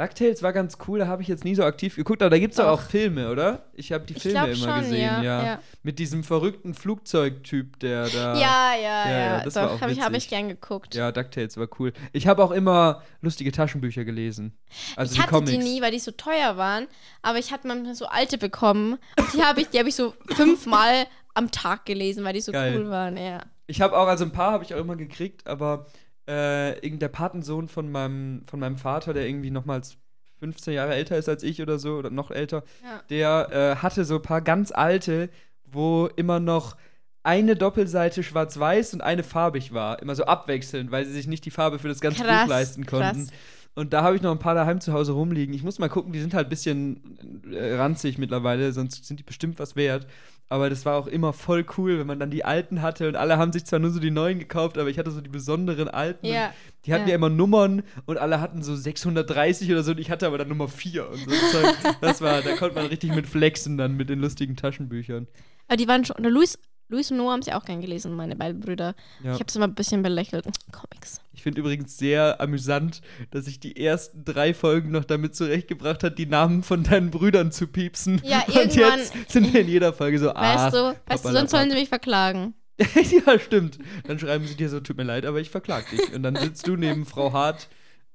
DuckTales 0.00 0.42
war 0.42 0.52
ganz 0.54 0.78
cool, 0.88 0.98
da 0.98 1.06
habe 1.06 1.20
ich 1.20 1.28
jetzt 1.28 1.44
nie 1.44 1.54
so 1.54 1.62
aktiv 1.62 1.94
geguckt, 1.94 2.22
aber 2.22 2.30
da 2.30 2.38
gibt 2.38 2.54
es 2.54 2.60
auch 2.60 2.80
Doch. 2.80 2.88
Filme, 2.88 3.30
oder? 3.30 3.66
Ich 3.74 3.92
habe 3.92 4.06
die 4.06 4.14
Ich 4.14 4.22
Filme 4.22 4.46
immer 4.46 4.56
schon, 4.56 4.80
gesehen, 4.80 5.02
ja, 5.02 5.22
ja, 5.22 5.44
ja. 5.44 5.58
Mit 5.82 5.98
diesem 5.98 6.24
verrückten 6.24 6.72
Flugzeugtyp, 6.72 7.78
der 7.80 8.08
da. 8.08 8.34
Ja, 8.34 8.74
ja, 8.80 9.10
ja, 9.10 9.18
ja. 9.18 9.44
das 9.44 9.54
Doch, 9.54 9.72
auch 9.72 9.80
habe 9.80 9.92
ich, 9.92 10.00
hab 10.00 10.14
ich 10.14 10.28
gern 10.28 10.48
geguckt. 10.48 10.94
Ja, 10.94 11.12
DuckTales 11.12 11.58
war 11.58 11.68
cool. 11.78 11.92
Ich 12.12 12.26
habe 12.26 12.42
auch 12.42 12.50
immer 12.50 13.02
lustige 13.20 13.52
Taschenbücher 13.52 14.04
gelesen. 14.04 14.56
Also 14.96 15.12
ich 15.12 15.18
die 15.18 15.22
hatte 15.22 15.34
Comics. 15.34 15.50
die 15.50 15.58
nie, 15.58 15.82
weil 15.82 15.92
die 15.92 15.98
so 15.98 16.12
teuer 16.12 16.56
waren. 16.56 16.86
Aber 17.20 17.38
ich 17.38 17.52
hatte 17.52 17.68
manchmal 17.68 17.94
so 17.94 18.06
alte 18.06 18.38
bekommen. 18.38 18.98
Und 19.18 19.34
die 19.34 19.42
habe 19.42 19.60
ich, 19.60 19.68
die 19.68 19.78
habe 19.78 19.88
ich 19.90 19.96
so 19.96 20.14
fünfmal 20.34 21.06
am 21.34 21.50
Tag 21.50 21.84
gelesen, 21.84 22.24
weil 22.24 22.32
die 22.32 22.40
so 22.40 22.52
Geil. 22.52 22.74
cool 22.76 22.90
waren. 22.90 23.16
Ja. 23.16 23.42
Ich 23.66 23.80
habe 23.80 23.96
auch, 23.98 24.06
also 24.06 24.24
ein 24.24 24.32
paar 24.32 24.52
habe 24.52 24.64
ich 24.64 24.74
auch 24.74 24.78
immer 24.80 24.96
gekriegt, 24.96 25.46
aber 25.46 25.86
äh, 26.30 26.78
irgend 26.86 27.02
der 27.02 27.08
Patensohn 27.08 27.66
von 27.68 27.90
meinem, 27.90 28.42
von 28.46 28.60
meinem 28.60 28.76
Vater, 28.76 29.12
der 29.12 29.26
irgendwie 29.26 29.50
nochmals 29.50 29.96
15 30.38 30.72
Jahre 30.74 30.94
älter 30.94 31.16
ist 31.18 31.28
als 31.28 31.42
ich 31.42 31.60
oder 31.60 31.78
so, 31.78 31.96
oder 31.96 32.10
noch 32.10 32.30
älter, 32.30 32.62
Ja. 32.82 33.02
der 33.10 33.48
äh, 33.52 33.76
hatte 33.82 34.04
so 34.04 34.16
ein 34.16 34.22
paar 34.22 34.40
ganz 34.40 34.70
alte, 34.72 35.28
wo 35.64 36.08
immer 36.16 36.38
noch 36.40 36.76
eine 37.22 37.56
Doppelseite 37.56 38.22
schwarz-weiß 38.22 38.94
und 38.94 39.02
eine 39.02 39.22
farbig 39.22 39.74
war. 39.74 40.00
Immer 40.00 40.14
so 40.14 40.24
abwechselnd, 40.24 40.90
weil 40.90 41.04
sie 41.04 41.12
sich 41.12 41.26
nicht 41.26 41.44
die 41.44 41.50
Farbe 41.50 41.78
für 41.78 41.88
das 41.88 42.00
ganze 42.00 42.22
Krass, 42.24 42.42
Buch 42.44 42.48
leisten 42.50 42.86
konnten. 42.86 43.26
krass. 43.26 43.32
Und 43.74 43.92
da 43.92 44.02
habe 44.02 44.16
ich 44.16 44.22
noch 44.22 44.32
ein 44.32 44.38
paar 44.38 44.54
daheim 44.54 44.80
zu 44.80 44.92
Hause 44.92 45.12
rumliegen. 45.12 45.54
Ich 45.54 45.62
muss 45.62 45.78
mal 45.78 45.88
gucken, 45.88 46.12
die 46.12 46.20
sind 46.20 46.34
halt 46.34 46.46
ein 46.46 46.50
bisschen 46.50 47.18
äh, 47.52 47.74
ranzig 47.74 48.18
mittlerweile, 48.18 48.72
sonst 48.72 49.04
sind 49.04 49.20
die 49.20 49.24
bestimmt 49.24 49.58
was 49.58 49.76
wert. 49.76 50.06
Aber 50.50 50.68
das 50.68 50.84
war 50.84 50.96
auch 50.96 51.06
immer 51.06 51.32
voll 51.32 51.64
cool, 51.78 52.00
wenn 52.00 52.08
man 52.08 52.18
dann 52.18 52.32
die 52.32 52.44
alten 52.44 52.82
hatte 52.82 53.06
und 53.06 53.14
alle 53.14 53.38
haben 53.38 53.52
sich 53.52 53.64
zwar 53.64 53.78
nur 53.78 53.90
so 53.90 54.00
die 54.00 54.10
neuen 54.10 54.40
gekauft, 54.40 54.78
aber 54.78 54.90
ich 54.90 54.98
hatte 54.98 55.12
so 55.12 55.20
die 55.20 55.30
besonderen 55.30 55.86
alten. 55.86 56.26
Ja, 56.26 56.46
Und 56.46 56.54
die 56.86 56.92
hatten 56.92 57.04
ja. 57.04 57.10
ja. 57.10 57.14
immer 57.14 57.28
Nummern 57.28 57.84
und 58.04 58.18
alle 58.18 58.40
hatten 58.40 58.60
so 58.64 58.74
630 58.74 59.70
oder 59.70 59.84
so 59.84 59.92
und 59.92 60.00
ich 60.00 60.10
hatte 60.10 60.26
aber 60.26 60.38
dann 60.38 60.48
Nummer 60.48 60.66
4 60.66 61.08
und 61.08 61.18
so. 61.18 61.58
Das 62.00 62.20
war, 62.20 62.42
da 62.42 62.56
konnte 62.56 62.74
man 62.74 62.86
richtig 62.86 63.14
mit 63.14 63.28
flexen 63.28 63.78
dann 63.78 63.96
mit 63.96 64.10
den 64.10 64.18
lustigen 64.18 64.56
Taschenbüchern. 64.56 65.28
Aber 65.68 65.76
die 65.76 65.86
waren 65.86 66.04
schon. 66.04 66.16
Luis, 66.24 66.58
Luis 66.90 67.10
und 67.10 67.16
Noah 67.18 67.32
haben 67.32 67.42
sie 67.42 67.52
auch 67.52 67.64
gern 67.64 67.80
gelesen, 67.80 68.14
meine 68.14 68.36
beiden 68.36 68.60
Brüder. 68.60 68.94
Ja. 69.22 69.32
Ich 69.34 69.40
habe 69.40 69.44
es 69.48 69.56
immer 69.56 69.66
ein 69.68 69.74
bisschen 69.74 70.02
belächelt. 70.02 70.44
Comics. 70.72 71.20
Ich 71.32 71.42
finde 71.42 71.60
übrigens 71.60 71.96
sehr 71.96 72.40
amüsant, 72.40 73.00
dass 73.30 73.46
sich 73.46 73.60
die 73.60 73.76
ersten 73.82 74.24
drei 74.24 74.52
Folgen 74.52 74.90
noch 74.90 75.04
damit 75.04 75.34
zurechtgebracht 75.34 76.02
hat, 76.02 76.18
die 76.18 76.26
Namen 76.26 76.62
von 76.62 76.82
deinen 76.82 77.10
Brüdern 77.10 77.52
zu 77.52 77.66
piepsen. 77.68 78.20
Ja, 78.24 78.42
und 78.46 78.54
irgendwann- 78.56 78.98
jetzt 78.98 79.32
sind 79.32 79.52
wir 79.54 79.60
in 79.62 79.68
jeder 79.68 79.92
Folge 79.92 80.18
so, 80.18 80.30
ah, 80.34 80.64
weißt 80.66 80.74
du, 80.74 80.96
weißt 81.06 81.24
du, 81.24 81.32
sonst 81.32 81.50
sollen 81.52 81.70
sie 81.70 81.76
mich 81.76 81.88
verklagen. 81.88 82.54
ja, 83.26 83.38
stimmt. 83.38 83.78
Dann 84.06 84.18
schreiben 84.18 84.46
sie 84.46 84.54
dir 84.56 84.68
so, 84.68 84.80
tut 84.80 84.96
mir 84.96 85.02
leid, 85.04 85.24
aber 85.26 85.38
ich 85.40 85.50
verklag 85.50 85.88
dich. 85.90 86.12
Und 86.14 86.22
dann 86.22 86.34
sitzt 86.36 86.66
du 86.66 86.76
neben 86.76 87.04
Frau 87.06 87.32
Hart 87.32 87.68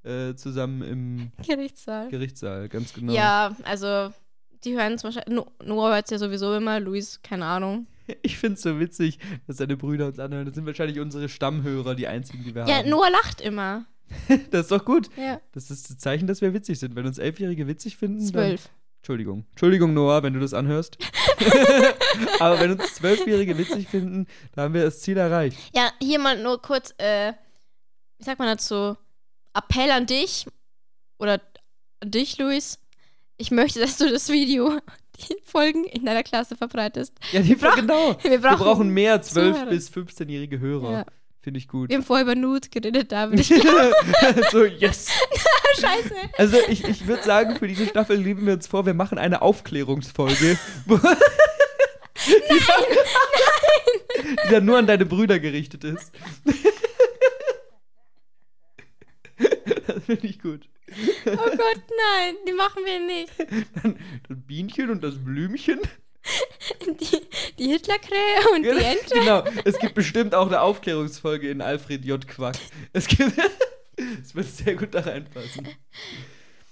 äh, 0.04 0.34
zusammen 0.36 0.82
im 0.82 1.32
Gerichtssaal. 1.48 2.10
Gerichtssaal, 2.10 2.68
ganz 2.70 2.94
genau. 2.94 3.14
Ja, 3.14 3.56
also, 3.64 4.12
die 4.64 4.74
hören 4.76 4.94
es 4.94 5.04
wahrscheinlich. 5.04 5.34
No, 5.36 5.48
Noah 5.64 5.94
hört 5.94 6.06
es 6.06 6.12
ja 6.12 6.18
sowieso 6.18 6.56
immer, 6.56 6.80
Luis, 6.80 7.20
keine 7.24 7.46
Ahnung. 7.46 7.88
Ich 8.22 8.38
finde 8.38 8.56
es 8.56 8.62
so 8.62 8.80
witzig, 8.80 9.20
dass 9.48 9.58
deine 9.58 9.78
Brüder 9.78 10.08
uns 10.08 10.20
anhören. 10.20 10.46
Das 10.46 10.56
sind 10.56 10.66
wahrscheinlich 10.66 11.00
unsere 11.00 11.30
Stammhörer, 11.30 11.96
die 11.96 12.08
einzigen, 12.08 12.44
die 12.44 12.54
wir 12.56 12.66
Ja, 12.68 12.78
haben. 12.78 12.90
Noah 12.90 13.10
lacht 13.10 13.42
immer. 13.42 13.86
Das 14.52 14.62
ist 14.62 14.72
doch 14.72 14.86
gut. 14.86 15.10
Ja. 15.18 15.42
Das 15.54 15.72
ist 15.72 15.90
das 15.90 15.98
Zeichen, 15.98 16.28
dass 16.28 16.42
wir 16.42 16.54
witzig 16.54 16.80
sind. 16.80 16.96
Wenn 16.96 17.06
uns 17.08 17.18
Elfjährige 17.18 17.68
witzig 17.68 17.98
finden, 17.98 18.20
dann 18.20 18.28
Zwölf. 18.32 18.70
Entschuldigung. 18.98 19.46
Entschuldigung, 19.52 19.94
Noah, 19.94 20.24
wenn 20.24 20.34
du 20.34 20.40
das 20.40 20.54
anhörst. 20.54 20.98
Aber 22.40 22.60
wenn 22.60 22.72
uns 22.72 22.96
Zwölfjährige 22.96 23.58
witzig 23.58 23.88
finden, 23.88 24.28
dann 24.54 24.66
haben 24.66 24.74
wir 24.74 24.84
das 24.84 25.02
Ziel 25.02 25.18
erreicht. 25.18 25.58
Ja, 25.76 25.92
hier 26.02 26.20
mal 26.20 26.42
nur 26.42 26.62
kurz, 26.62 26.94
äh, 26.98 27.34
wie 28.18 28.24
sagt 28.24 28.40
man 28.40 28.48
dazu? 28.48 28.98
Appell 29.54 29.92
an 29.92 30.06
dich 30.06 30.48
oder 31.18 31.40
an 32.00 32.12
dich, 32.12 32.38
Luis. 32.38 32.80
Ich 33.38 33.52
möchte, 33.52 33.80
dass 33.80 33.98
du 33.98 34.10
das 34.10 34.30
Video 34.30 34.80
die 35.18 35.36
Folgen 35.46 35.84
in 35.86 36.06
deiner 36.06 36.24
Klasse 36.24 36.56
verbreitest. 36.56 37.14
Ja, 37.32 37.42
die 37.42 37.56
brauch- 37.56 37.76
genau. 37.76 38.18
wir 38.22 38.32
Wir 38.32 38.40
brauchen 38.42 38.58
brauchen 38.64 38.90
mehr 38.90 39.22
12- 39.22 39.24
Zuhörer. 39.32 39.66
bis 39.68 39.90
15-jährige 39.92 40.60
Hörer. 40.60 40.92
Ja. 40.92 41.06
Finde 41.42 41.60
ich 41.60 41.68
gut. 41.68 41.90
Wir 41.90 41.98
haben 41.98 42.04
vorher 42.04 42.24
über 42.26 42.34
Nudes 42.36 42.72
geredet, 42.72 43.12
David. 43.12 43.46
So, 44.52 44.66
yes. 44.66 45.10
Scheiße. 45.80 46.16
Also 46.40 46.58
ich, 46.70 46.84
ich 46.88 47.06
würde 47.06 47.22
sagen, 47.24 47.56
für 47.58 47.68
diese 47.68 47.86
Staffel 47.86 48.18
lieben 48.18 48.48
wir 48.48 48.54
uns 48.54 48.66
vor, 48.66 48.86
wir 48.88 48.96
machen 48.96 49.18
eine 49.20 49.42
Aufklärungsfolge. 49.44 50.58
Nein, 50.88 51.00
nein! 51.04 51.18
Die 54.46 54.50
dann 54.52 54.66
nur 54.66 54.78
an 54.80 54.88
deine 54.88 55.06
Brüder 55.06 55.40
gerichtet 55.40 55.84
ist. 55.84 56.12
das 59.88 60.04
finde 60.06 60.28
ich 60.28 60.42
gut. 60.42 60.68
Oh 61.26 61.36
Gott, 61.36 61.82
nein, 62.14 62.36
die 62.48 62.54
machen 62.54 62.84
wir 62.86 63.00
nicht. 63.00 63.32
Dann 63.84 64.00
das 64.28 64.38
Bienchen 64.46 64.90
und 64.90 65.04
das 65.04 65.16
Blümchen. 65.24 65.80
Die, 66.88 67.22
die 67.60 67.68
Hitlerkrähe 67.68 68.50
und 68.56 68.64
die 68.64 68.70
Ente. 68.70 69.14
genau. 69.14 69.44
Es 69.64 69.78
gibt 69.78 69.94
bestimmt 69.94 70.34
auch 70.34 70.48
eine 70.48 70.62
Aufklärungsfolge 70.62 71.50
in 71.50 71.62
Alfred 71.62 72.04
J. 72.06 72.28
Quack. 72.28 72.56
Es 72.94 73.08
gibt. 73.08 73.34
Es 74.22 74.36
wird 74.36 74.46
sehr 74.48 74.76
gut 74.76 74.94
da 74.94 75.00
reinpassen. 75.00 75.70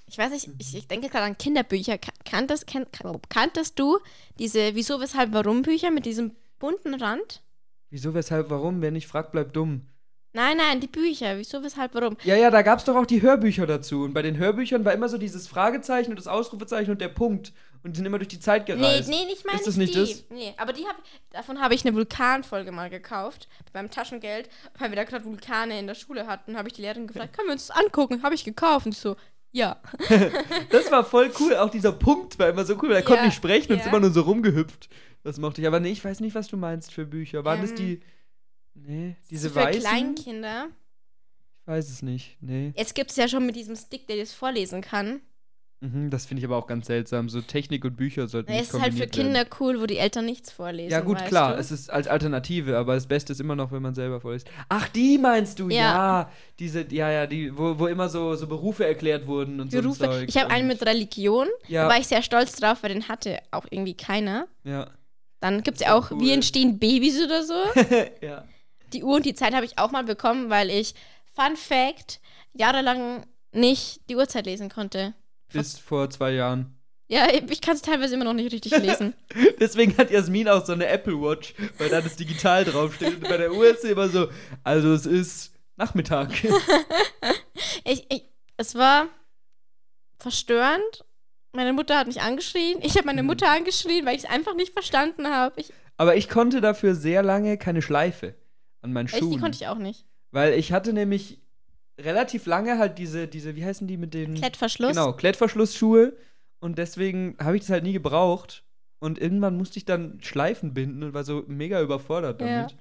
Ich 0.07 0.17
weiß 0.17 0.31
nicht, 0.31 0.49
ich, 0.59 0.75
ich 0.75 0.87
denke 0.89 1.07
gerade 1.07 1.23
an 1.23 1.37
Kinderbücher. 1.37 1.97
Kan- 1.97 2.13
Kanntest, 2.25 2.67
kan, 2.67 2.85
kan- 2.91 3.17
kanntest 3.29 3.79
du 3.79 3.97
diese 4.39 4.75
Wieso, 4.75 4.99
Weshalb, 4.99 5.31
Warum 5.33 5.61
Bücher 5.61 5.89
mit 5.89 6.05
diesem 6.05 6.35
bunten 6.59 6.93
Rand? 6.93 7.41
Wieso, 7.89 8.13
weshalb, 8.13 8.49
warum? 8.49 8.81
Wer 8.81 8.91
nicht 8.91 9.07
fragt, 9.07 9.31
bleibt 9.31 9.55
dumm. 9.55 9.87
Nein, 10.33 10.57
nein, 10.57 10.79
die 10.79 10.87
Bücher. 10.87 11.37
Wieso, 11.37 11.63
Weshalb, 11.63 11.93
Warum? 11.93 12.17
Ja, 12.23 12.35
ja, 12.35 12.49
da 12.49 12.61
gab 12.63 12.79
es 12.79 12.85
doch 12.85 12.95
auch 12.95 13.05
die 13.05 13.21
Hörbücher 13.21 13.67
dazu. 13.67 14.03
Und 14.03 14.13
bei 14.13 14.21
den 14.23 14.37
Hörbüchern 14.37 14.83
war 14.83 14.91
immer 14.93 15.07
so 15.07 15.17
dieses 15.19 15.47
Fragezeichen 15.47 16.09
und 16.11 16.17
das 16.17 16.27
Ausrufezeichen 16.27 16.91
und 16.91 16.99
der 17.01 17.09
Punkt. 17.09 17.53
Und 17.83 17.91
die 17.93 17.97
sind 17.97 18.05
immer 18.05 18.17
durch 18.17 18.29
die 18.29 18.39
Zeit 18.39 18.67
Nee, 18.67 18.75
gereist. 18.75 19.09
nee, 19.09 19.25
nicht 19.25 19.45
meine 19.45 19.59
Ist 19.59 19.67
das 19.67 19.73
ich 19.75 19.77
nicht 19.79 19.93
die. 19.95 19.99
das? 19.99 20.23
Nee, 20.29 20.53
aber 20.57 20.73
die 20.73 20.85
hab, 20.85 20.95
davon 21.31 21.59
habe 21.61 21.75
ich 21.75 21.85
eine 21.85 21.93
Vulkanfolge 21.95 22.71
mal 22.71 22.89
gekauft. 22.89 23.47
Beim 23.73 23.91
Taschengeld, 23.91 24.49
weil 24.79 24.89
wir 24.89 24.95
da 24.95 25.03
gerade 25.03 25.25
Vulkane 25.25 25.77
in 25.79 25.85
der 25.87 25.95
Schule 25.95 26.25
hatten, 26.25 26.57
habe 26.57 26.67
ich 26.69 26.73
die 26.73 26.81
Lehrerin 26.81 27.07
gefragt, 27.07 27.35
können 27.35 27.49
wir 27.49 27.53
uns 27.53 27.67
das 27.67 27.77
angucken? 27.77 28.23
Habe 28.23 28.35
ich 28.35 28.43
gekauft. 28.43 28.85
Und 28.87 28.93
ich 28.93 28.99
so, 28.99 29.15
ja. 29.51 29.77
Das 30.71 30.91
war 30.91 31.03
voll 31.05 31.29
cool. 31.39 31.55
Auch 31.57 31.69
dieser 31.69 31.91
Punkt 31.91 32.39
war 32.39 32.49
immer 32.49 32.65
so 32.65 32.73
cool, 32.81 32.89
weil 32.89 32.95
er 32.95 33.01
Ja, 33.01 33.05
konnte 33.05 33.25
nicht 33.25 33.35
sprechen 33.35 33.73
und 33.73 33.79
ist 33.79 33.85
ja. 33.85 33.91
immer 33.91 33.99
nur 33.99 34.11
so 34.11 34.21
rumgehüpft. 34.21 34.89
Das 35.23 35.37
mochte 35.37 35.61
ich. 35.61 35.67
Aber 35.67 35.79
nee, 35.79 35.91
ich 35.91 36.03
weiß 36.03 36.21
nicht, 36.21 36.35
was 36.35 36.47
du 36.47 36.57
meinst 36.57 36.91
für 36.93 37.05
Bücher. 37.05 37.45
Waren 37.45 37.61
das 37.61 37.71
Ähm, 37.71 37.75
die. 37.77 37.99
Nee, 38.75 39.15
diese 39.29 39.49
für 39.49 39.55
weißen? 39.55 39.81
Kleinkinder. 39.81 40.67
Ich 41.61 41.67
weiß 41.67 41.89
es 41.89 42.01
nicht. 42.01 42.37
Nee. 42.41 42.73
Jetzt 42.75 42.95
gibt 42.95 43.11
es 43.11 43.17
ja 43.17 43.27
schon 43.27 43.45
mit 43.45 43.55
diesem 43.55 43.75
Stick, 43.75 44.07
der 44.07 44.17
das 44.17 44.33
vorlesen 44.33 44.81
kann. 44.81 45.21
Mhm, 45.83 46.09
das 46.09 46.25
finde 46.25 46.39
ich 46.39 46.45
aber 46.45 46.55
auch 46.55 46.65
ganz 46.65 46.87
seltsam. 46.87 47.27
So 47.27 47.41
Technik 47.41 47.83
und 47.83 47.97
Bücher 47.97 48.27
sollten 48.29 48.49
Es 48.49 48.57
nicht 48.57 48.63
ist 48.67 48.73
halt 48.73 48.93
für 48.93 49.07
kombiniert 49.07 49.17
werden. 49.17 49.33
Kinder 49.33 49.57
cool, 49.59 49.81
wo 49.81 49.85
die 49.85 49.97
Eltern 49.97 50.25
nichts 50.25 50.49
vorlesen. 50.49 50.91
Ja, 50.91 51.01
gut, 51.01 51.25
klar. 51.25 51.53
Du? 51.53 51.59
Es 51.59 51.71
ist 51.71 51.89
als 51.89 52.07
Alternative, 52.07 52.77
aber 52.77 52.95
das 52.95 53.05
Beste 53.05 53.33
ist 53.33 53.41
immer 53.41 53.57
noch, 53.57 53.73
wenn 53.73 53.81
man 53.81 53.93
selber 53.93 54.21
vorliest. 54.21 54.47
Ach, 54.69 54.87
die 54.87 55.17
meinst 55.17 55.59
du? 55.59 55.69
Ja. 55.69 55.75
Ja. 55.75 56.31
diese, 56.57 56.85
ja, 56.89 57.11
ja, 57.11 57.27
die, 57.27 57.57
wo, 57.57 57.77
wo 57.77 57.87
immer 57.87 58.07
so, 58.07 58.35
so 58.35 58.47
Berufe 58.47 58.85
erklärt 58.85 59.27
wurden 59.27 59.59
und 59.59 59.71
Berufe. 59.71 59.99
so 59.99 60.05
Zeug. 60.05 60.29
Ich 60.29 60.37
habe 60.37 60.51
einen 60.51 60.69
mit 60.69 60.85
Religion. 60.85 61.47
Ja. 61.67 61.83
Da 61.83 61.89
war 61.89 61.99
ich 61.99 62.07
sehr 62.07 62.23
stolz 62.23 62.55
drauf, 62.55 62.77
weil 62.81 62.93
den 62.93 63.09
hatte 63.09 63.39
auch 63.51 63.65
irgendwie 63.69 63.95
keiner. 63.95 64.47
Ja. 64.63 64.89
Dann 65.41 65.63
gibt 65.63 65.81
es 65.81 65.87
ja 65.87 65.97
auch, 65.97 66.11
cool. 66.11 66.21
wie 66.21 66.31
entstehen 66.31 66.79
Babys 66.79 67.21
oder 67.21 67.43
so. 67.43 67.55
ja. 68.21 68.45
Die 68.93 69.03
Uhr 69.03 69.15
und 69.17 69.25
die 69.25 69.33
Zeit 69.35 69.53
habe 69.53 69.65
ich 69.65 69.77
auch 69.77 69.91
mal 69.91 70.03
bekommen, 70.03 70.49
weil 70.49 70.69
ich, 70.69 70.93
Fun 71.35 71.55
Fact, 71.55 72.19
jahrelang 72.53 73.25
nicht 73.51 74.01
die 74.09 74.15
Uhrzeit 74.15 74.45
lesen 74.45 74.69
konnte. 74.69 75.13
Bis 75.51 75.77
vor 75.79 76.09
zwei 76.09 76.31
Jahren. 76.31 76.75
Ja, 77.07 77.27
ich 77.31 77.61
kann 77.61 77.75
es 77.75 77.81
teilweise 77.81 78.15
immer 78.15 78.23
noch 78.23 78.33
nicht 78.33 78.51
richtig 78.51 78.75
lesen. 78.77 79.13
Deswegen 79.59 79.95
hat 79.97 80.09
Jasmin 80.09 80.47
auch 80.49 80.65
so 80.65 80.73
eine 80.73 80.87
Apple 80.87 81.19
Watch, 81.21 81.53
weil 81.77 81.89
da 81.89 82.01
das 82.01 82.15
digital 82.15 82.63
draufsteht. 82.65 83.15
Und 83.15 83.29
bei 83.29 83.37
der 83.37 83.51
Uhr 83.53 83.67
ist 83.67 83.81
sie 83.81 83.89
immer 83.89 84.09
so, 84.09 84.29
also 84.63 84.93
es 84.93 85.05
ist 85.05 85.51
Nachmittag. 85.75 86.29
ich, 87.83 88.05
ich, 88.11 88.23
es 88.57 88.75
war 88.75 89.07
verstörend. 90.17 91.05
Meine 91.51 91.73
Mutter 91.73 91.97
hat 91.97 92.07
mich 92.07 92.21
angeschrien. 92.21 92.79
Ich 92.81 92.95
habe 92.95 93.05
meine 93.05 93.21
Mhm. 93.21 93.27
Mutter 93.27 93.49
angeschrien, 93.51 94.05
weil 94.05 94.15
ich 94.15 94.23
es 94.23 94.29
einfach 94.29 94.55
nicht 94.55 94.73
verstanden 94.73 95.27
habe. 95.27 95.63
Aber 95.97 96.15
ich 96.15 96.29
konnte 96.29 96.61
dafür 96.61 96.95
sehr 96.95 97.21
lange 97.21 97.57
keine 97.57 97.81
Schleife 97.83 98.33
an 98.83 98.93
meinen 98.93 99.07
echt, 99.07 99.17
Schuhen. 99.17 99.31
die 99.31 99.39
konnte 99.39 99.55
ich 99.59 99.67
auch 99.67 99.79
nicht. 99.79 100.05
Weil 100.31 100.53
ich 100.53 100.71
hatte 100.71 100.93
nämlich 100.93 101.39
relativ 101.99 102.45
lange 102.45 102.77
halt 102.77 102.97
diese, 102.99 103.27
diese, 103.27 103.55
wie 103.55 103.65
heißen 103.65 103.87
die 103.87 103.97
mit 103.97 104.13
den. 104.13 104.35
Klettverschluss. 104.35 104.89
Genau, 104.91 105.13
Klettverschlussschuhe. 105.13 106.15
Und 106.59 106.77
deswegen 106.77 107.35
habe 107.39 107.55
ich 107.57 107.63
das 107.63 107.71
halt 107.71 107.83
nie 107.83 107.93
gebraucht. 107.93 108.63
Und 108.99 109.19
irgendwann 109.19 109.57
musste 109.57 109.77
ich 109.77 109.83
dann 109.85 110.19
Schleifen 110.21 110.73
binden 110.73 111.03
und 111.03 111.13
war 111.13 111.25
so 111.25 111.43
mega 111.47 111.81
überfordert 111.81 112.39
Ja. 112.39 112.47
damit. 112.47 112.75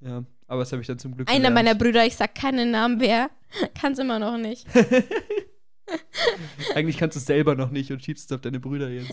Ja, 0.00 0.24
aber 0.48 0.60
das 0.62 0.72
habe 0.72 0.82
ich 0.82 0.88
dann 0.88 0.98
zum 0.98 1.14
Glück 1.14 1.28
Einer 1.30 1.38
gelernt. 1.38 1.54
meiner 1.54 1.74
Brüder, 1.74 2.04
ich 2.04 2.16
sag 2.16 2.34
keinen 2.34 2.70
Namen, 2.72 3.00
wer, 3.00 3.30
kann 3.80 3.92
es 3.92 3.98
immer 3.98 4.18
noch 4.18 4.36
nicht. 4.36 4.66
Eigentlich 6.74 6.96
kannst 6.96 7.16
du 7.16 7.20
es 7.20 7.26
selber 7.26 7.54
noch 7.54 7.70
nicht 7.70 7.90
und 7.92 8.02
schiebst 8.02 8.30
es 8.30 8.34
auf 8.34 8.40
deine 8.40 8.60
Brüder 8.60 8.88
jetzt. 8.88 9.12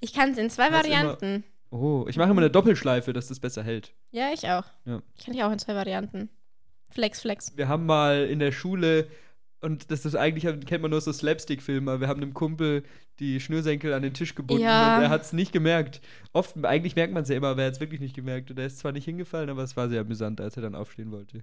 Ich 0.00 0.12
kann 0.12 0.30
es 0.32 0.38
in 0.38 0.50
zwei 0.50 0.72
Was 0.72 0.86
immer- 0.86 0.94
Varianten. 1.04 1.44
Oh, 1.70 2.06
ich 2.08 2.16
mache 2.16 2.30
immer 2.30 2.40
eine 2.40 2.50
Doppelschleife, 2.50 3.12
dass 3.12 3.28
das 3.28 3.40
besser 3.40 3.62
hält. 3.62 3.92
Ja, 4.10 4.30
ich 4.32 4.48
auch. 4.48 4.64
Ja. 4.84 5.02
Ich 5.16 5.24
kann 5.24 5.34
die 5.34 5.42
auch 5.42 5.52
in 5.52 5.58
zwei 5.58 5.74
Varianten. 5.74 6.28
Flex, 6.90 7.20
flex. 7.20 7.56
Wir 7.56 7.68
haben 7.68 7.86
mal 7.86 8.24
in 8.24 8.38
der 8.38 8.52
Schule, 8.52 9.08
und 9.60 9.90
das 9.90 10.04
ist 10.06 10.14
eigentlich, 10.14 10.44
kennt 10.66 10.82
man 10.82 10.90
nur 10.90 11.00
so 11.00 11.12
Slapstick-Filme, 11.12 11.90
aber 11.90 12.00
wir 12.02 12.08
haben 12.08 12.22
einem 12.22 12.34
Kumpel 12.34 12.84
die 13.18 13.40
Schnürsenkel 13.40 13.92
an 13.94 14.02
den 14.02 14.14
Tisch 14.14 14.34
gebunden 14.34 14.62
Ja. 14.62 14.96
und 14.98 15.02
er 15.04 15.10
hat 15.10 15.22
es 15.22 15.32
nicht 15.32 15.52
gemerkt. 15.52 16.00
Oft, 16.32 16.62
eigentlich 16.64 16.94
merkt 16.96 17.12
man 17.14 17.22
es 17.24 17.28
ja 17.28 17.36
immer, 17.36 17.48
aber 17.48 17.62
er 17.62 17.66
hat 17.68 17.74
es 17.74 17.80
wirklich 17.80 18.00
nicht 18.00 18.14
gemerkt. 18.14 18.50
Und 18.50 18.58
er 18.58 18.66
ist 18.66 18.78
zwar 18.78 18.92
nicht 18.92 19.04
hingefallen, 19.06 19.50
aber 19.50 19.62
es 19.62 19.76
war 19.76 19.88
sehr 19.88 20.02
amüsant, 20.02 20.40
als 20.40 20.56
er 20.56 20.62
dann 20.62 20.74
aufstehen 20.74 21.10
wollte. 21.10 21.42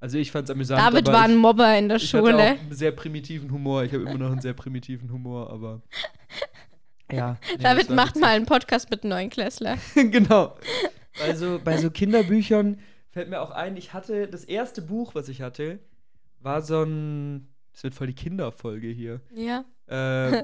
Also 0.00 0.18
ich 0.18 0.32
fand 0.32 0.48
es 0.48 0.50
amüsant. 0.50 0.80
David 0.80 1.06
war 1.06 1.22
ein 1.22 1.32
ich, 1.32 1.36
Mobber 1.36 1.78
in 1.78 1.88
der 1.88 1.98
ich 1.98 2.12
hatte 2.12 2.26
Schule. 2.26 2.34
auch 2.36 2.40
einen 2.40 2.72
sehr 2.72 2.90
primitiven 2.90 3.52
Humor. 3.52 3.84
Ich 3.84 3.92
habe 3.92 4.02
immer 4.02 4.18
noch 4.18 4.32
einen 4.32 4.40
sehr 4.40 4.54
primitiven 4.54 5.12
Humor, 5.12 5.48
aber 5.50 5.80
ja. 7.12 7.36
nee, 7.56 7.56
David 7.62 7.90
macht 7.90 8.16
mal 8.16 8.28
einen 8.36 8.46
Podcast 8.46 8.90
mit 8.90 9.04
neuen 9.04 9.30
Klässler. 9.30 9.78
genau. 9.94 10.56
Bei 11.18 11.34
so, 11.34 11.60
bei 11.62 11.76
so 11.78 11.90
Kinderbüchern 11.92 12.78
fällt 13.10 13.28
mir 13.28 13.40
auch 13.42 13.50
ein, 13.50 13.76
ich 13.76 13.92
hatte, 13.92 14.28
das 14.28 14.44
erste 14.44 14.82
Buch, 14.82 15.14
was 15.14 15.28
ich 15.28 15.42
hatte, 15.42 15.78
war 16.40 16.62
so 16.62 16.82
ein, 16.82 17.48
das 17.72 17.84
wird 17.84 17.94
voll 17.94 18.06
die 18.08 18.14
Kinderfolge 18.14 18.88
hier. 18.88 19.20
Ja. 19.34 19.64
Äh, 19.88 20.42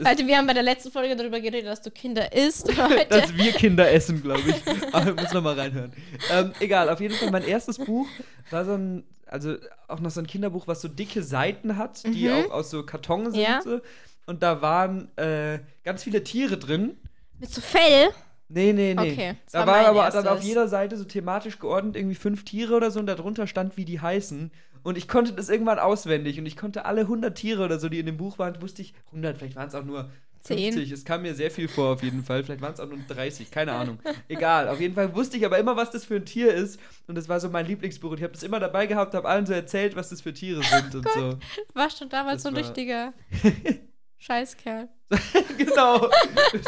Leute, 0.00 0.26
wir 0.26 0.36
haben 0.36 0.46
bei 0.46 0.52
der 0.52 0.62
letzten 0.62 0.90
Folge 0.90 1.16
darüber 1.16 1.40
geredet, 1.40 1.66
dass 1.66 1.80
du 1.80 1.90
Kinder 1.90 2.32
isst. 2.34 2.68
Heute. 2.76 3.06
dass 3.08 3.34
wir 3.34 3.52
Kinder 3.52 3.90
essen, 3.90 4.22
glaube 4.22 4.42
ich. 4.50 4.94
Aber 4.94 5.14
muss 5.14 5.32
noch 5.32 5.42
mal 5.42 5.58
reinhören. 5.58 5.92
Ähm, 6.30 6.52
egal, 6.60 6.90
auf 6.90 7.00
jeden 7.00 7.14
Fall, 7.14 7.30
mein 7.30 7.44
erstes 7.44 7.78
Buch 7.78 8.06
war 8.50 8.64
so 8.66 8.72
ein, 8.74 9.04
also 9.26 9.56
auch 9.88 10.00
noch 10.00 10.10
so 10.10 10.20
ein 10.20 10.26
Kinderbuch, 10.26 10.66
was 10.68 10.82
so 10.82 10.88
dicke 10.88 11.22
Seiten 11.22 11.78
hat, 11.78 12.04
die 12.04 12.28
Mhm. 12.28 12.32
auch 12.46 12.50
aus 12.50 12.70
so 12.70 12.84
Karton 12.84 13.30
sind. 13.30 13.40
Ja. 13.40 13.62
So. 13.62 13.80
Und 14.26 14.42
da 14.42 14.60
waren 14.62 15.16
äh, 15.16 15.60
ganz 15.84 16.02
viele 16.02 16.22
Tiere 16.24 16.58
drin. 16.58 16.96
Mit 17.38 17.50
so 17.50 17.60
Fell. 17.60 18.08
Nee, 18.48 18.72
nee, 18.72 18.94
nee. 18.94 19.12
Okay, 19.12 19.34
da 19.50 19.60
war 19.60 19.66
war 19.66 19.86
aber 19.86 20.10
dann 20.10 20.26
auf 20.28 20.34
erstes. 20.34 20.46
jeder 20.48 20.68
Seite 20.68 20.96
so 20.96 21.04
thematisch 21.04 21.58
geordnet 21.58 21.96
irgendwie 21.96 22.14
fünf 22.14 22.44
Tiere 22.44 22.74
oder 22.74 22.90
so 22.92 23.00
und 23.00 23.06
darunter 23.06 23.46
stand, 23.46 23.76
wie 23.76 23.84
die 23.84 24.00
heißen. 24.00 24.52
Und 24.84 24.96
ich 24.96 25.08
konnte 25.08 25.32
das 25.32 25.48
irgendwann 25.48 25.80
auswendig 25.80 26.38
und 26.38 26.46
ich 26.46 26.56
konnte 26.56 26.84
alle 26.84 27.00
100 27.02 27.36
Tiere 27.36 27.64
oder 27.64 27.80
so, 27.80 27.88
die 27.88 27.98
in 27.98 28.06
dem 28.06 28.16
Buch 28.16 28.38
waren, 28.38 28.60
wusste 28.62 28.82
ich, 28.82 28.94
100, 29.06 29.36
vielleicht 29.36 29.56
waren 29.56 29.66
es 29.66 29.74
auch 29.74 29.84
nur 29.84 30.10
Zehn. 30.42 30.72
50. 30.72 30.92
Es 30.92 31.04
kam 31.04 31.22
mir 31.22 31.34
sehr 31.34 31.50
viel 31.50 31.66
vor 31.66 31.94
auf 31.94 32.04
jeden 32.04 32.22
Fall. 32.22 32.44
Vielleicht 32.44 32.60
waren 32.60 32.72
es 32.72 32.78
auch 32.78 32.86
nur 32.86 32.98
30, 33.08 33.50
keine 33.50 33.72
Ahnung. 33.72 33.98
Egal, 34.28 34.68
auf 34.68 34.80
jeden 34.80 34.94
Fall 34.94 35.12
wusste 35.12 35.36
ich 35.36 35.44
aber 35.44 35.58
immer, 35.58 35.74
was 35.76 35.90
das 35.90 36.04
für 36.04 36.14
ein 36.14 36.24
Tier 36.24 36.54
ist. 36.54 36.78
Und 37.08 37.16
das 37.16 37.28
war 37.28 37.40
so 37.40 37.48
mein 37.48 37.66
Lieblingsbuch. 37.66 38.10
Und 38.12 38.18
ich 38.18 38.22
habe 38.22 38.32
das 38.32 38.44
immer 38.44 38.60
dabei 38.60 38.86
gehabt, 38.86 39.14
habe 39.14 39.26
allen 39.28 39.44
so 39.44 39.52
erzählt, 39.54 39.96
was 39.96 40.10
das 40.10 40.20
für 40.20 40.32
Tiere 40.32 40.62
sind 40.62 40.94
und 40.94 41.08
so. 41.12 41.30
Du 41.32 41.38
warst 41.74 41.98
schon 41.98 42.08
damals 42.10 42.36
Das 42.36 42.42
so 42.44 42.48
ein 42.50 42.54
war- 42.54 42.62
richtiger 42.62 43.12
Scheißkerl. 44.18 44.88
genau. 45.58 46.10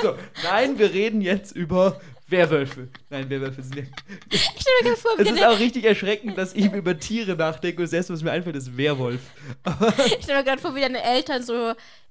so, 0.01 0.14
nein, 0.44 0.78
wir 0.78 0.92
reden 0.92 1.20
jetzt 1.20 1.57
über 1.57 2.01
Werwölfe. 2.28 2.88
Nein, 3.09 3.28
Werwölfe 3.30 3.62
sind 3.62 3.76
ja 3.76 3.82
Ich 4.30 4.42
stell 4.42 4.72
mir 4.82 4.90
gerade 4.90 5.01
vor, 5.01 5.12
Es 5.18 5.30
ist 5.30 5.42
auch 5.42 5.59
richtig 5.59 5.84
erschreckend, 5.84 6.36
dass 6.36 6.55
ich 6.55 6.70
über 6.70 6.96
Tiere 6.99 7.34
nachdenke 7.36 7.78
und 7.78 7.84
das 7.84 7.92
erste, 7.94 8.12
was 8.12 8.22
mir 8.22 8.30
einfällt, 8.30 8.55
ist 8.55 8.76
Werwolf. 8.76 9.20
ich 10.07 10.18
stell 10.24 10.36
mir 10.36 10.44
gerade 10.44 10.61
vor, 10.61 10.74
wie 10.74 10.82
deine 10.82 11.03
Eltern 11.03 11.42
so 11.42 11.55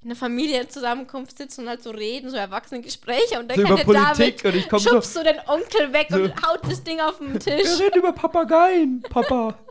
in 0.01 0.05
einer 0.05 0.15
Familienzusammenkunft 0.15 1.38
sitzen 1.38 1.61
und 1.61 1.69
halt 1.69 1.83
so 1.83 1.91
reden, 1.91 2.31
so 2.31 2.35
erwachsene 2.35 2.81
Gespräche 2.81 3.39
und 3.39 3.47
dann 3.49 3.57
So 3.57 3.63
kann 3.63 3.73
über 3.73 3.83
Politik 3.83 4.41
David 4.41 4.45
und 4.45 4.55
ich 4.55 4.69
komme 4.69 4.81
so, 4.81 4.89
schubst 4.89 5.13
so 5.13 5.23
den 5.23 5.39
Onkel 5.47 5.93
weg 5.93 6.07
So. 6.09 6.17
und 6.17 6.47
haut 6.47 6.61
das 6.63 6.83
Ding 6.83 6.99
auf 6.99 7.19
den 7.19 7.33
wir 7.33 7.39
Tisch. 7.39 7.79
reden 7.79 7.99
über 7.99 8.11
Papageien, 8.11 9.01
Papa. 9.03 9.55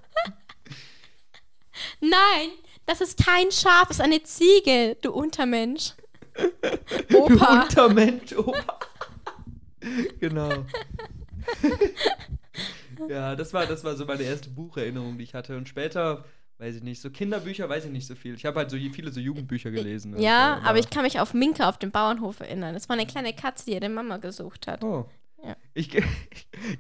Nein, 2.00 2.50
das 2.87 3.01
ist 3.01 3.24
kein 3.24 3.51
Schaf, 3.51 3.89
das 3.89 3.99
ist 3.99 4.05
eine 4.05 4.22
Ziege, 4.22 4.97
du 5.03 5.12
Untermensch. 5.12 5.93
Du 7.09 7.24
Opa. 7.24 7.62
Untermensch, 7.62 8.37
Opa. 8.37 8.78
genau. 10.20 10.51
ja, 13.09 13.37
das 13.37 13.55
war, 13.55 13.66
das 13.66 13.84
war 13.84 13.97
so 13.97 14.05
meine 14.05 14.22
erste 14.22 14.51
Bucherinnerung, 14.51 15.18
die 15.18 15.24
ich 15.24 15.34
hatte. 15.34 15.57
Und 15.57 15.68
später 15.68 16.24
weiß 16.59 16.76
ich 16.76 16.82
nicht. 16.82 17.01
So 17.01 17.11
Kinderbücher 17.11 17.68
weiß 17.68 17.87
ich 17.87 17.91
nicht 17.91 18.07
so 18.07 18.14
viel. 18.14 18.34
Ich 18.34 18.45
habe 18.45 18.59
halt 18.59 18.70
so 18.70 18.76
viele 18.76 19.12
so 19.12 19.20
Jugendbücher 19.20 19.70
gelesen. 19.70 20.18
Ja, 20.18 20.61
so, 20.62 20.68
aber 20.68 20.78
ich 20.78 20.91
kann 20.91 21.03
mich 21.03 21.20
auf 21.20 21.34
Minka 21.34 21.68
auf 21.68 21.78
dem 21.78 21.91
Bauernhof 21.91 22.41
erinnern. 22.41 22.74
Das 22.74 22.89
war 22.89 22.97
eine 22.97 23.07
kleine 23.07 23.34
Katze, 23.34 23.66
die 23.66 23.72
ihre 23.72 23.89
Mama 23.89 24.18
gesucht 24.18 24.66
hat. 24.66 24.82
Oh. 24.82 25.09
Ja. 25.45 25.57
Ich, 25.74 25.91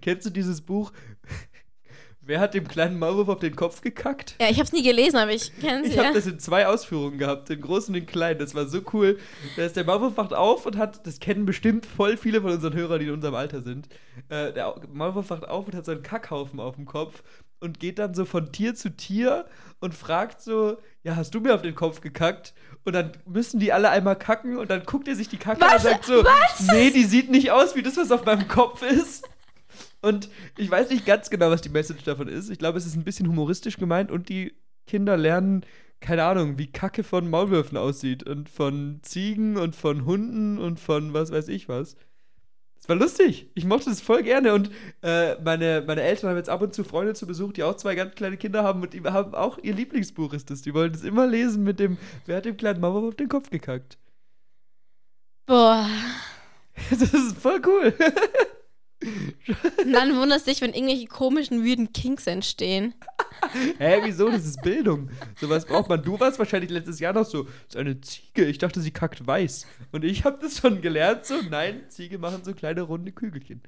kennst 0.00 0.26
du 0.26 0.30
dieses 0.30 0.60
Buch? 0.60 0.92
Wer 2.28 2.40
hat 2.40 2.54
dem 2.54 2.66
kleinen 2.66 2.98
Maulwurf 2.98 3.28
auf 3.28 3.38
den 3.38 3.54
Kopf 3.54 3.80
gekackt? 3.82 4.34
Ja, 4.40 4.48
ich 4.50 4.56
habe 4.56 4.64
es 4.64 4.72
nie 4.72 4.82
gelesen, 4.82 5.16
aber 5.16 5.30
ich 5.32 5.52
kenne 5.60 5.84
sie. 5.84 5.90
Ich 5.92 5.98
habe 5.98 6.08
Ja. 6.08 6.14
das 6.14 6.26
in 6.26 6.40
zwei 6.40 6.66
Ausführungen 6.66 7.18
gehabt, 7.18 7.48
den 7.48 7.60
großen 7.60 7.94
und 7.94 8.00
den 8.00 8.06
kleinen. 8.06 8.40
Das 8.40 8.54
war 8.54 8.66
so 8.66 8.80
cool. 8.92 9.18
Da 9.56 9.64
ist 9.64 9.76
der 9.76 9.84
Maulwurf 9.84 10.16
wacht 10.16 10.34
auf 10.34 10.66
und 10.66 10.76
hat, 10.76 11.06
das 11.06 11.20
kennen 11.20 11.46
bestimmt 11.46 11.86
voll 11.86 12.16
viele 12.16 12.42
von 12.42 12.50
unseren 12.50 12.74
Hörern, 12.74 12.98
die 12.98 13.06
in 13.06 13.12
unserem 13.12 13.36
Alter 13.36 13.62
sind. 13.62 13.88
Äh, 14.28 14.52
der 14.52 14.74
Maulwurf 14.92 15.30
wacht 15.30 15.48
auf 15.48 15.66
und 15.66 15.74
hat 15.76 15.84
so 15.84 15.92
einen 15.92 16.02
Kackhaufen 16.02 16.58
auf 16.58 16.74
dem 16.74 16.84
Kopf 16.86 17.22
und 17.60 17.78
geht 17.78 17.98
dann 18.00 18.12
so 18.14 18.24
von 18.24 18.50
Tier 18.50 18.74
zu 18.74 18.90
Tier 18.96 19.46
und 19.78 19.94
fragt 19.94 20.42
so: 20.42 20.78
Ja, 21.04 21.14
hast 21.14 21.32
du 21.32 21.38
mir 21.40 21.54
auf 21.54 21.62
den 21.62 21.76
Kopf 21.76 22.00
gekackt? 22.00 22.54
Und 22.84 22.92
dann 22.92 23.12
müssen 23.24 23.60
die 23.60 23.72
alle 23.72 23.88
einmal 23.90 24.16
kacken 24.16 24.56
und 24.58 24.68
dann 24.70 24.84
guckt 24.84 25.06
er 25.08 25.14
sich 25.16 25.28
die 25.28 25.36
Kacke 25.38 25.62
an 25.64 25.68
und 25.68 25.74
Was? 25.76 25.82
sagt 25.84 26.04
so: 26.06 26.24
Nee, 26.72 26.90
die 26.90 27.04
sieht 27.04 27.30
nicht 27.30 27.52
aus 27.52 27.76
wie 27.76 27.82
das, 27.82 27.96
was 27.96 28.10
auf 28.10 28.24
meinem 28.24 28.48
Kopf 28.48 28.82
ist. 28.82 29.28
Und 30.06 30.30
ich 30.56 30.70
weiß 30.70 30.90
nicht 30.90 31.04
ganz 31.04 31.30
genau, 31.30 31.50
was 31.50 31.62
die 31.62 31.68
Message 31.68 32.04
davon 32.04 32.28
ist. 32.28 32.48
Ich 32.48 32.60
glaube, 32.60 32.78
es 32.78 32.86
ist 32.86 32.94
ein 32.94 33.02
bisschen 33.02 33.26
humoristisch 33.26 33.76
gemeint 33.76 34.12
und 34.12 34.28
die 34.28 34.54
Kinder 34.86 35.16
lernen, 35.16 35.66
keine 36.00 36.22
Ahnung, 36.22 36.58
wie 36.58 36.70
Kacke 36.70 37.02
von 37.02 37.28
Maulwürfen 37.28 37.76
aussieht 37.76 38.22
und 38.22 38.48
von 38.48 39.00
Ziegen 39.02 39.56
und 39.56 39.74
von 39.74 40.04
Hunden 40.04 40.58
und 40.58 40.78
von 40.78 41.12
was 41.12 41.32
weiß 41.32 41.48
ich 41.48 41.68
was. 41.68 41.96
Es 42.78 42.88
war 42.88 42.94
lustig. 42.94 43.50
Ich 43.54 43.64
mochte 43.64 43.90
es 43.90 44.00
voll 44.00 44.22
gerne 44.22 44.54
und 44.54 44.70
äh, 45.02 45.34
meine, 45.42 45.82
meine 45.84 46.02
Eltern 46.02 46.30
haben 46.30 46.36
jetzt 46.36 46.50
ab 46.50 46.62
und 46.62 46.72
zu 46.72 46.84
Freunde 46.84 47.14
zu 47.14 47.26
Besuch, 47.26 47.52
die 47.52 47.64
auch 47.64 47.74
zwei 47.74 47.96
ganz 47.96 48.14
kleine 48.14 48.36
Kinder 48.36 48.62
haben 48.62 48.82
und 48.82 48.94
die 48.94 49.02
haben 49.02 49.34
auch 49.34 49.58
ihr 49.58 49.74
Lieblingsbuch 49.74 50.32
ist 50.34 50.50
das. 50.50 50.62
Die 50.62 50.72
wollen 50.72 50.94
es 50.94 51.02
immer 51.02 51.26
lesen 51.26 51.64
mit 51.64 51.80
dem, 51.80 51.98
wer 52.26 52.36
hat 52.36 52.44
dem 52.44 52.56
kleinen 52.56 52.80
Maulwurf 52.80 53.08
auf 53.08 53.16
den 53.16 53.28
Kopf 53.28 53.50
gekackt. 53.50 53.98
Boah. 55.46 55.88
Das 56.90 57.00
ist 57.14 57.38
voll 57.38 57.60
cool. 57.64 57.94
Dann 59.00 60.16
wunderst 60.16 60.46
dich, 60.46 60.60
wenn 60.60 60.72
irgendwelche 60.72 61.06
komischen, 61.06 61.64
weirden 61.64 61.92
Kinks 61.92 62.26
entstehen. 62.26 62.94
Hä, 63.78 64.00
wieso? 64.04 64.30
Das 64.30 64.44
ist 64.44 64.62
Bildung. 64.62 65.10
Sowas 65.38 65.66
braucht 65.66 65.88
man. 65.88 66.02
Du 66.02 66.18
warst 66.18 66.38
wahrscheinlich 66.38 66.70
letztes 66.70 66.98
Jahr 66.98 67.12
noch 67.12 67.26
so, 67.26 67.44
das 67.44 67.52
ist 67.68 67.76
eine 67.76 68.00
Ziege. 68.00 68.46
Ich 68.46 68.58
dachte, 68.58 68.80
sie 68.80 68.90
kackt 68.90 69.26
weiß. 69.26 69.66
Und 69.92 70.04
ich 70.04 70.24
habe 70.24 70.38
das 70.40 70.58
schon 70.58 70.80
gelernt, 70.80 71.26
so, 71.26 71.34
nein, 71.50 71.82
Ziege 71.88 72.18
machen 72.18 72.42
so 72.42 72.54
kleine 72.54 72.82
runde 72.82 73.12
Kügelchen. 73.12 73.62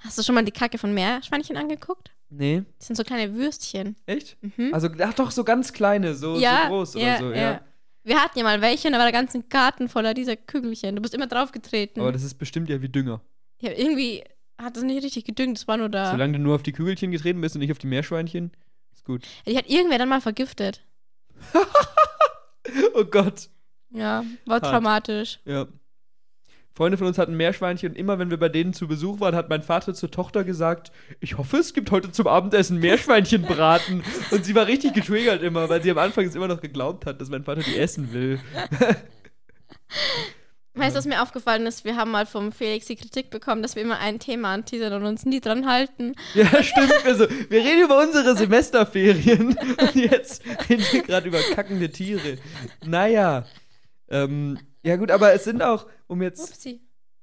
Hast 0.00 0.18
du 0.18 0.22
schon 0.22 0.34
mal 0.34 0.44
die 0.44 0.52
Kacke 0.52 0.78
von 0.78 0.92
Meerschweinchen 0.92 1.56
angeguckt? 1.56 2.10
Nee. 2.30 2.62
Das 2.78 2.88
sind 2.88 2.96
so 2.96 3.04
kleine 3.04 3.34
Würstchen. 3.34 3.96
Echt? 4.06 4.36
Mhm. 4.42 4.72
Also, 4.72 4.88
ach 4.98 5.14
doch, 5.14 5.30
so 5.30 5.44
ganz 5.44 5.72
kleine, 5.72 6.14
so, 6.14 6.36
ja, 6.38 6.64
so 6.64 6.68
groß 6.68 6.94
ja, 6.94 7.00
oder 7.00 7.18
so, 7.18 7.32
ja. 7.32 7.60
Wir 8.02 8.22
hatten 8.22 8.38
ja 8.38 8.44
mal 8.44 8.60
welche 8.60 8.88
und 8.88 8.92
da 8.92 8.98
war 8.98 9.06
der 9.06 9.18
ganze 9.18 9.42
Garten 9.42 9.88
voller 9.88 10.12
dieser 10.12 10.36
Kügelchen. 10.36 10.96
Du 10.96 11.00
bist 11.00 11.14
immer 11.14 11.26
draufgetreten. 11.26 12.02
Aber 12.02 12.12
das 12.12 12.22
ist 12.22 12.34
bestimmt 12.34 12.68
ja 12.68 12.82
wie 12.82 12.88
Dünger. 12.88 13.22
Ja, 13.64 13.72
irgendwie 13.72 14.22
hat 14.58 14.76
das 14.76 14.84
nicht 14.84 15.02
richtig 15.02 15.24
gedüngt, 15.24 15.58
das 15.58 15.66
war 15.66 15.76
nur 15.76 15.88
da. 15.88 16.10
Solange 16.10 16.34
du 16.34 16.38
nur 16.38 16.54
auf 16.54 16.62
die 16.62 16.72
Kügelchen 16.72 17.10
getreten 17.10 17.40
bist 17.40 17.56
und 17.56 17.60
nicht 17.60 17.72
auf 17.72 17.78
die 17.78 17.86
Meerschweinchen, 17.86 18.52
ist 18.92 19.04
gut. 19.04 19.22
Die 19.46 19.56
hat 19.56 19.68
irgendwer 19.68 19.98
dann 19.98 20.08
mal 20.08 20.20
vergiftet. 20.20 20.82
Oh 22.94 23.04
Gott. 23.04 23.50
Ja, 23.90 24.24
war 24.46 24.60
Hart. 24.60 24.64
traumatisch. 24.64 25.38
Ja. 25.44 25.66
Freunde 26.76 26.98
von 26.98 27.06
uns 27.06 27.18
hatten 27.18 27.36
Meerschweinchen 27.36 27.90
und 27.90 27.96
immer 27.96 28.18
wenn 28.18 28.30
wir 28.30 28.38
bei 28.38 28.48
denen 28.48 28.72
zu 28.72 28.88
Besuch 28.88 29.20
waren, 29.20 29.36
hat 29.36 29.48
mein 29.48 29.62
Vater 29.62 29.94
zur 29.94 30.10
Tochter 30.10 30.42
gesagt, 30.42 30.90
ich 31.20 31.38
hoffe, 31.38 31.58
es 31.58 31.72
gibt 31.72 31.92
heute 31.92 32.10
zum 32.10 32.26
Abendessen 32.26 32.80
Meerschweinchenbraten. 32.80 34.02
und 34.32 34.44
sie 34.44 34.56
war 34.56 34.66
richtig 34.66 34.94
getriggert 34.94 35.42
immer, 35.42 35.68
weil 35.68 35.82
sie 35.82 35.90
am 35.92 35.98
Anfang 35.98 36.24
es 36.24 36.34
immer 36.34 36.48
noch 36.48 36.60
geglaubt 36.60 37.06
hat, 37.06 37.20
dass 37.20 37.28
mein 37.28 37.44
Vater 37.44 37.62
die 37.62 37.76
essen 37.76 38.12
will. 38.12 38.40
Weißt 40.84 40.94
du, 40.94 40.98
was 40.98 41.06
mir 41.06 41.22
aufgefallen 41.22 41.64
ist? 41.64 41.86
Wir 41.86 41.96
haben 41.96 42.10
mal 42.10 42.26
vom 42.26 42.52
Felix 42.52 42.84
die 42.84 42.96
Kritik 42.96 43.30
bekommen, 43.30 43.62
dass 43.62 43.74
wir 43.74 43.82
immer 43.82 44.00
ein 44.00 44.18
Thema 44.18 44.52
anteasern 44.52 44.92
und 44.92 45.06
uns 45.06 45.24
nie 45.24 45.40
dran 45.40 45.66
halten. 45.66 46.14
Ja, 46.34 46.44
stimmt. 46.62 46.92
Also, 47.06 47.26
wir 47.26 47.64
reden 47.64 47.84
über 47.84 48.02
unsere 48.02 48.36
Semesterferien 48.36 49.56
und 49.80 49.94
jetzt 49.94 50.42
reden 50.68 50.84
wir 50.90 51.02
gerade 51.02 51.28
über 51.28 51.40
kackende 51.54 51.88
Tiere. 51.88 52.36
Naja. 52.84 53.46
Ähm, 54.08 54.58
ja 54.82 54.96
gut, 54.96 55.10
aber 55.10 55.32
es 55.32 55.44
sind 55.44 55.62
auch, 55.62 55.86
um 56.06 56.20
jetzt 56.20 56.68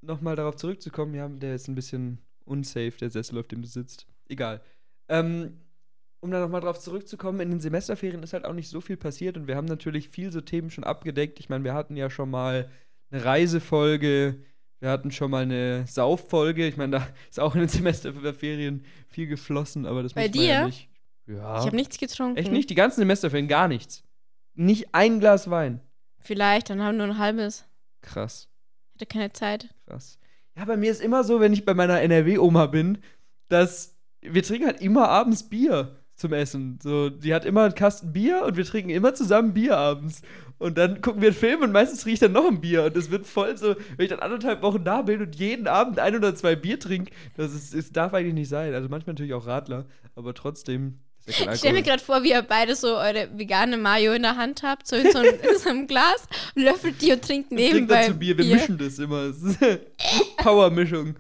nochmal 0.01 0.36
darauf 0.36 0.55
zurückzukommen, 0.55 1.14
ja, 1.14 1.30
der 1.30 1.53
ist 1.53 1.68
ein 1.68 1.76
bisschen 1.76 2.18
unsafe, 2.45 2.97
der 2.99 3.12
Sessel, 3.12 3.38
auf 3.38 3.47
dem 3.47 3.62
du 3.62 3.68
sitzt. 3.68 4.07
Egal. 4.28 4.62
Ähm, 5.07 5.59
um 6.20 6.32
da 6.32 6.39
nochmal 6.39 6.62
drauf 6.62 6.80
zurückzukommen, 6.80 7.39
in 7.41 7.51
den 7.51 7.59
Semesterferien 7.59 8.24
ist 8.24 8.34
halt 8.34 8.45
auch 8.45 8.53
nicht 8.53 8.70
so 8.70 8.82
viel 8.82 8.97
passiert 8.97 9.38
und 9.38 9.45
wir 9.45 9.55
haben 9.55 9.66
natürlich 9.66 10.09
viel 10.09 10.32
so 10.32 10.41
Themen 10.41 10.72
schon 10.72 10.84
abgedeckt. 10.84 11.39
Ich 11.39 11.49
meine, 11.49 11.64
wir 11.64 11.76
hatten 11.76 11.95
ja 11.95 12.09
schon 12.09 12.32
mal 12.32 12.68
eine 13.12 13.26
Reisefolge, 13.26 14.43
wir 14.80 14.89
hatten 14.89 15.12
schon 15.12 15.30
mal 15.32 15.43
eine 15.43 15.86
Sauffolge. 15.88 16.68
Ich 16.68 16.76
meine, 16.76 16.99
da 16.99 17.07
ist 17.30 17.39
auch 17.39 17.53
in 17.53 17.62
den 17.62 17.70
Semesterferien 17.70 18.84
viel 19.07 19.28
geflossen, 19.28 19.86
aber 19.86 20.03
das 20.03 20.14
Bei 20.14 20.28
muss 20.28 20.36
man 20.36 20.45
ja 20.45 20.59
dir? 20.62 20.66
nicht. 20.68 20.89
Ja. 21.28 21.59
Ich 21.59 21.66
habe 21.68 21.76
nichts 21.76 21.97
getrunken. 21.97 22.38
Echt 22.38 22.51
nicht? 22.51 22.70
Die 22.70 22.76
ganzen 22.76 22.99
Semesterferien, 22.99 23.47
gar 23.47 23.68
nichts. 23.68 24.03
Nicht 24.55 24.93
ein 24.93 25.20
Glas 25.20 25.49
Wein. 25.49 25.82
Vielleicht, 26.20 26.70
dann 26.70 26.82
haben 26.82 26.97
wir 26.97 27.05
nur 27.05 27.16
ein 27.16 27.20
halbes. 27.20 27.66
Krass. 28.01 28.49
Hatte 28.95 29.05
keine 29.05 29.32
Zeit. 29.32 29.70
Krass. 29.88 30.18
Ja, 30.57 30.66
bei 30.66 30.78
mir 30.78 30.91
ist 30.91 31.01
immer 31.01 31.24
so, 31.24 31.39
wenn 31.39 31.53
ich 31.53 31.64
bei 31.64 31.74
meiner 31.74 32.01
NRW-Oma 32.01 32.66
bin, 32.66 32.97
dass 33.47 33.97
wir 34.22 34.43
trinken 34.43 34.68
halt 34.68 34.82
immer 34.82 35.09
abends 35.09 35.47
Bier 35.47 35.95
zum 36.16 36.34
Essen. 36.34 36.80
So, 36.82 37.09
die 37.09 37.34
hat 37.34 37.45
immer 37.45 37.64
einen 37.64 37.76
Kasten 37.76 38.14
Bier 38.14 38.43
und 38.45 38.57
wir 38.57 38.66
trinken 38.66 38.89
immer 38.89 39.14
zusammen 39.14 39.53
Bier 39.53 39.78
abends. 39.78 40.22
Und 40.62 40.78
dann 40.78 41.01
gucken 41.01 41.22
wir 41.22 41.30
einen 41.30 41.38
Film 41.38 41.62
und 41.62 41.72
meistens 41.72 42.05
riecht 42.05 42.22
dann 42.22 42.34
noch 42.34 42.47
ein 42.47 42.62
Bier. 42.62 42.84
Und 42.86 42.95
es 42.95 43.09
wird 43.09 43.26
voll 43.26 43.57
so, 43.57 43.76
wenn 43.97 44.03
ich 44.05 44.09
dann 44.09 44.20
anderthalb 44.20 44.62
Wochen 44.62 44.84
da 44.84 45.01
bin 45.01 45.20
und 45.22 45.36
jeden 45.36 45.68
Abend 45.68 45.97
ein 45.97 46.16
oder 46.16 46.36
zwei 46.36 46.55
Bier 46.55 46.80
trinke, 46.80 47.12
das, 47.36 47.51
ist, 47.53 47.74
das 47.74 47.91
darf 47.91 48.14
eigentlich 48.14 48.36
nicht 48.36 48.49
sein. 48.49 48.74
Also 48.76 48.88
manchmal 48.88 49.14
natürlich 49.16 49.34
auch 49.34 49.47
Radler, 49.47 49.86
aber 50.16 50.34
trotzdem. 50.36 50.99
Ich 51.26 51.36
stelle 51.36 51.74
mir 51.74 51.82
gerade 51.84 52.01
vor, 52.03 52.24
wie 52.24 52.30
ihr 52.32 52.41
beide 52.41 52.76
so 52.76 52.95
eure 52.95 53.30
vegane 53.38 53.78
Mayo 53.78 54.14
in 54.14 54.22
der 54.24 54.38
Hand 54.38 54.64
habt, 54.64 54.88
so 54.88 54.95
in 54.95 55.12
so, 55.12 55.20
einem- 55.20 55.39
in 55.41 55.57
so 55.57 55.70
einem 55.70 55.88
Glas, 55.88 56.28
löffelt 56.55 57.01
die 57.01 57.12
und 57.12 57.24
trinkt 57.24 57.51
Wir 57.51 57.57
trinken 57.57 57.76
nebenbei 57.76 58.01
dazu 58.07 58.18
Bier. 58.20 58.38
Wir 58.38 58.45
mischen 58.45 58.78
das 58.78 58.97
immer. 58.99 59.32
Power-Mischung. 60.38 61.16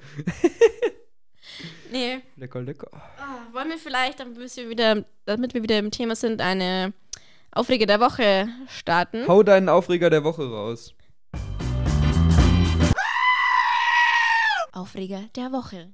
Nee. 1.91 2.19
Lecker, 2.37 2.61
lecker. 2.61 2.89
Ah, 3.17 3.53
wollen 3.53 3.69
wir 3.69 3.77
vielleicht, 3.77 4.19
damit 4.19 4.37
wir, 4.39 4.69
wieder, 4.69 5.03
damit 5.25 5.53
wir 5.53 5.61
wieder 5.63 5.77
im 5.77 5.91
Thema 5.91 6.15
sind, 6.15 6.41
eine 6.41 6.93
Aufreger 7.53 7.85
der 7.85 7.99
Woche 7.99 8.47
starten? 8.69 9.27
Hau 9.27 9.43
deinen 9.43 9.67
Aufreger 9.67 10.09
der 10.09 10.23
Woche 10.23 10.49
raus. 10.49 10.93
Aufreger 14.71 15.23
der 15.35 15.51
Woche. 15.51 15.89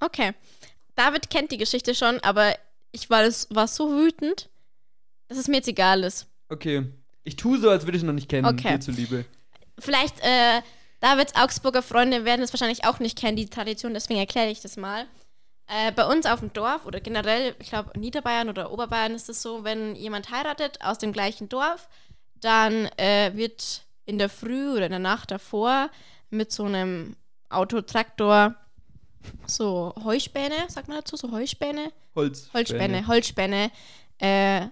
Okay. 0.00 0.32
David 0.94 1.30
kennt 1.30 1.50
die 1.52 1.56
Geschichte 1.56 1.94
schon, 1.94 2.20
aber 2.20 2.54
ich 2.92 3.08
war, 3.08 3.22
das, 3.22 3.48
war 3.50 3.66
so 3.66 3.90
wütend, 3.90 4.50
dass 5.28 5.38
es 5.38 5.48
mir 5.48 5.56
jetzt 5.56 5.68
egal 5.68 6.04
ist. 6.04 6.26
Okay. 6.50 6.86
Ich 7.24 7.36
tue 7.36 7.58
so, 7.58 7.70
als 7.70 7.84
würde 7.86 7.96
ich 7.96 8.02
ihn 8.02 8.06
noch 8.06 8.12
nicht 8.12 8.28
kennen, 8.28 8.46
Okay. 8.46 8.74
dir 8.74 8.80
zuliebe. 8.80 9.24
Vielleicht, 9.78 10.20
äh, 10.20 10.60
Davids 11.00 11.34
Augsburger 11.34 11.82
Freunde 11.82 12.26
werden 12.26 12.42
es 12.42 12.52
wahrscheinlich 12.52 12.84
auch 12.84 12.98
nicht 12.98 13.18
kennen, 13.18 13.36
die 13.36 13.46
Tradition, 13.46 13.94
deswegen 13.94 14.20
erkläre 14.20 14.50
ich 14.50 14.60
das 14.60 14.76
mal. 14.76 15.06
Äh, 15.66 15.92
bei 15.92 16.06
uns 16.06 16.26
auf 16.26 16.40
dem 16.40 16.52
Dorf 16.52 16.84
oder 16.84 17.00
generell, 17.00 17.54
ich 17.58 17.70
glaube 17.70 17.98
Niederbayern 17.98 18.48
oder 18.48 18.70
Oberbayern 18.70 19.14
ist 19.14 19.28
es 19.28 19.40
so, 19.40 19.64
wenn 19.64 19.94
jemand 19.96 20.30
heiratet 20.30 20.80
aus 20.82 20.98
dem 20.98 21.12
gleichen 21.12 21.48
Dorf, 21.48 21.88
dann 22.34 22.86
äh, 22.98 23.32
wird 23.34 23.82
in 24.04 24.18
der 24.18 24.28
Früh 24.28 24.72
oder 24.72 24.86
in 24.86 24.90
der 24.90 24.98
Nacht 24.98 25.30
davor 25.30 25.88
mit 26.28 26.52
so 26.52 26.64
einem 26.64 27.16
Autotraktor 27.48 28.54
so 29.46 29.94
Heuspäne, 30.04 30.54
sagt 30.68 30.88
man 30.88 30.98
dazu, 30.98 31.16
so 31.16 31.30
Heuspäne? 31.32 31.92
Holz. 32.14 32.50
Holzspäne, 32.52 33.06
Holzspäne, 33.06 33.70
äh, 34.18 34.66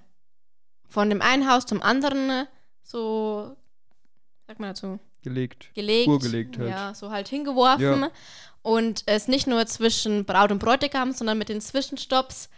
von 0.88 1.08
dem 1.08 1.22
einen 1.22 1.50
Haus 1.50 1.64
zum 1.64 1.82
anderen 1.82 2.46
so, 2.82 3.56
sagt 4.46 4.60
man 4.60 4.70
dazu, 4.70 5.00
Gelegt. 5.22 5.70
gelegt. 5.74 6.04
Spur 6.04 6.18
gelegt 6.18 6.58
halt. 6.58 6.70
Ja, 6.70 6.94
so 6.94 7.10
halt 7.10 7.28
hingeworfen. 7.28 8.02
Ja. 8.02 8.10
Und 8.62 9.02
es 9.06 9.28
nicht 9.28 9.46
nur 9.46 9.66
zwischen 9.66 10.24
Braut 10.24 10.52
und 10.52 10.58
Bräutigam, 10.58 11.12
sondern 11.12 11.38
mit 11.38 11.48
den 11.48 11.60
Zwischenstopps 11.60 12.48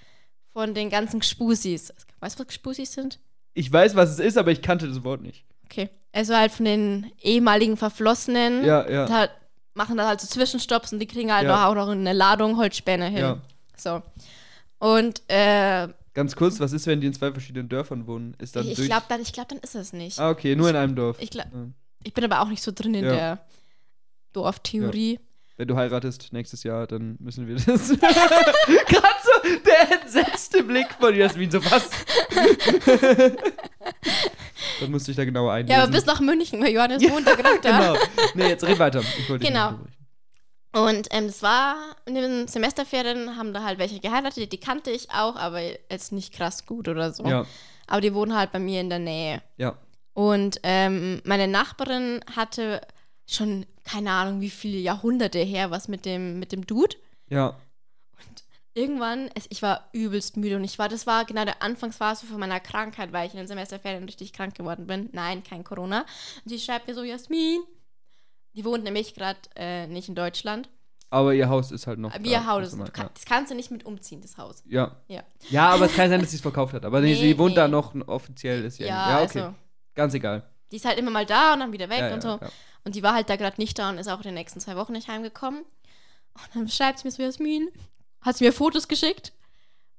von 0.52 0.74
den 0.74 0.90
ganzen 0.90 1.20
Gspusis. 1.20 1.92
Weißt 2.20 2.38
du, 2.38 2.44
was 2.44 2.48
Gspusis 2.48 2.92
sind? 2.92 3.20
Ich 3.54 3.72
weiß, 3.72 3.94
was 3.94 4.10
es 4.10 4.18
ist, 4.18 4.36
aber 4.36 4.50
ich 4.50 4.62
kannte 4.62 4.88
das 4.88 5.04
Wort 5.04 5.22
nicht. 5.22 5.44
Okay. 5.64 5.88
Also 6.12 6.34
halt 6.36 6.52
von 6.52 6.64
den 6.64 7.10
ehemaligen 7.22 7.76
Verflossenen. 7.76 8.64
Ja, 8.64 8.88
ja. 8.88 9.06
Da 9.06 9.28
machen 9.74 9.96
da 9.96 10.06
halt 10.06 10.20
so 10.20 10.26
Zwischenstopps 10.28 10.92
und 10.92 10.98
die 11.00 11.06
kriegen 11.06 11.32
halt 11.32 11.46
Ja. 11.46 11.68
auch 11.68 11.74
noch 11.74 11.88
eine 11.88 12.12
Ladung 12.12 12.56
Holzspäne 12.56 13.06
hin. 13.06 13.18
Ja. 13.18 13.40
So. 13.76 14.02
Und 14.78 15.22
äh, 15.28 15.88
Ganz 16.12 16.36
kurz, 16.36 16.60
was 16.60 16.72
ist, 16.72 16.86
wenn 16.86 17.00
die 17.00 17.08
in 17.08 17.14
zwei 17.14 17.32
verschiedenen 17.32 17.68
Dörfern 17.68 18.06
wohnen? 18.06 18.36
Ist 18.38 18.54
dann 18.54 18.68
ich 18.68 18.76
glaube 18.76 19.04
dann, 19.08 19.20
ich 19.22 19.32
glaub, 19.32 19.48
dann 19.48 19.58
ist 19.58 19.74
es 19.74 19.92
nicht. 19.92 20.18
ah, 20.20 20.30
okay, 20.30 20.54
nur 20.54 20.70
in 20.70 20.76
einem 20.76 20.94
Dorf. 20.94 21.16
Ich, 21.20 21.30
glaub, 21.30 21.46
Ja. 21.52 21.66
Ich 22.04 22.14
bin 22.14 22.24
aber 22.24 22.40
auch 22.42 22.48
nicht 22.48 22.62
so 22.62 22.70
drin 22.72 22.94
in 22.94 23.04
Ja. 23.04 23.10
der 23.12 23.38
Dorftheorie. 24.32 25.18
Wenn 25.56 25.68
du 25.68 25.76
heiratest 25.76 26.32
nächstes 26.32 26.64
Jahr, 26.64 26.86
dann 26.88 27.16
müssen 27.20 27.46
wir 27.46 27.54
das. 27.54 27.88
Gerade 27.98 29.20
so 29.22 29.58
der 29.64 30.00
entsetzte 30.02 30.64
Blick 30.64 30.88
von 30.98 31.14
Jasmin, 31.14 31.50
so 31.50 31.64
was. 31.64 31.88
dann 34.80 34.90
musste 34.90 35.10
ich 35.12 35.16
da 35.16 35.24
genauer 35.24 35.52
einlesen. 35.52 35.76
Ja, 35.78 35.84
aber 35.84 35.92
bis 35.92 36.06
nach 36.06 36.20
München, 36.20 36.60
weil 36.62 36.72
Johannes 36.72 37.02
wohnt 37.08 37.26
da 37.26 37.34
gerade 37.34 37.60
da. 37.60 37.92
Genau. 37.94 38.04
Nee, 38.34 38.48
jetzt 38.48 38.64
red 38.64 38.78
weiter. 38.78 39.02
Genau. 39.38 39.78
Und 40.72 41.06
ähm, 41.12 41.28
das 41.28 41.40
war 41.42 41.76
in 42.04 42.16
den 42.16 42.48
Semesterferien, 42.48 43.36
haben 43.36 43.54
da 43.54 43.62
halt 43.62 43.78
welche 43.78 44.00
geheiratet, 44.00 44.52
die 44.52 44.58
kannte 44.58 44.90
ich 44.90 45.08
auch, 45.12 45.36
aber 45.36 45.60
jetzt 45.62 46.10
nicht 46.10 46.34
krass 46.34 46.66
gut 46.66 46.88
oder 46.88 47.12
so. 47.12 47.24
Ja, 47.24 47.46
Aber 47.86 48.00
die 48.00 48.12
wohnen 48.12 48.34
halt 48.36 48.50
bei 48.50 48.58
mir 48.58 48.80
in 48.80 48.90
der 48.90 48.98
Nähe. 48.98 49.40
ja. 49.56 49.76
Und 50.14 50.60
ähm, 50.62 51.20
meine 51.24 51.48
Nachbarin 51.48 52.20
hatte 52.34 52.80
schon, 53.26 53.66
keine 53.84 54.10
Ahnung, 54.10 54.40
wie 54.40 54.50
viele 54.50 54.78
Jahrhunderte 54.78 55.40
her 55.40 55.70
was 55.70 55.88
mit 55.88 56.04
dem, 56.04 56.38
mit 56.38 56.52
dem 56.52 56.66
Dude. 56.66 56.96
Ja. 57.28 57.56
Irgendwann, 58.74 59.30
es, 59.34 59.46
ich 59.50 59.62
war 59.62 59.88
übelst 59.92 60.36
müde 60.36 60.56
und 60.56 60.64
ich 60.64 60.78
war, 60.78 60.88
das 60.88 61.06
war 61.06 61.24
genau 61.24 61.44
der 61.44 61.62
Anfangsphase 61.62 62.26
von 62.26 62.40
meiner 62.40 62.58
Krankheit, 62.58 63.12
weil 63.12 63.26
ich 63.26 63.32
in 63.32 63.38
den 63.38 63.46
Semesterferien 63.46 64.04
richtig 64.04 64.32
krank 64.32 64.54
geworden 64.54 64.86
bin. 64.86 65.10
Nein, 65.12 65.44
kein 65.44 65.62
Corona. 65.62 66.00
Und 66.44 66.48
sie 66.48 66.58
schreibt 66.58 66.88
mir 66.88 66.94
so, 66.94 67.04
Jasmin, 67.04 67.62
die 68.54 68.64
wohnt 68.64 68.84
nämlich 68.84 69.14
gerade 69.14 69.38
äh, 69.56 69.86
nicht 69.86 70.08
in 70.08 70.14
Deutschland. 70.14 70.68
Aber 71.10 71.32
ihr 71.32 71.48
Haus 71.48 71.70
ist 71.70 71.86
halt 71.86 72.00
noch. 72.00 72.12
Aber 72.12 72.24
ihr 72.24 72.44
Haus, 72.44 72.72
du 72.72 72.84
kann, 72.86 73.08
das 73.14 73.24
kannst 73.24 73.52
du 73.52 73.54
nicht 73.54 73.70
mit 73.70 73.86
umziehen, 73.86 74.20
das 74.20 74.36
Haus. 74.36 74.64
Ja. 74.66 74.96
Ja. 75.06 75.22
Ja, 75.50 75.68
aber 75.68 75.86
es 75.86 75.94
kann 75.94 76.10
sein, 76.10 76.20
dass 76.20 76.30
sie 76.30 76.36
es 76.36 76.42
verkauft 76.42 76.74
hat. 76.74 76.84
Aber 76.84 77.00
Nee, 77.00 77.14
sie 77.14 77.38
wohnt 77.38 77.50
nee. 77.50 77.56
da 77.56 77.68
noch 77.68 77.94
offiziell. 78.08 78.64
Ist 78.64 78.78
ja, 78.78 78.86
Ja, 78.86 79.10
ja 79.10 79.24
okay. 79.24 79.40
also, 79.40 79.54
Ganz 79.94 80.14
egal. 80.14 80.42
die 80.70 80.76
ist 80.76 80.84
halt 80.84 80.98
immer 80.98 81.10
mal 81.10 81.26
da 81.26 81.52
und 81.54 81.60
dann 81.60 81.72
wieder 81.72 81.88
weg 81.88 82.00
ja, 82.00 82.14
und 82.14 82.20
so. 82.22 82.38
Und 82.84 82.94
die 82.96 83.02
war 83.02 83.14
halt 83.14 83.30
da 83.30 83.36
gerade 83.36 83.60
nicht 83.60 83.78
da 83.78 83.88
und 83.90 83.98
ist 83.98 84.08
auch 84.08 84.18
in 84.18 84.24
den 84.24 84.34
nächsten 84.34 84.60
zwei 84.60 84.76
Wochen 84.76 84.92
nicht 84.92 85.08
heimgekommen. 85.08 85.60
Und 86.34 86.48
dann 86.54 86.68
schreibt 86.68 86.98
sie 86.98 87.06
mir 87.06 87.12
so, 87.12 87.22
Jasmin, 87.22 87.68
hat 88.20 88.36
sie 88.36 88.44
mir 88.44 88.52
Fotos 88.52 88.88
geschickt. 88.88 89.32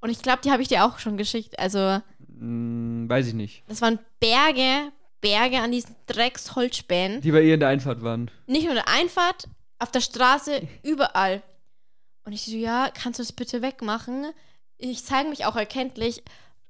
Und 0.02 0.10
ich 0.10 0.22
glaube, 0.22 0.42
die 0.44 0.52
habe 0.52 0.62
ich 0.62 0.68
dir 0.68 0.84
auch 0.86 1.00
schon 1.00 1.18
geschickt. 1.18 1.58
Also, 1.58 2.02
Hm, 2.38 3.06
weiß 3.10 3.28
ich 3.28 3.34
nicht. 3.34 3.64
das 3.68 3.82
waren 3.82 3.98
Berge, 4.20 4.92
Berge 5.22 5.60
an 5.62 5.72
diesen 5.72 5.96
Drecksholzspänen. 6.08 7.22
Die 7.22 7.32
bei 7.32 7.42
ihr 7.42 7.54
in 7.56 7.60
der 7.62 7.70
Einfahrt 7.70 8.04
waren. 8.04 8.30
Nicht 8.46 8.64
nur 8.64 8.72
in 8.72 8.84
der 8.84 8.88
Einfahrt, 8.90 9.48
auf 9.80 9.92
der 9.92 10.02
Straße, 10.02 10.62
überall. 10.84 11.42
Und 12.26 12.34
ich 12.34 12.44
so, 12.46 12.56
ja, 12.56 12.90
kannst 12.94 13.20
du 13.20 13.24
das 13.24 13.32
bitte 13.32 13.62
wegmachen? 13.62 14.26
Ich 14.78 15.06
zeige 15.06 15.30
mich 15.30 15.46
auch 15.46 15.56
erkenntlich. 15.56 16.24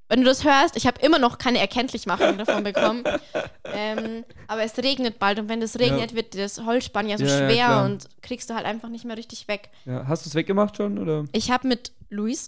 Wenn 0.08 0.20
du 0.20 0.26
das 0.26 0.43
hörst, 0.43 0.76
ich 0.78 0.86
habe 0.86 1.01
immer 1.01 1.18
noch 1.18 1.38
keine 1.39 1.58
Erkenntlichmachung 1.60 2.38
davon 2.38 2.64
bekommen. 2.64 3.03
ähm, 3.66 4.24
aber 4.47 4.64
es 4.64 4.78
regnet 4.78 5.18
bald 5.18 5.39
und 5.39 5.49
wenn 5.49 5.62
es 5.64 5.80
regnet, 5.80 6.14
wird 6.14 6.36
das 6.36 6.64
Holzspann 6.64 7.10
ja 7.10 7.18
so 7.18 7.26
Ja, 7.26 7.32
ja, 7.32 7.38
schwer 7.49 7.66
klar. 7.66 7.86
und 7.86 8.08
kriegst 8.22 8.49
du 8.49 8.53
halt 8.56 8.66
einfach 8.66 8.89
nicht 8.89 9.06
mehr 9.06 9.18
richtig 9.18 9.47
weg. 9.47 9.70
Ja. 9.86 10.06
Hast 10.08 10.26
du 10.26 10.30
es 10.30 10.36
weggemacht 10.36 10.78
schon? 10.78 10.99
Oder? 10.99 11.26
Ich 11.32 11.49
habe 11.49 11.68
mit 11.68 11.91
Luis 12.10 12.45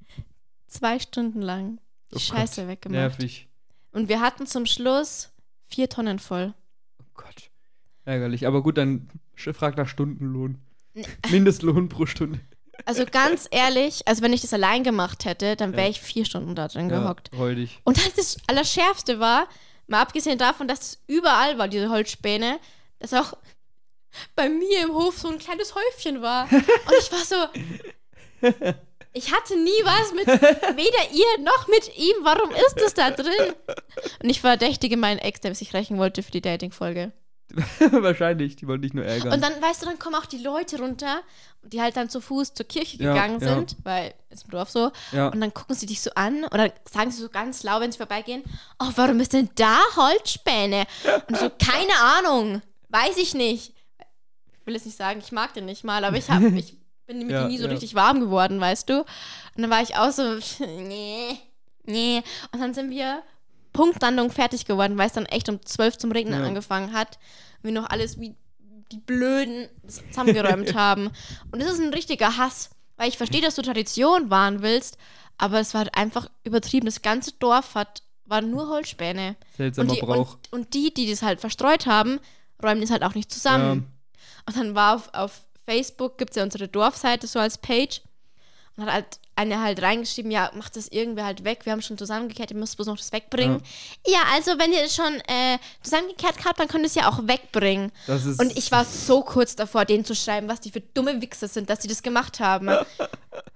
zwei 0.66 0.98
Stunden 0.98 1.42
lang 1.42 1.78
die 2.10 2.16
Oh 2.16 2.18
Gott, 2.18 2.22
Scheiße 2.22 2.66
weggemacht. 2.68 2.98
Nervig. 3.18 3.48
Und 3.92 4.08
wir 4.08 4.20
hatten 4.20 4.46
zum 4.46 4.66
Schluss 4.66 5.30
vier 5.66 5.88
Tonnen 5.88 6.18
voll. 6.18 6.54
Oh 7.00 7.04
Gott. 7.14 7.50
Ärgerlich. 8.04 8.46
Aber 8.46 8.62
gut, 8.62 8.78
dann 8.78 9.08
frag 9.36 9.76
nach 9.76 9.88
Stundenlohn. 9.88 10.58
Mindestlohn 11.30 11.88
pro 11.88 12.06
Stunde. 12.06 12.40
Also 12.84 13.04
ganz 13.06 13.48
ehrlich, 13.50 14.06
also 14.06 14.22
wenn 14.22 14.32
ich 14.32 14.40
das 14.40 14.52
allein 14.52 14.84
gemacht 14.84 15.24
hätte, 15.24 15.56
dann 15.56 15.76
wäre 15.76 15.88
ich 15.88 16.00
vier 16.00 16.24
Stunden 16.24 16.54
da 16.54 16.68
drin 16.68 16.88
gehockt. 16.88 17.30
räudig. 17.36 17.80
Und 17.84 17.98
dann 17.98 18.12
das 18.16 18.36
Allerschärfste 18.46 19.20
war, 19.20 19.48
mal 19.86 20.00
abgesehen 20.02 20.38
davon, 20.38 20.68
dass 20.68 20.80
es 20.80 20.98
überall 21.06 21.58
war, 21.58 21.68
diese 21.68 21.90
Holzspäne, 21.90 22.58
dass 22.98 23.12
auch 23.12 23.34
bei 24.34 24.48
mir 24.48 24.82
im 24.82 24.94
Hof 24.94 25.18
so 25.18 25.28
ein 25.28 25.38
kleines 25.38 25.74
Häufchen 25.74 26.22
war. 26.22 26.50
Und 26.50 26.64
ich 26.98 27.12
war 27.12 27.24
so, 27.24 27.36
ich 29.12 29.32
hatte 29.32 29.56
nie 29.56 29.84
was 29.84 30.12
mit 30.12 30.26
weder 30.26 31.12
ihr 31.12 31.44
noch 31.44 31.68
mit 31.68 31.96
ihm. 31.96 32.16
Warum 32.22 32.50
ist 32.50 32.76
das 32.76 32.94
da 32.94 33.10
drin? 33.10 33.54
Und 34.22 34.30
ich 34.30 34.40
verdächtige 34.40 34.96
meinen 34.96 35.18
Ex, 35.18 35.40
der 35.40 35.54
sich 35.54 35.74
rächen 35.74 35.98
wollte 35.98 36.22
für 36.22 36.32
die 36.32 36.40
Dating-Folge. 36.40 37.12
Wahrscheinlich. 37.90 38.56
Die 38.56 38.66
wollten 38.66 38.82
dich 38.82 38.94
nur 38.94 39.04
ärgern. 39.04 39.32
Und 39.32 39.40
dann, 39.42 39.60
weißt 39.60 39.82
du, 39.82 39.86
dann 39.86 39.98
kommen 39.98 40.14
auch 40.16 40.26
die 40.26 40.38
Leute 40.38 40.78
runter, 40.78 41.20
die 41.62 41.80
halt 41.80 41.96
dann 41.96 42.08
zu 42.08 42.20
Fuß 42.20 42.54
zur 42.54 42.66
Kirche 42.66 42.96
Ja, 43.02 43.12
gegangen 43.12 43.40
ja. 43.40 43.54
sind, 43.56 43.76
weil 43.84 44.14
ist 44.30 44.44
im 44.44 44.50
Dorf 44.50 44.70
so. 44.70 44.90
ja. 45.12 45.28
Und 45.28 45.40
dann 45.40 45.52
gucken 45.52 45.74
sie 45.74 45.86
dich 45.86 46.00
so 46.00 46.10
an 46.14 46.44
oder 46.44 46.72
sagen 46.90 47.10
sie 47.10 47.20
so 47.22 47.28
ganz 47.28 47.62
laut, 47.62 47.80
wenn 47.82 47.92
sie 47.92 47.98
vorbeigehen, 47.98 48.42
oh, 48.78 48.88
warum 48.96 49.20
ist 49.20 49.32
denn 49.32 49.50
da 49.56 49.78
Holzspäne? 49.96 50.84
Und 51.28 51.36
so, 51.36 51.50
keine 51.58 51.92
Ahnung, 52.00 52.62
weiß 52.88 53.16
ich 53.16 53.34
nicht. 53.34 53.74
Ich 54.60 54.66
will 54.66 54.74
jetzt 54.74 54.86
nicht 54.86 54.96
sagen, 54.98 55.20
ich 55.22 55.32
mag 55.32 55.52
den 55.54 55.64
nicht 55.66 55.84
mal, 55.84 56.04
aber 56.04 56.16
ich, 56.16 56.30
hab, 56.30 56.40
ich 56.54 56.76
bin 57.06 57.18
mit 57.18 57.30
Ja, 57.30 57.42
ihm 57.42 57.48
nie 57.48 57.58
so 57.58 57.64
ja. 57.64 57.70
richtig 57.70 57.94
warm 57.94 58.20
geworden, 58.20 58.60
weißt 58.60 58.88
du? 58.88 59.00
Und 59.00 59.06
dann 59.62 59.70
war 59.70 59.82
ich 59.82 59.96
auch 59.96 60.12
so, 60.12 60.38
nee, 60.64 61.36
nee. 61.84 62.22
Und 62.52 62.60
dann 62.60 62.72
sind 62.74 62.90
wir 62.90 63.22
Punktlandung 63.72 64.30
fertig 64.30 64.64
geworden, 64.64 64.98
weil 64.98 65.06
es 65.06 65.12
dann 65.12 65.26
echt 65.26 65.48
um 65.48 65.64
12 65.64 65.98
zum 65.98 66.12
Regnen 66.12 66.40
Ja. 66.40 66.46
angefangen 66.46 66.92
hat. 66.92 67.18
Und 67.58 67.64
wir 67.64 67.72
noch 67.72 67.88
alles 67.90 68.18
wie 68.18 68.34
die 68.92 68.98
Blöden 68.98 69.68
zusammengeräumt 69.86 70.74
haben. 70.74 71.10
Und 71.52 71.62
das 71.62 71.70
ist 71.72 71.80
ein 71.80 71.92
richtiger 71.94 72.36
Hass, 72.36 72.70
weil 72.96 73.08
ich 73.08 73.16
verstehe, 73.16 73.40
dass 73.40 73.54
du 73.54 73.62
Tradition 73.62 74.30
wahren 74.30 74.62
willst, 74.62 74.98
aber 75.38 75.60
es 75.60 75.72
war 75.74 75.80
halt 75.82 75.94
einfach 75.96 76.28
übertrieben. 76.44 76.86
Das 76.86 77.00
ganze 77.02 77.32
Dorf 77.32 77.74
hat, 77.74 78.02
waren 78.26 78.50
nur 78.50 78.68
Holzspäne. 78.68 79.36
Seltsamer 79.56 79.88
Und 79.90 79.96
die, 79.96 80.00
Brauch. 80.02 80.34
und, 80.34 80.52
und 80.52 80.74
die, 80.74 80.92
die 80.92 81.08
das 81.10 81.22
halt 81.22 81.40
verstreut 81.40 81.86
haben, 81.86 82.18
räumen 82.62 82.80
das 82.80 82.90
halt 82.90 83.02
auch 83.04 83.14
nicht 83.14 83.32
zusammen. 83.32 83.90
Und 84.46 84.56
dann 84.56 84.74
war 84.74 84.96
auf, 84.96 85.14
auf 85.14 85.40
Facebook, 85.64 86.18
gibt 86.18 86.30
es 86.30 86.36
ja 86.36 86.42
unsere 86.42 86.66
Dorfseite 86.68 87.26
so 87.26 87.38
als 87.38 87.56
Page. 87.58 88.02
Und 88.76 88.84
hat 88.86 88.92
halt 88.92 89.19
eine 89.40 89.60
halt 89.60 89.82
reingeschrieben, 89.82 90.30
ja, 90.30 90.50
macht 90.54 90.76
das 90.76 90.88
irgendwer 90.88 91.24
halt 91.24 91.44
weg. 91.44 91.60
Wir 91.64 91.72
haben 91.72 91.82
schon 91.82 91.98
zusammengekehrt, 91.98 92.50
ihr 92.50 92.56
müsst 92.56 92.76
bloß 92.76 92.86
noch 92.86 92.96
das 92.96 93.12
wegbringen. 93.12 93.62
Ja, 94.06 94.20
also 94.32 94.52
wenn 94.58 94.72
ihr 94.72 94.82
es 94.84 94.94
schon 94.94 95.14
äh, 95.26 95.58
zusammengekehrt 95.82 96.36
habt, 96.44 96.58
dann 96.60 96.68
könnt 96.68 96.84
ihr 96.84 96.88
es 96.88 96.94
ja 96.94 97.08
auch 97.08 97.26
wegbringen. 97.26 97.92
Und 98.06 98.56
ich 98.56 98.70
war 98.72 98.84
so 98.84 99.22
kurz 99.22 99.56
davor, 99.56 99.84
denen 99.84 100.04
zu 100.04 100.14
schreiben, 100.14 100.48
was 100.48 100.60
die 100.60 100.70
für 100.70 100.80
dumme 100.80 101.20
Wichser 101.20 101.48
sind, 101.48 101.70
dass 101.70 101.80
die 101.80 101.88
das 101.88 102.02
gemacht 102.02 102.40
haben. 102.40 102.70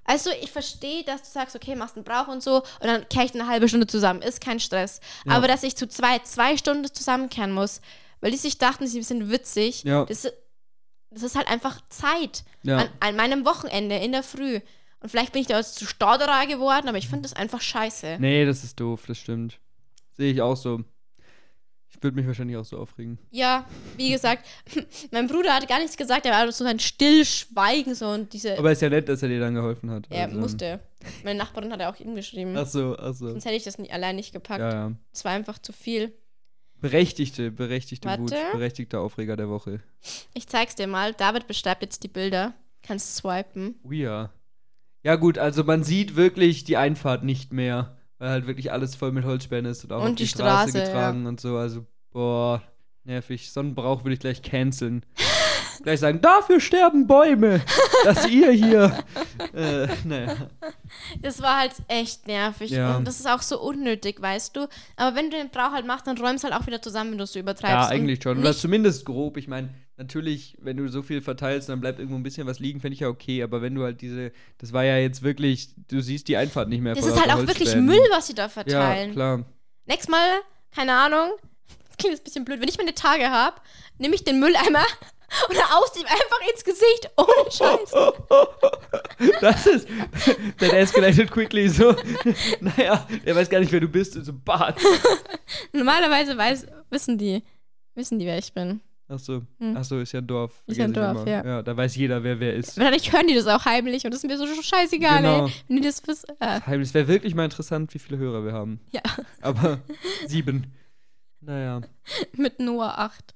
Also 0.06 0.30
ich 0.42 0.50
verstehe, 0.50 1.02
dass 1.02 1.22
du 1.22 1.28
sagst, 1.30 1.56
okay, 1.56 1.74
machst 1.74 1.96
einen 1.96 2.04
Brauch 2.04 2.28
und 2.28 2.42
so 2.42 2.56
und 2.56 2.64
dann 2.86 3.08
kehre 3.08 3.24
ich 3.24 3.34
eine 3.34 3.46
halbe 3.48 3.68
Stunde 3.68 3.86
zusammen. 3.86 4.20
Ist 4.20 4.40
kein 4.40 4.60
Stress. 4.60 5.00
Ja. 5.24 5.32
Aber 5.32 5.48
dass 5.48 5.62
ich 5.62 5.76
zu 5.76 5.88
zwei, 5.88 6.18
zwei 6.20 6.58
Stunden 6.58 6.92
zusammenkehren 6.92 7.52
muss, 7.52 7.80
weil 8.20 8.30
die 8.30 8.36
sich 8.36 8.58
dachten, 8.58 8.86
sie 8.86 9.02
sind 9.02 9.30
witzig, 9.30 9.82
Ja. 9.84 10.04
das, 10.04 10.28
das 11.10 11.22
ist 11.22 11.36
halt 11.36 11.48
einfach 11.48 11.80
Zeit. 11.88 12.44
Ja. 12.62 12.78
An, 12.78 12.88
an 13.00 13.16
meinem 13.16 13.44
Wochenende 13.46 13.96
in 13.96 14.12
der 14.12 14.22
Früh. 14.22 14.60
Und 15.04 15.10
vielleicht 15.10 15.32
bin 15.34 15.42
ich 15.42 15.48
da 15.48 15.58
jetzt 15.58 15.74
zu 15.74 15.84
Stauderer 15.84 16.46
geworden, 16.46 16.88
aber 16.88 16.96
ich 16.96 17.08
finde 17.08 17.24
das 17.24 17.34
einfach 17.34 17.60
scheiße. 17.60 18.16
Nee, 18.20 18.46
das 18.46 18.64
ist 18.64 18.80
doof, 18.80 19.04
das 19.06 19.18
stimmt. 19.18 19.60
Sehe 20.16 20.32
ich 20.32 20.40
auch 20.40 20.56
so. 20.56 20.80
Ich 21.90 22.02
würde 22.02 22.16
mich 22.16 22.26
wahrscheinlich 22.26 22.56
auch 22.56 22.64
so 22.64 22.78
aufregen. 22.78 23.18
Ja, 23.30 23.66
wie 23.98 24.10
gesagt, 24.10 24.46
mein 25.10 25.26
Bruder 25.26 25.52
hat 25.52 25.68
gar 25.68 25.78
nichts 25.78 25.98
gesagt, 25.98 26.24
er 26.24 26.32
war 26.32 26.50
so 26.50 26.64
ein 26.64 26.78
Stillschweigen 26.80 27.94
so 27.94 28.08
und 28.08 28.32
diese. 28.32 28.58
Aber 28.58 28.72
ist 28.72 28.80
ja 28.80 28.88
nett, 28.88 29.06
dass 29.10 29.22
er 29.22 29.28
dir 29.28 29.40
dann 29.40 29.54
geholfen 29.54 29.90
hat. 29.90 30.06
er 30.08 30.24
also. 30.24 30.38
musste. 30.38 30.80
Meine 31.22 31.38
Nachbarin 31.38 31.70
hat 31.70 31.80
er 31.80 31.90
auch 31.90 32.00
ihm 32.00 32.14
geschrieben. 32.14 32.56
Ach 32.56 32.66
so, 32.66 32.96
ach 32.98 33.12
so. 33.12 33.28
Sonst 33.28 33.44
hätte 33.44 33.56
ich 33.56 33.64
das 33.64 33.76
nie, 33.76 33.90
allein 33.90 34.16
nicht 34.16 34.32
gepackt. 34.32 34.60
Ja, 34.60 34.72
ja. 34.72 34.92
Es 35.12 35.22
war 35.26 35.32
einfach 35.32 35.58
zu 35.58 35.74
viel. 35.74 36.14
Berechtigte, 36.80 37.50
berechtigte 37.50 38.08
Wut, 38.08 38.30
Warte. 38.30 38.52
berechtigter 38.52 39.00
Aufreger 39.00 39.36
der 39.36 39.50
Woche. 39.50 39.80
Ich 40.32 40.48
zeig's 40.48 40.76
dir 40.76 40.86
mal. 40.86 41.12
David 41.12 41.46
beschreibt 41.46 41.82
jetzt 41.82 42.02
die 42.04 42.08
Bilder. 42.08 42.54
Kannst 42.82 43.16
swipen. 43.16 43.74
Oh 43.84 43.92
ja. 43.92 44.32
Ja, 45.04 45.16
gut, 45.16 45.36
also 45.36 45.64
man 45.64 45.84
sieht 45.84 46.16
wirklich 46.16 46.64
die 46.64 46.78
Einfahrt 46.78 47.24
nicht 47.24 47.52
mehr, 47.52 47.94
weil 48.18 48.30
halt 48.30 48.46
wirklich 48.46 48.72
alles 48.72 48.96
voll 48.96 49.12
mit 49.12 49.24
Holzspänen 49.24 49.70
ist 49.70 49.84
und 49.84 49.92
auch 49.92 50.02
Und 50.02 50.12
auf 50.12 50.16
die, 50.16 50.22
die 50.24 50.28
Straße, 50.28 50.70
Straße, 50.70 50.86
getragen 50.86 51.26
und 51.26 51.40
so. 51.40 51.58
Also, 51.58 51.84
boah, 52.10 52.62
nervig. 53.04 53.52
So 53.52 53.60
einen 53.60 53.74
Brauch 53.74 54.02
würde 54.04 54.14
ich 54.14 54.20
gleich 54.20 54.40
canceln. 54.40 55.04
gleich 55.82 56.00
sagen, 56.00 56.22
dafür 56.22 56.58
sterben 56.58 57.06
Bäume, 57.06 57.60
dass 58.04 58.26
ihr 58.28 58.50
hier. 58.50 58.98
äh, 59.54 59.88
naja. 60.04 60.48
Das 61.20 61.42
war 61.42 61.60
halt 61.60 61.72
echt 61.88 62.26
nervig. 62.26 62.70
Ja. 62.70 62.96
Und 62.96 63.06
das 63.06 63.20
ist 63.20 63.28
auch 63.28 63.42
so 63.42 63.60
unnötig, 63.60 64.22
weißt 64.22 64.56
du. 64.56 64.68
Aber 64.96 65.14
wenn 65.16 65.30
du 65.30 65.36
den 65.36 65.50
Brauch 65.50 65.72
halt 65.72 65.86
machst, 65.86 66.06
dann 66.06 66.16
räumst 66.16 66.44
halt 66.44 66.54
auch 66.54 66.66
wieder 66.66 66.80
zusammen, 66.80 67.10
wenn 67.10 67.18
du 67.18 67.24
es 67.24 67.32
so 67.34 67.38
übertreibst. 67.38 67.74
Ja, 67.74 67.88
eigentlich 67.88 68.22
schon. 68.22 68.38
Oder 68.38 68.54
zumindest 68.54 69.04
grob. 69.04 69.36
Ich 69.36 69.48
meine, 69.48 69.68
natürlich, 69.96 70.56
wenn 70.60 70.76
du 70.76 70.88
so 70.88 71.02
viel 71.02 71.20
verteilst, 71.20 71.68
dann 71.68 71.80
bleibt 71.80 71.98
irgendwo 71.98 72.16
ein 72.16 72.22
bisschen 72.22 72.46
was 72.46 72.58
liegen, 72.58 72.80
finde 72.80 72.94
ich 72.94 73.00
ja 73.00 73.08
okay. 73.08 73.42
Aber 73.42 73.62
wenn 73.62 73.74
du 73.74 73.82
halt 73.84 74.00
diese, 74.00 74.32
das 74.58 74.72
war 74.72 74.84
ja 74.84 74.98
jetzt 74.98 75.22
wirklich, 75.22 75.68
du 75.88 76.00
siehst 76.00 76.28
die 76.28 76.36
Einfahrt 76.36 76.68
nicht 76.68 76.80
mehr. 76.80 76.94
das 76.94 77.06
ist 77.06 77.20
halt 77.20 77.32
auch 77.32 77.46
wirklich. 77.46 77.74
Müll, 77.76 78.00
was 78.10 78.26
sie 78.26 78.34
da 78.34 78.42
Ja, 78.44 78.48
verteilen. 78.48 79.12
klar. 79.12 79.44
Nächstes 79.86 80.08
Mal, 80.08 80.40
keine 80.74 80.92
Ahnung, 80.94 81.30
das 81.88 81.96
klingt 81.98 82.12
jetzt 82.14 82.22
ein 82.22 82.24
bisschen 82.24 82.44
blöd, 82.44 82.60
wenn 82.60 82.68
ich 82.68 82.78
meine 82.78 82.94
Tage 82.94 83.30
habe, 83.30 83.56
nehme 83.98 84.14
ich 84.14 84.24
den 84.24 84.40
Mülleimer 84.40 84.84
und 85.48 85.56
aus 85.56 85.96
ihm 85.96 86.06
einfach 86.06 86.40
ins 86.52 86.64
Gesicht, 86.64 87.10
ohne 87.16 87.50
Scheiß. 87.50 87.92
Das 89.40 89.66
ist, 89.66 89.88
that 90.58 90.72
escalated 90.72 91.30
quickly 91.30 91.68
so. 91.68 91.94
naja, 92.60 93.06
er 93.24 93.36
weiß 93.36 93.48
gar 93.48 93.60
nicht, 93.60 93.70
wer 93.72 93.80
du 93.80 93.88
bist. 93.88 94.14
So, 94.14 94.32
Bart. 94.32 94.78
Normalerweise 95.72 96.36
weiß, 96.36 96.66
wissen 96.90 97.18
die, 97.18 97.42
wissen 97.94 98.18
die, 98.18 98.26
wer 98.26 98.38
ich 98.38 98.52
bin. 98.52 98.80
Achso, 99.14 99.42
Hm. 99.58 99.76
Achso, 99.76 99.98
ist 100.00 100.12
ja 100.12 100.20
ein 100.20 100.26
Dorf. 100.26 100.62
Ist 100.66 100.76
ja 100.76 100.84
ein 100.84 100.92
Dorf, 100.92 101.26
ja. 101.26 101.44
Ja, 101.44 101.62
da 101.62 101.76
weiß 101.76 101.96
jeder, 101.96 102.22
wer 102.22 102.40
wer 102.40 102.54
ist. 102.54 102.76
Wahrscheinlich 102.76 103.12
hören 103.12 103.26
die 103.26 103.34
das 103.34 103.46
auch 103.46 103.64
heimlich 103.64 104.04
und 104.04 104.12
das 104.12 104.22
ist 104.22 104.28
mir 104.28 104.36
so 104.38 104.46
scheißegal, 104.62 105.18
Genau. 105.22 105.46
ey. 105.46 105.52
Wenn 105.68 105.76
die 105.76 105.82
das 105.82 106.06
wissen. 106.06 106.28
Äh, 106.40 106.60
Heimlich. 106.66 106.88
Es 106.88 106.94
wäre 106.94 107.08
wirklich 107.08 107.34
mal 107.34 107.44
interessant, 107.44 107.92
wie 107.94 107.98
viele 107.98 108.18
Hörer 108.18 108.44
wir 108.44 108.52
haben. 108.52 108.80
ja, 108.92 109.00
Aber 109.40 109.78
sieben. 110.26 110.72
Naja. 111.40 111.80
mit 112.36 112.58
Noah 112.60 112.98
8. 112.98 113.34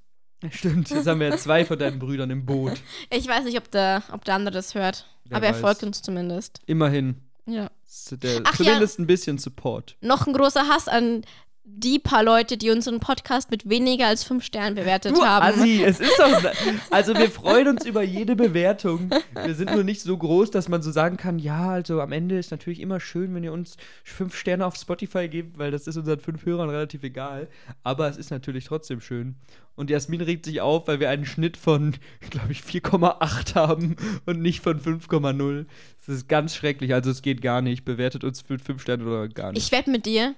Stimmt, 0.51 0.89
jetzt 0.91 1.07
haben 1.07 1.21
wir 1.21 1.29
ja 1.31 1.37
zwei 1.37 1.65
von 1.65 1.79
deinen 1.79 1.99
Brüdern 1.99 2.31
im 2.31 2.47
Boot. 2.47 2.81
Ich 3.11 3.27
weiß 3.27 3.45
nicht, 3.45 3.59
ob 3.59 3.71
der, 3.71 4.03
ob 4.13 4.25
der 4.25 4.35
andere 4.37 4.55
das 4.55 4.75
hört. 4.75 5.07
Wer 5.25 5.37
aber 5.37 5.47
er 5.47 5.55
weiß. 5.55 5.61
folgt 5.61 5.83
uns 5.83 6.01
zumindest. 6.01 6.61
Immerhin. 6.67 7.17
Ja. 7.47 7.71
Der, 8.13 8.43
Ach 8.45 8.51
ja. 8.59 8.65
zumindest 8.65 8.99
ein 9.01 9.07
bisschen 9.07 9.39
Support. 9.39 9.97
Noch 10.01 10.27
ein 10.27 10.33
großer 10.33 10.69
Hass 10.69 10.87
an 10.89 11.23
die 11.71 11.99
paar 11.99 12.23
Leute, 12.23 12.57
die 12.57 12.71
unseren 12.71 12.99
Podcast 13.01 13.51
mit 13.51 13.69
weniger 13.69 14.07
als 14.07 14.25
fünf 14.25 14.45
Sternen 14.45 14.75
bewertet 14.75 15.17
Du 15.17 15.25
haben. 15.25 15.45
Assi, 15.45 15.83
es 15.85 16.01
ist 16.01 16.19
doch. 16.19 16.53
Also, 16.91 17.15
wir 17.15 17.31
freuen 17.31 17.69
uns 17.69 17.85
über 17.85 18.03
jede 18.03 18.35
Bewertung. 18.37 19.11
Wir 19.45 19.55
sind 19.55 19.73
nur 19.73 19.85
nicht 19.85 20.01
so 20.01 20.17
groß, 20.17 20.51
dass 20.51 20.69
man 20.69 20.83
so 20.83 20.91
sagen 20.91 21.17
kann: 21.17 21.39
Ja, 21.39 21.71
also 21.71 22.01
am 22.01 22.13
Ende 22.13 22.39
ist 22.39 22.51
natürlich 22.51 22.81
immer 22.81 23.01
schön, 23.01 23.35
wenn 23.35 23.45
ihr 23.45 23.53
uns 23.53 23.77
fünf 24.03 24.37
Sterne 24.37 24.67
auf 24.67 24.77
Spotify 24.77 25.29
gebt, 25.29 25.59
weil 25.59 25.71
das 25.71 25.87
ist 25.87 25.97
unseren 25.97 26.21
fünf 26.21 26.45
Hörern 26.47 26.71
relativ 26.71 27.03
egal. 27.03 27.49
Aber 27.83 28.09
es 28.09 28.17
ist 28.17 28.31
natürlich 28.31 28.65
trotzdem 28.65 29.01
schön. 29.01 29.37
Und 29.77 29.91
Jasmin 29.91 30.21
regt 30.23 30.45
sich 30.45 30.61
auf, 30.61 30.89
weil 30.89 30.99
wir 30.99 31.09
einen 31.09 31.25
Schnitt 31.25 31.57
von, 31.57 31.95
glaube 32.31 32.51
ich, 32.51 32.63
4,8 32.63 33.55
haben 33.55 33.95
und 34.27 34.41
nicht 34.41 34.61
von 34.61 34.81
5,0. 34.81 35.67
Das 36.05 36.17
ist 36.17 36.29
ganz 36.29 36.57
schrecklich. 36.57 36.95
Also, 36.95 37.11
es 37.11 37.23
geht 37.23 37.43
gar 37.43 37.63
nicht. 37.63 37.85
Bewertet 37.85 38.25
uns 38.25 38.41
für 38.41 38.59
fünf 38.59 38.83
Sterne 38.83 39.05
oder 39.05 39.29
gar 39.29 39.53
nicht. 39.53 39.63
Ich 39.63 39.71
wette 39.71 39.91
mit 39.91 40.07
dir, 40.07 40.35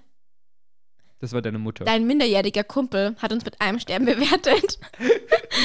Das 1.20 1.32
war 1.32 1.42
deine 1.42 1.58
Mutter. 1.58 1.84
dein 1.84 2.06
minderjähriger 2.06 2.64
Kumpel 2.64 3.14
hat 3.18 3.30
uns 3.32 3.44
mit 3.44 3.60
einem 3.60 3.78
Stern 3.78 4.04
bewertet. 4.06 4.78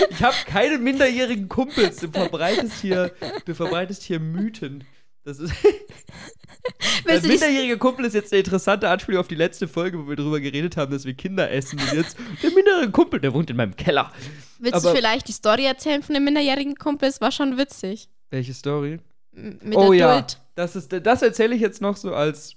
Ich 0.10 0.22
habe 0.24 0.36
keine 0.46 0.78
minderjährigen 0.78 1.48
Kumpels. 1.48 1.98
Du 1.98 2.10
verbreitest 2.12 2.82
hier, 2.82 3.12
du 3.46 3.54
verbreitest 3.56 4.04
hier 4.04 4.20
Mythen. 4.20 4.84
Das 5.24 5.40
ist 5.40 5.54
Dein 7.06 7.22
du, 7.22 7.28
minderjähriger 7.28 7.78
Kumpel 7.78 8.06
ist 8.06 8.14
jetzt 8.14 8.34
eine 8.34 8.40
interessante 8.40 8.90
Anspielung 8.90 9.20
auf 9.22 9.28
die 9.28 9.36
letzte 9.36 9.68
Folge, 9.68 10.00
wo 10.00 10.10
wir 10.10 10.16
darüber 10.16 10.40
geredet 10.40 10.76
haben, 10.78 10.92
dass 10.92 11.06
wir 11.06 11.14
Kinder 11.14 11.52
essen. 11.52 11.80
Und 11.80 11.94
jetzt, 11.94 12.18
der 12.42 12.52
minderjährige 12.52 12.92
Kumpel, 12.92 13.20
der 13.22 13.34
wohnt 13.34 13.50
in 13.50 13.56
meinem 13.58 13.76
Keller. 13.76 14.12
willst 14.60 14.84
du 14.84 14.90
aber- 14.90 14.98
vielleicht 14.98 15.28
die 15.28 15.32
Story 15.34 15.66
erzählen 15.66 16.02
von 16.04 16.16
dem 16.16 16.24
minderjährigen 16.24 16.76
Kumpel? 16.76 17.08
Es 17.10 17.22
war 17.22 17.32
schon 17.32 17.58
witzig. 17.58 18.10
Welche 18.32 18.54
Story? 18.54 19.00
M- 19.34 19.60
Mit 19.64 19.78
oh 19.78 19.92
der 19.92 20.00
ja, 20.00 20.28
das, 20.56 20.76
ist, 20.76 20.92
das 20.92 21.22
erzähle 21.22 21.56
ich 21.56 21.62
jetzt 21.62 21.82
noch 21.82 21.96
so 21.96 22.14
als, 22.14 22.56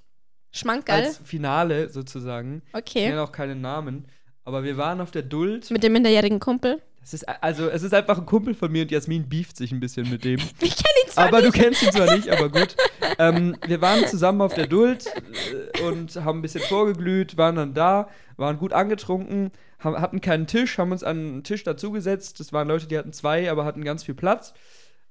Schmankerl. 0.52 1.04
als 1.04 1.18
Finale 1.24 1.88
sozusagen. 1.90 2.62
Ich 2.68 2.74
Okay. 2.74 3.08
nenne 3.08 3.22
auch 3.22 3.32
keinen 3.32 3.60
Namen. 3.60 4.06
Aber 4.44 4.64
wir 4.64 4.76
waren 4.78 5.00
auf 5.00 5.10
der 5.10 5.22
Duld. 5.22 5.70
Mit 5.70 5.82
dem 5.82 5.92
minderjährigen 5.92 6.40
Kumpel. 6.40 6.80
Das 7.00 7.14
ist, 7.14 7.28
also, 7.42 7.68
es 7.68 7.82
ist 7.82 7.94
einfach 7.94 8.18
ein 8.18 8.26
Kumpel 8.26 8.54
von 8.54 8.70
mir 8.70 8.82
und 8.82 8.90
Jasmin 8.90 9.28
beeft 9.28 9.56
sich 9.56 9.72
ein 9.72 9.80
bisschen 9.80 10.08
mit 10.10 10.24
dem. 10.24 10.38
Ich 10.60 10.76
kenne 10.76 10.94
ihn 11.04 11.10
zwar 11.10 11.28
Aber 11.28 11.40
nicht. 11.40 11.54
du 11.54 11.58
kennst 11.60 11.82
ihn 11.82 11.92
zwar 11.92 12.14
nicht, 12.14 12.28
aber 12.30 12.50
gut. 12.50 12.76
ähm, 13.18 13.56
wir 13.66 13.80
waren 13.80 14.06
zusammen 14.06 14.40
auf 14.42 14.52
der 14.54 14.66
Duld 14.66 15.06
äh, 15.06 15.82
und 15.82 16.16
haben 16.16 16.38
ein 16.38 16.42
bisschen 16.42 16.62
vorgeglüht, 16.62 17.36
waren 17.38 17.56
dann 17.56 17.72
da, 17.74 18.08
waren 18.36 18.58
gut 18.58 18.72
angetrunken, 18.74 19.52
haben, 19.78 19.98
hatten 20.00 20.20
keinen 20.20 20.46
Tisch, 20.46 20.76
haben 20.78 20.92
uns 20.92 21.02
an 21.02 21.16
einen 21.16 21.44
Tisch 21.44 21.62
dazugesetzt. 21.64 22.40
Das 22.40 22.52
waren 22.52 22.68
Leute, 22.68 22.86
die 22.88 22.98
hatten 22.98 23.12
zwei, 23.12 23.50
aber 23.50 23.64
hatten 23.64 23.84
ganz 23.84 24.04
viel 24.04 24.14
Platz. 24.14 24.52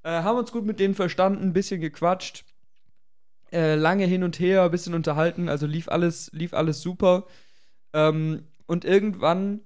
Äh, 0.04 0.10
haben 0.22 0.38
uns 0.38 0.52
gut 0.52 0.66
mit 0.66 0.80
denen 0.80 0.94
verstanden, 0.94 1.44
ein 1.44 1.54
bisschen 1.54 1.82
gequatscht. 1.82 2.44
Äh, 3.52 3.76
lange 3.76 4.06
hin 4.06 4.24
und 4.24 4.40
her, 4.40 4.64
ein 4.64 4.72
bisschen 4.72 4.94
unterhalten, 4.94 5.48
also 5.48 5.66
lief 5.66 5.88
alles, 5.88 6.30
lief 6.34 6.54
alles 6.54 6.82
super. 6.82 7.26
Ähm, 7.94 8.44
und 8.66 8.84
irgendwann 8.84 9.62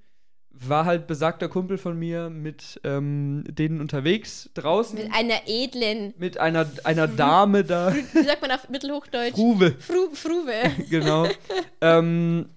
war 0.54 0.86
halt 0.86 1.08
besagter 1.08 1.48
Kumpel 1.48 1.78
von 1.78 1.98
mir 1.98 2.30
mit 2.30 2.80
ähm, 2.84 3.44
denen 3.48 3.82
unterwegs 3.82 4.50
draußen 4.54 4.98
Mit 4.98 5.14
einer 5.14 5.42
edlen, 5.48 6.14
mit 6.18 6.38
einer, 6.38 6.70
einer 6.84 7.08
Dame 7.08 7.64
da. 7.64 7.96
wie 7.96 8.24
sagt 8.24 8.42
man 8.42 8.52
auf 8.52 8.70
Mittelhochdeutsch? 8.70 9.38
Ruwe, 9.38 9.72
Fru 9.80 10.10
Fruwe. 10.14 10.72
genau. 10.90 11.28
ähm, 11.80 12.50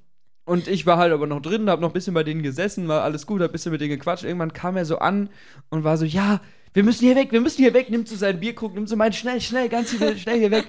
und 0.44 0.68
ich 0.68 0.84
war 0.84 0.98
halt 0.98 1.12
aber 1.12 1.26
noch 1.26 1.40
drin, 1.40 1.70
hab 1.70 1.80
noch 1.80 1.90
ein 1.90 1.94
bisschen 1.94 2.12
bei 2.12 2.24
denen 2.24 2.42
gesessen, 2.42 2.88
war 2.88 3.02
alles 3.02 3.26
gut, 3.26 3.40
hab 3.40 3.50
ein 3.50 3.52
bisschen 3.52 3.72
mit 3.72 3.80
denen 3.80 3.96
gequatscht. 3.96 4.24
Irgendwann 4.24 4.52
kam 4.52 4.76
er 4.76 4.84
so 4.84 4.98
an 4.98 5.30
und 5.70 5.84
war 5.84 5.96
so, 5.96 6.04
ja, 6.04 6.40
wir 6.74 6.82
müssen 6.84 7.06
hier 7.06 7.16
weg, 7.16 7.32
wir 7.32 7.40
müssen 7.40 7.62
hier 7.62 7.72
weg. 7.72 7.88
Nimmt 7.88 8.08
so 8.08 8.16
seinen 8.16 8.40
Bierkrug, 8.40 8.74
nimmt 8.74 8.88
so 8.88 8.96
meinen, 8.96 9.12
schnell, 9.14 9.40
schnell, 9.40 9.68
ganz 9.70 9.90
hier, 9.92 10.16
schnell 10.18 10.38
hier 10.38 10.50
weg. 10.50 10.66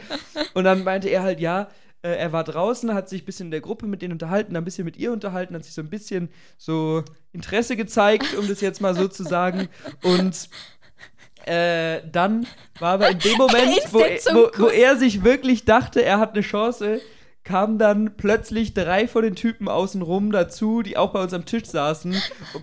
Und 0.53 0.64
dann 0.64 0.84
meinte 0.86 1.10
er 1.10 1.24
halt, 1.24 1.39
ja, 1.41 1.70
äh, 2.03 2.16
er 2.16 2.32
war 2.32 2.43
draußen, 2.43 2.93
hat 2.93 3.10
sich 3.10 3.24
ein 3.24 3.26
bisschen 3.26 3.47
in 3.47 3.51
der 3.51 3.62
Gruppe 3.62 3.88
mit 3.88 4.01
denen 4.01 4.14
unterhalten, 4.14 4.53
dann 4.53 4.62
ein 4.62 4.66
bisschen 4.66 4.86
mit 4.86 4.95
ihr 4.97 5.12
unterhalten, 5.12 5.56
hat 5.56 5.66
sich 5.66 5.74
so 5.74 5.82
ein 5.82 5.89
bisschen 5.89 6.30
so 6.58 7.03
Interesse 7.34 7.76
gezeigt, 7.76 8.38
um 8.38 8.47
das 8.47 8.62
jetzt 8.62 8.80
mal 8.80 8.95
so 8.95 9.08
zu 9.08 9.24
sagen. 9.24 9.68
Und 10.03 10.47
äh, 11.45 12.01
dann 12.12 12.47
war 12.80 12.93
aber 12.93 13.10
in 13.12 13.20
dem 13.20 13.38
Moment, 13.38 13.82
wo, 13.91 13.99
er- 13.99 14.20
wo, 14.34 14.49
wo 14.64 14.68
er 14.68 14.95
sich 14.97 15.24
wirklich 15.24 15.66
dachte, 15.66 16.03
er 16.03 16.20
hat 16.20 16.34
eine 16.34 16.41
Chance, 16.41 17.01
kamen 17.46 17.78
dann 17.78 18.18
plötzlich 18.18 18.74
drei 18.74 19.08
von 19.08 19.24
den 19.24 19.36
Typen 19.36 19.70
außenrum 19.70 20.32
dazu, 20.32 20.82
die 20.82 20.98
auch 20.98 21.14
bei 21.14 21.22
uns 21.22 21.34
am 21.34 21.46
Tisch 21.46 21.66
saßen. 21.66 22.14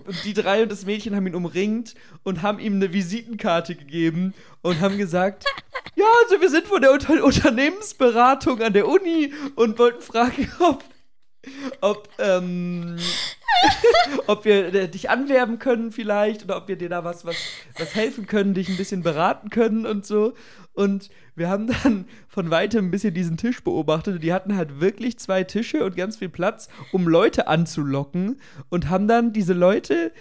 Und 0.05 0.23
die 0.25 0.33
drei 0.33 0.61
und 0.61 0.71
das 0.71 0.85
Mädchen 0.85 1.15
haben 1.15 1.25
ihn 1.25 1.35
umringt 1.35 1.95
und 2.23 2.41
haben 2.41 2.59
ihm 2.59 2.75
eine 2.75 2.93
Visitenkarte 2.93 3.75
gegeben 3.75 4.33
und 4.61 4.81
haben 4.81 4.97
gesagt, 4.97 5.45
ja, 5.95 6.05
also 6.23 6.41
wir 6.41 6.49
sind 6.49 6.67
von 6.67 6.81
der 6.81 6.91
Unter 6.91 7.23
Unternehmensberatung 7.23 8.61
an 8.61 8.73
der 8.73 8.87
Uni 8.87 9.33
und 9.55 9.79
wollten 9.79 10.01
fragen, 10.01 10.51
ob, 10.59 10.83
ob, 11.81 12.09
ähm, 12.19 12.97
ob 14.27 14.45
wir 14.45 14.73
äh, 14.73 14.87
dich 14.87 15.09
anwerben 15.09 15.59
können 15.59 15.91
vielleicht 15.91 16.43
oder 16.43 16.57
ob 16.57 16.67
wir 16.67 16.77
dir 16.77 16.89
da 16.89 17.03
was, 17.03 17.25
was, 17.25 17.35
was 17.77 17.95
helfen 17.95 18.27
können, 18.27 18.53
dich 18.53 18.69
ein 18.69 18.77
bisschen 18.77 19.03
beraten 19.03 19.49
können 19.49 19.85
und 19.85 20.05
so. 20.05 20.33
Und 20.73 21.09
wir 21.35 21.49
haben 21.49 21.67
dann 21.67 22.05
von 22.27 22.49
weitem 22.49 22.85
ein 22.85 22.91
bisschen 22.91 23.13
diesen 23.13 23.37
Tisch 23.37 23.63
beobachtet 23.63 24.23
die 24.23 24.33
hatten 24.33 24.55
halt 24.55 24.79
wirklich 24.79 25.17
zwei 25.19 25.43
Tische 25.43 25.83
und 25.83 25.95
ganz 25.95 26.17
viel 26.17 26.29
Platz, 26.29 26.67
um 26.91 27.07
Leute 27.07 27.47
anzulocken 27.47 28.39
und 28.69 28.89
haben 28.89 29.07
dann 29.07 29.33
diese 29.33 29.53
Leute 29.53 30.11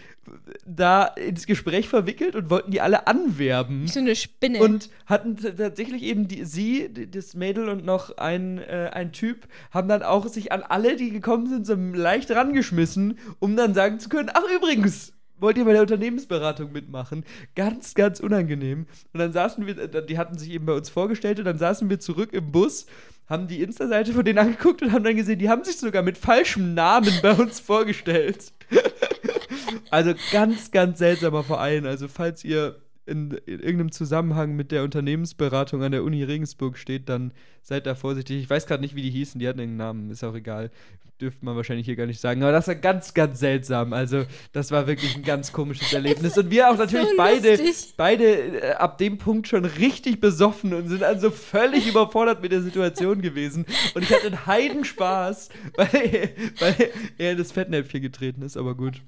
da 0.66 1.04
ins 1.04 1.46
Gespräch 1.46 1.88
verwickelt 1.88 2.36
und 2.36 2.48
wollten 2.50 2.70
die 2.70 2.80
alle 2.80 3.06
anwerben. 3.06 3.88
So 3.88 4.00
eine 4.00 4.14
Spinne. 4.14 4.60
Und 4.60 4.88
hatten 5.06 5.36
tatsächlich 5.36 6.02
eben 6.02 6.28
die, 6.28 6.44
sie, 6.44 6.88
d- 6.88 7.06
das 7.06 7.34
Mädel 7.34 7.68
und 7.68 7.84
noch 7.84 8.16
ein, 8.18 8.58
äh, 8.58 8.90
ein 8.92 9.12
Typ, 9.12 9.48
haben 9.72 9.88
dann 9.88 10.02
auch 10.02 10.28
sich 10.28 10.52
an 10.52 10.62
alle, 10.62 10.96
die 10.96 11.10
gekommen 11.10 11.48
sind, 11.48 11.66
so 11.66 11.74
leicht 11.74 12.30
rangeschmissen, 12.30 13.18
um 13.40 13.56
dann 13.56 13.74
sagen 13.74 13.98
zu 13.98 14.08
können, 14.08 14.30
ach 14.32 14.44
übrigens, 14.54 15.12
wollt 15.38 15.58
ihr 15.58 15.64
bei 15.64 15.72
der 15.72 15.82
Unternehmensberatung 15.82 16.70
mitmachen? 16.70 17.24
Ganz, 17.56 17.94
ganz 17.94 18.20
unangenehm. 18.20 18.86
Und 19.12 19.18
dann 19.18 19.32
saßen 19.32 19.66
wir, 19.66 19.74
die 19.88 20.18
hatten 20.18 20.38
sich 20.38 20.50
eben 20.52 20.66
bei 20.66 20.74
uns 20.74 20.88
vorgestellt 20.88 21.40
und 21.40 21.46
dann 21.46 21.58
saßen 21.58 21.90
wir 21.90 21.98
zurück 21.98 22.32
im 22.32 22.52
Bus, 22.52 22.86
haben 23.28 23.48
die 23.48 23.60
Insta-Seite 23.60 24.12
von 24.12 24.24
denen 24.24 24.38
angeguckt 24.38 24.82
und 24.82 24.92
haben 24.92 25.04
dann 25.04 25.16
gesehen, 25.16 25.38
die 25.40 25.48
haben 25.48 25.64
sich 25.64 25.78
sogar 25.78 26.02
mit 26.02 26.16
falschem 26.16 26.74
Namen 26.74 27.12
bei 27.22 27.32
uns 27.32 27.58
vorgestellt. 27.58 28.52
Also 29.93 30.14
ganz, 30.32 30.70
ganz 30.70 30.99
seltsamer 30.99 31.45
Verein. 31.45 31.84
Also 31.84 32.09
falls 32.09 32.45
ihr 32.45 32.80
in, 33.05 33.32
in 33.45 33.61
irgendeinem 33.61 33.93
Zusammenhang 33.93 34.57
mit 34.57 34.72
der 34.72 34.84
Unternehmensberatung 34.84 35.82
an 35.82 35.93
der 35.93 36.03
Uni 36.03 36.22
Regensburg 36.22 36.78
steht, 36.78 37.11
dann 37.11 37.34
seid 37.61 37.84
da 37.84 37.95
vorsichtig. 37.95 38.40
Ich 38.40 38.49
weiß 38.49 38.66
gerade 38.66 38.80
nicht, 38.80 38.95
wie 38.95 39.03
die 39.03 39.11
hießen. 39.11 39.38
Die 39.38 39.47
hatten 39.47 39.59
irgendeinen 39.59 39.88
Namen. 39.88 40.11
Ist 40.11 40.24
auch 40.24 40.34
egal. 40.34 40.70
Dürfte 41.20 41.45
man 41.45 41.57
wahrscheinlich 41.57 41.84
hier 41.84 41.97
gar 41.97 42.07
nicht 42.07 42.20
sagen. 42.20 42.43
Aber 42.43 42.53
das 42.53 42.68
war 42.68 42.74
ganz, 42.74 43.12
ganz 43.12 43.38
seltsam. 43.38 43.93
Also 43.93 44.24
das 44.53 44.70
war 44.70 44.86
wirklich 44.86 45.14
ein 45.14 45.24
ganz 45.24 45.53
komisches 45.53 45.93
Erlebnis. 45.93 46.38
Und 46.38 46.51
wir 46.51 46.70
auch 46.70 46.78
natürlich 46.78 47.11
so 47.11 47.16
beide, 47.18 47.59
beide 47.99 48.24
äh, 48.24 48.72
ab 48.72 48.97
dem 48.97 49.18
Punkt 49.18 49.47
schon 49.47 49.66
richtig 49.66 50.22
besoffen 50.22 50.72
und 50.72 50.88
sind 50.88 51.03
also 51.03 51.30
völlig 51.30 51.86
überfordert 51.86 52.40
mit 52.40 52.51
der 52.51 52.62
Situation 52.62 53.20
gewesen. 53.20 53.66
Und 53.95 54.05
ich 54.05 54.11
hatte 54.11 54.28
einen 54.28 54.47
Heidenspaß, 54.47 55.51
weil, 55.76 56.30
weil 56.59 56.90
er 57.18 57.32
in 57.32 57.38
das 57.38 57.53
Fettnäpfchen 57.53 58.01
getreten 58.01 58.40
ist. 58.40 58.57
Aber 58.57 58.74
gut. 58.74 59.03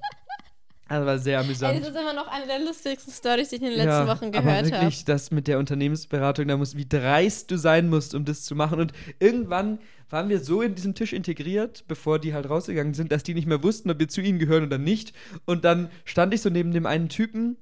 Also 0.87 1.07
war 1.07 1.18
sehr 1.18 1.39
Ey, 1.39 1.45
amüsant. 1.45 1.80
das 1.80 1.89
ist 1.89 1.97
immer 1.97 2.12
noch 2.12 2.26
eine 2.28 2.47
der 2.47 2.59
lustigsten 2.61 3.12
Stories, 3.12 3.49
die 3.49 3.57
ich 3.57 3.62
in 3.62 3.68
den 3.68 3.78
letzten 3.78 4.07
Wochen 4.07 4.26
aber 4.26 4.43
gehört 4.43 4.64
habe. 4.64 4.70
wirklich, 4.70 5.05
das 5.05 5.30
mit 5.30 5.49
der 5.49 5.59
Unternehmensberatung, 5.59 6.47
da 6.47 6.57
muss, 6.57 6.76
wie 6.76 6.87
dreist 6.87 7.51
du 7.51 7.57
sein 7.57 7.89
musst, 7.89 8.14
um 8.14 8.24
das 8.24 8.43
zu 8.43 8.55
machen. 8.55 8.80
Und 8.80 8.93
irgendwann 9.18 9.78
waren 10.11 10.28
wir 10.28 10.41
so 10.41 10.61
in 10.61 10.74
diesem 10.74 10.95
Tisch 10.95 11.12
integriert, 11.12 11.85
bevor 11.89 12.18
die 12.18 12.35
halt 12.35 12.49
rausgegangen 12.51 12.93
sind, 12.93 13.12
dass 13.12 13.22
die 13.22 13.35
nicht 13.35 13.47
mehr 13.47 13.62
wussten, 13.62 13.91
ob 13.91 13.99
wir 13.99 14.09
zu 14.09 14.20
ihnen 14.20 14.39
gehören 14.39 14.64
oder 14.64 14.78
nicht. 14.78 15.14
Und 15.47 15.64
dann 15.64 15.91
stand 16.05 16.35
ich 16.35 16.43
so 16.43 16.51
neben 16.51 16.72
dem 16.72 16.85
einen 16.85 17.09
Typen 17.09 17.57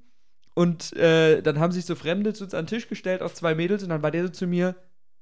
und 0.53 0.93
äh, 0.97 1.41
dann 1.41 1.59
haben 1.59 1.71
sich 1.71 1.85
so 1.85 1.95
Fremde 1.95 2.33
zu 2.33 2.43
uns 2.43 2.53
an 2.53 2.65
den 2.65 2.69
Tisch 2.69 2.87
gestellt, 2.89 3.21
auch 3.21 3.33
zwei 3.33 3.55
Mädels, 3.55 3.83
und 3.83 3.89
dann 3.89 4.03
war 4.03 4.11
der 4.11 4.23
so 4.23 4.29
zu 4.29 4.47
mir, 4.47 4.75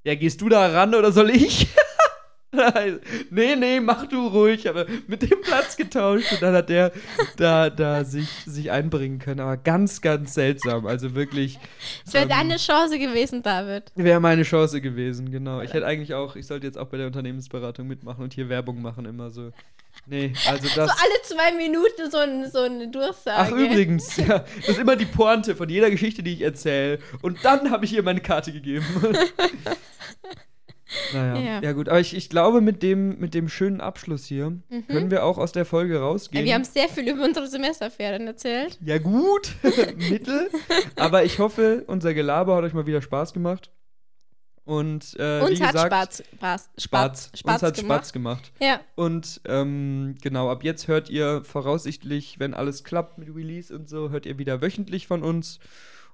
ja, 0.03 0.15
gehst 0.15 0.41
du 0.41 0.49
da 0.49 0.65
ran 0.67 0.95
oder 0.95 1.11
soll 1.11 1.29
ich? 1.29 1.67
nee, 3.29 3.55
nee, 3.55 3.79
mach 3.79 4.07
du 4.07 4.27
ruhig, 4.27 4.67
aber 4.67 4.85
mit 5.07 5.21
dem 5.21 5.41
Platz 5.41 5.77
getauscht 5.77 6.33
und 6.33 6.41
dann 6.41 6.53
hat 6.53 6.69
der 6.69 6.91
da, 7.37 7.69
da 7.69 8.03
sich, 8.03 8.27
sich 8.45 8.71
einbringen 8.71 9.19
können. 9.19 9.39
Aber 9.39 9.57
ganz, 9.57 10.01
ganz 10.01 10.33
seltsam. 10.33 10.85
Also 10.85 11.15
wirklich. 11.15 11.59
Es 12.05 12.13
wäre 12.13 12.23
ähm, 12.23 12.29
deine 12.29 12.57
Chance 12.57 12.99
gewesen, 12.99 13.41
David. 13.41 13.91
Wäre 13.95 14.19
meine 14.19 14.43
Chance 14.43 14.81
gewesen, 14.81 15.31
genau. 15.31 15.61
Ich 15.61 15.73
hätte 15.73 15.85
eigentlich 15.85 16.13
auch, 16.13 16.35
ich 16.35 16.45
sollte 16.45 16.67
jetzt 16.67 16.77
auch 16.77 16.87
bei 16.87 16.97
der 16.97 17.07
Unternehmensberatung 17.07 17.87
mitmachen 17.87 18.23
und 18.23 18.33
hier 18.33 18.49
Werbung 18.49 18.81
machen, 18.81 19.05
immer 19.05 19.29
so. 19.29 19.51
Nee, 20.05 20.33
also 20.47 20.67
So 20.67 20.75
das. 20.75 20.89
alle 20.89 21.21
zwei 21.23 21.51
Minuten 21.55 22.09
so, 22.09 22.17
ein, 22.17 22.49
so 22.49 22.59
eine 22.59 22.89
Durchsage. 22.89 23.37
Ach, 23.37 23.51
übrigens, 23.51 24.17
ja, 24.17 24.39
das 24.57 24.69
ist 24.69 24.79
immer 24.79 24.95
die 24.95 25.05
Pointe 25.05 25.55
von 25.55 25.69
jeder 25.69 25.89
Geschichte, 25.89 26.23
die 26.23 26.33
ich 26.33 26.41
erzähle. 26.41 26.99
Und 27.21 27.43
dann 27.43 27.71
habe 27.71 27.85
ich 27.85 27.93
ihr 27.93 28.03
meine 28.03 28.21
Karte 28.21 28.51
gegeben. 28.51 28.85
naja, 31.13 31.39
ja. 31.39 31.61
Ja. 31.61 31.71
gut. 31.73 31.89
Aber 31.89 31.99
ich, 31.99 32.15
ich 32.15 32.29
glaube, 32.29 32.61
mit 32.61 32.83
dem, 32.83 33.19
mit 33.19 33.33
dem 33.33 33.49
schönen 33.49 33.81
Abschluss 33.81 34.25
hier 34.25 34.57
können 34.87 35.11
wir 35.11 35.23
auch 35.25 35.37
aus 35.37 35.51
der 35.51 35.65
Folge 35.65 35.95
Ja, 35.95 36.01
rausgehen. 36.01 36.45
wir 36.45 36.53
haben 36.53 36.63
sehr 36.63 36.89
viel 36.89 37.09
über 37.09 37.23
unsere 37.23 37.47
Semesterferien 37.47 38.27
erzählt. 38.27 38.77
ja, 38.83 38.97
gut, 38.97 39.55
Mittel. 40.09 40.49
Aber 40.95 41.23
ich 41.23 41.39
hoffe, 41.39 41.83
unser 41.87 42.13
Gelaber 42.13 42.55
hat 42.55 42.63
euch 42.63 42.73
mal 42.73 42.85
wieder 42.85 43.01
Spaß 43.01 43.33
gemacht. 43.33 43.71
Und 44.63 45.15
äh, 45.17 45.41
Uns 45.41 45.59
wie 45.59 45.63
hat 45.63 45.73
gesagt, 45.73 45.91
Spaß, 45.93 46.23
Spaß, 46.37 46.69
Spatz. 46.77 47.31
Spaß, 47.35 47.53
Uns 47.55 47.63
hat 47.63 47.75
gemacht. 47.75 47.97
Spatz 47.99 48.13
gemacht. 48.13 48.51
Ja, 48.61 48.79
Und 48.95 49.41
ähm, 49.45 50.15
genau, 50.21 50.49
ab 50.51 50.63
jetzt 50.63 50.87
hört 50.87 51.09
ihr 51.09 51.43
voraussichtlich, 51.43 52.39
wenn 52.39 52.53
alles 52.53 52.83
klappt 52.83 53.17
mit 53.17 53.33
Release 53.35 53.75
und 53.75 53.89
so, 53.89 54.11
hört 54.11 54.25
ihr 54.27 54.37
wieder 54.37 54.61
wöchentlich 54.61 55.07
von 55.07 55.23
uns. 55.23 55.59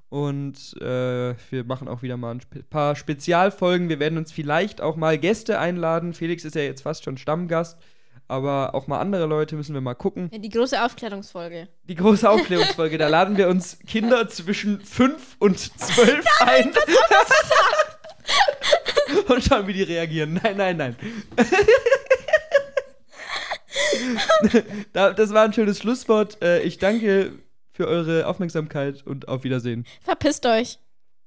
Und 0.09 0.75
äh, 0.81 1.35
wir 1.49 1.63
machen 1.65 1.87
auch 1.89 2.01
wieder 2.01 2.15
mal 2.17 2.35
ein 2.35 2.41
paar 2.69 2.95
Spezialfolgen. 2.95 3.89
Wir 3.89 3.99
werden 3.99 4.17
uns 4.17 4.31
vielleicht 4.31 4.79
auch 4.81 4.95
mal 4.95 5.17
Gäste 5.17 5.59
einladen. 5.59 6.13
Felix 6.13 6.45
ist 6.45 6.55
ja 6.55 6.61
jetzt 6.61 6.83
fast 6.83 7.03
schon 7.03 7.17
Stammgast. 7.17 7.77
Aber 8.29 8.75
auch 8.75 8.87
mal 8.87 8.99
andere 8.99 9.25
Leute 9.25 9.55
müssen 9.55 9.73
wir 9.73 9.79
mal 9.81 9.93
gucken. 9.95 10.29
die 10.31 10.49
große 10.49 10.81
Aufklärungsfolge. 10.83 11.69
Die 11.85 11.95
große 11.95 12.29
Aufklärungsfolge, 12.29 12.97
da 12.97 13.07
laden 13.07 13.37
wir 13.37 13.47
uns 13.47 13.79
Kinder 13.87 14.27
zwischen 14.27 14.81
5 14.81 15.37
und 15.39 15.57
12 15.59 16.25
ein. 16.41 16.73
und 19.29 19.43
schauen, 19.43 19.65
wie 19.67 19.73
die 19.73 19.83
reagieren. 19.83 20.39
Nein, 20.43 20.57
nein, 20.57 20.77
nein. 20.77 20.95
Da- 24.93 25.13
das 25.13 25.33
war 25.33 25.43
ein 25.45 25.53
schönes 25.53 25.79
Schlusswort. 25.79 26.41
Äh, 26.41 26.61
Ich 26.61 26.77
danke 26.79 27.33
für 27.77 27.87
eure 27.87 28.25
Aufmerksamkeit 28.25 29.05
und 29.05 29.27
auf 29.27 29.43
Wiedersehen. 29.43 29.85
Verpisst 30.01 30.47
euch. 30.47 30.79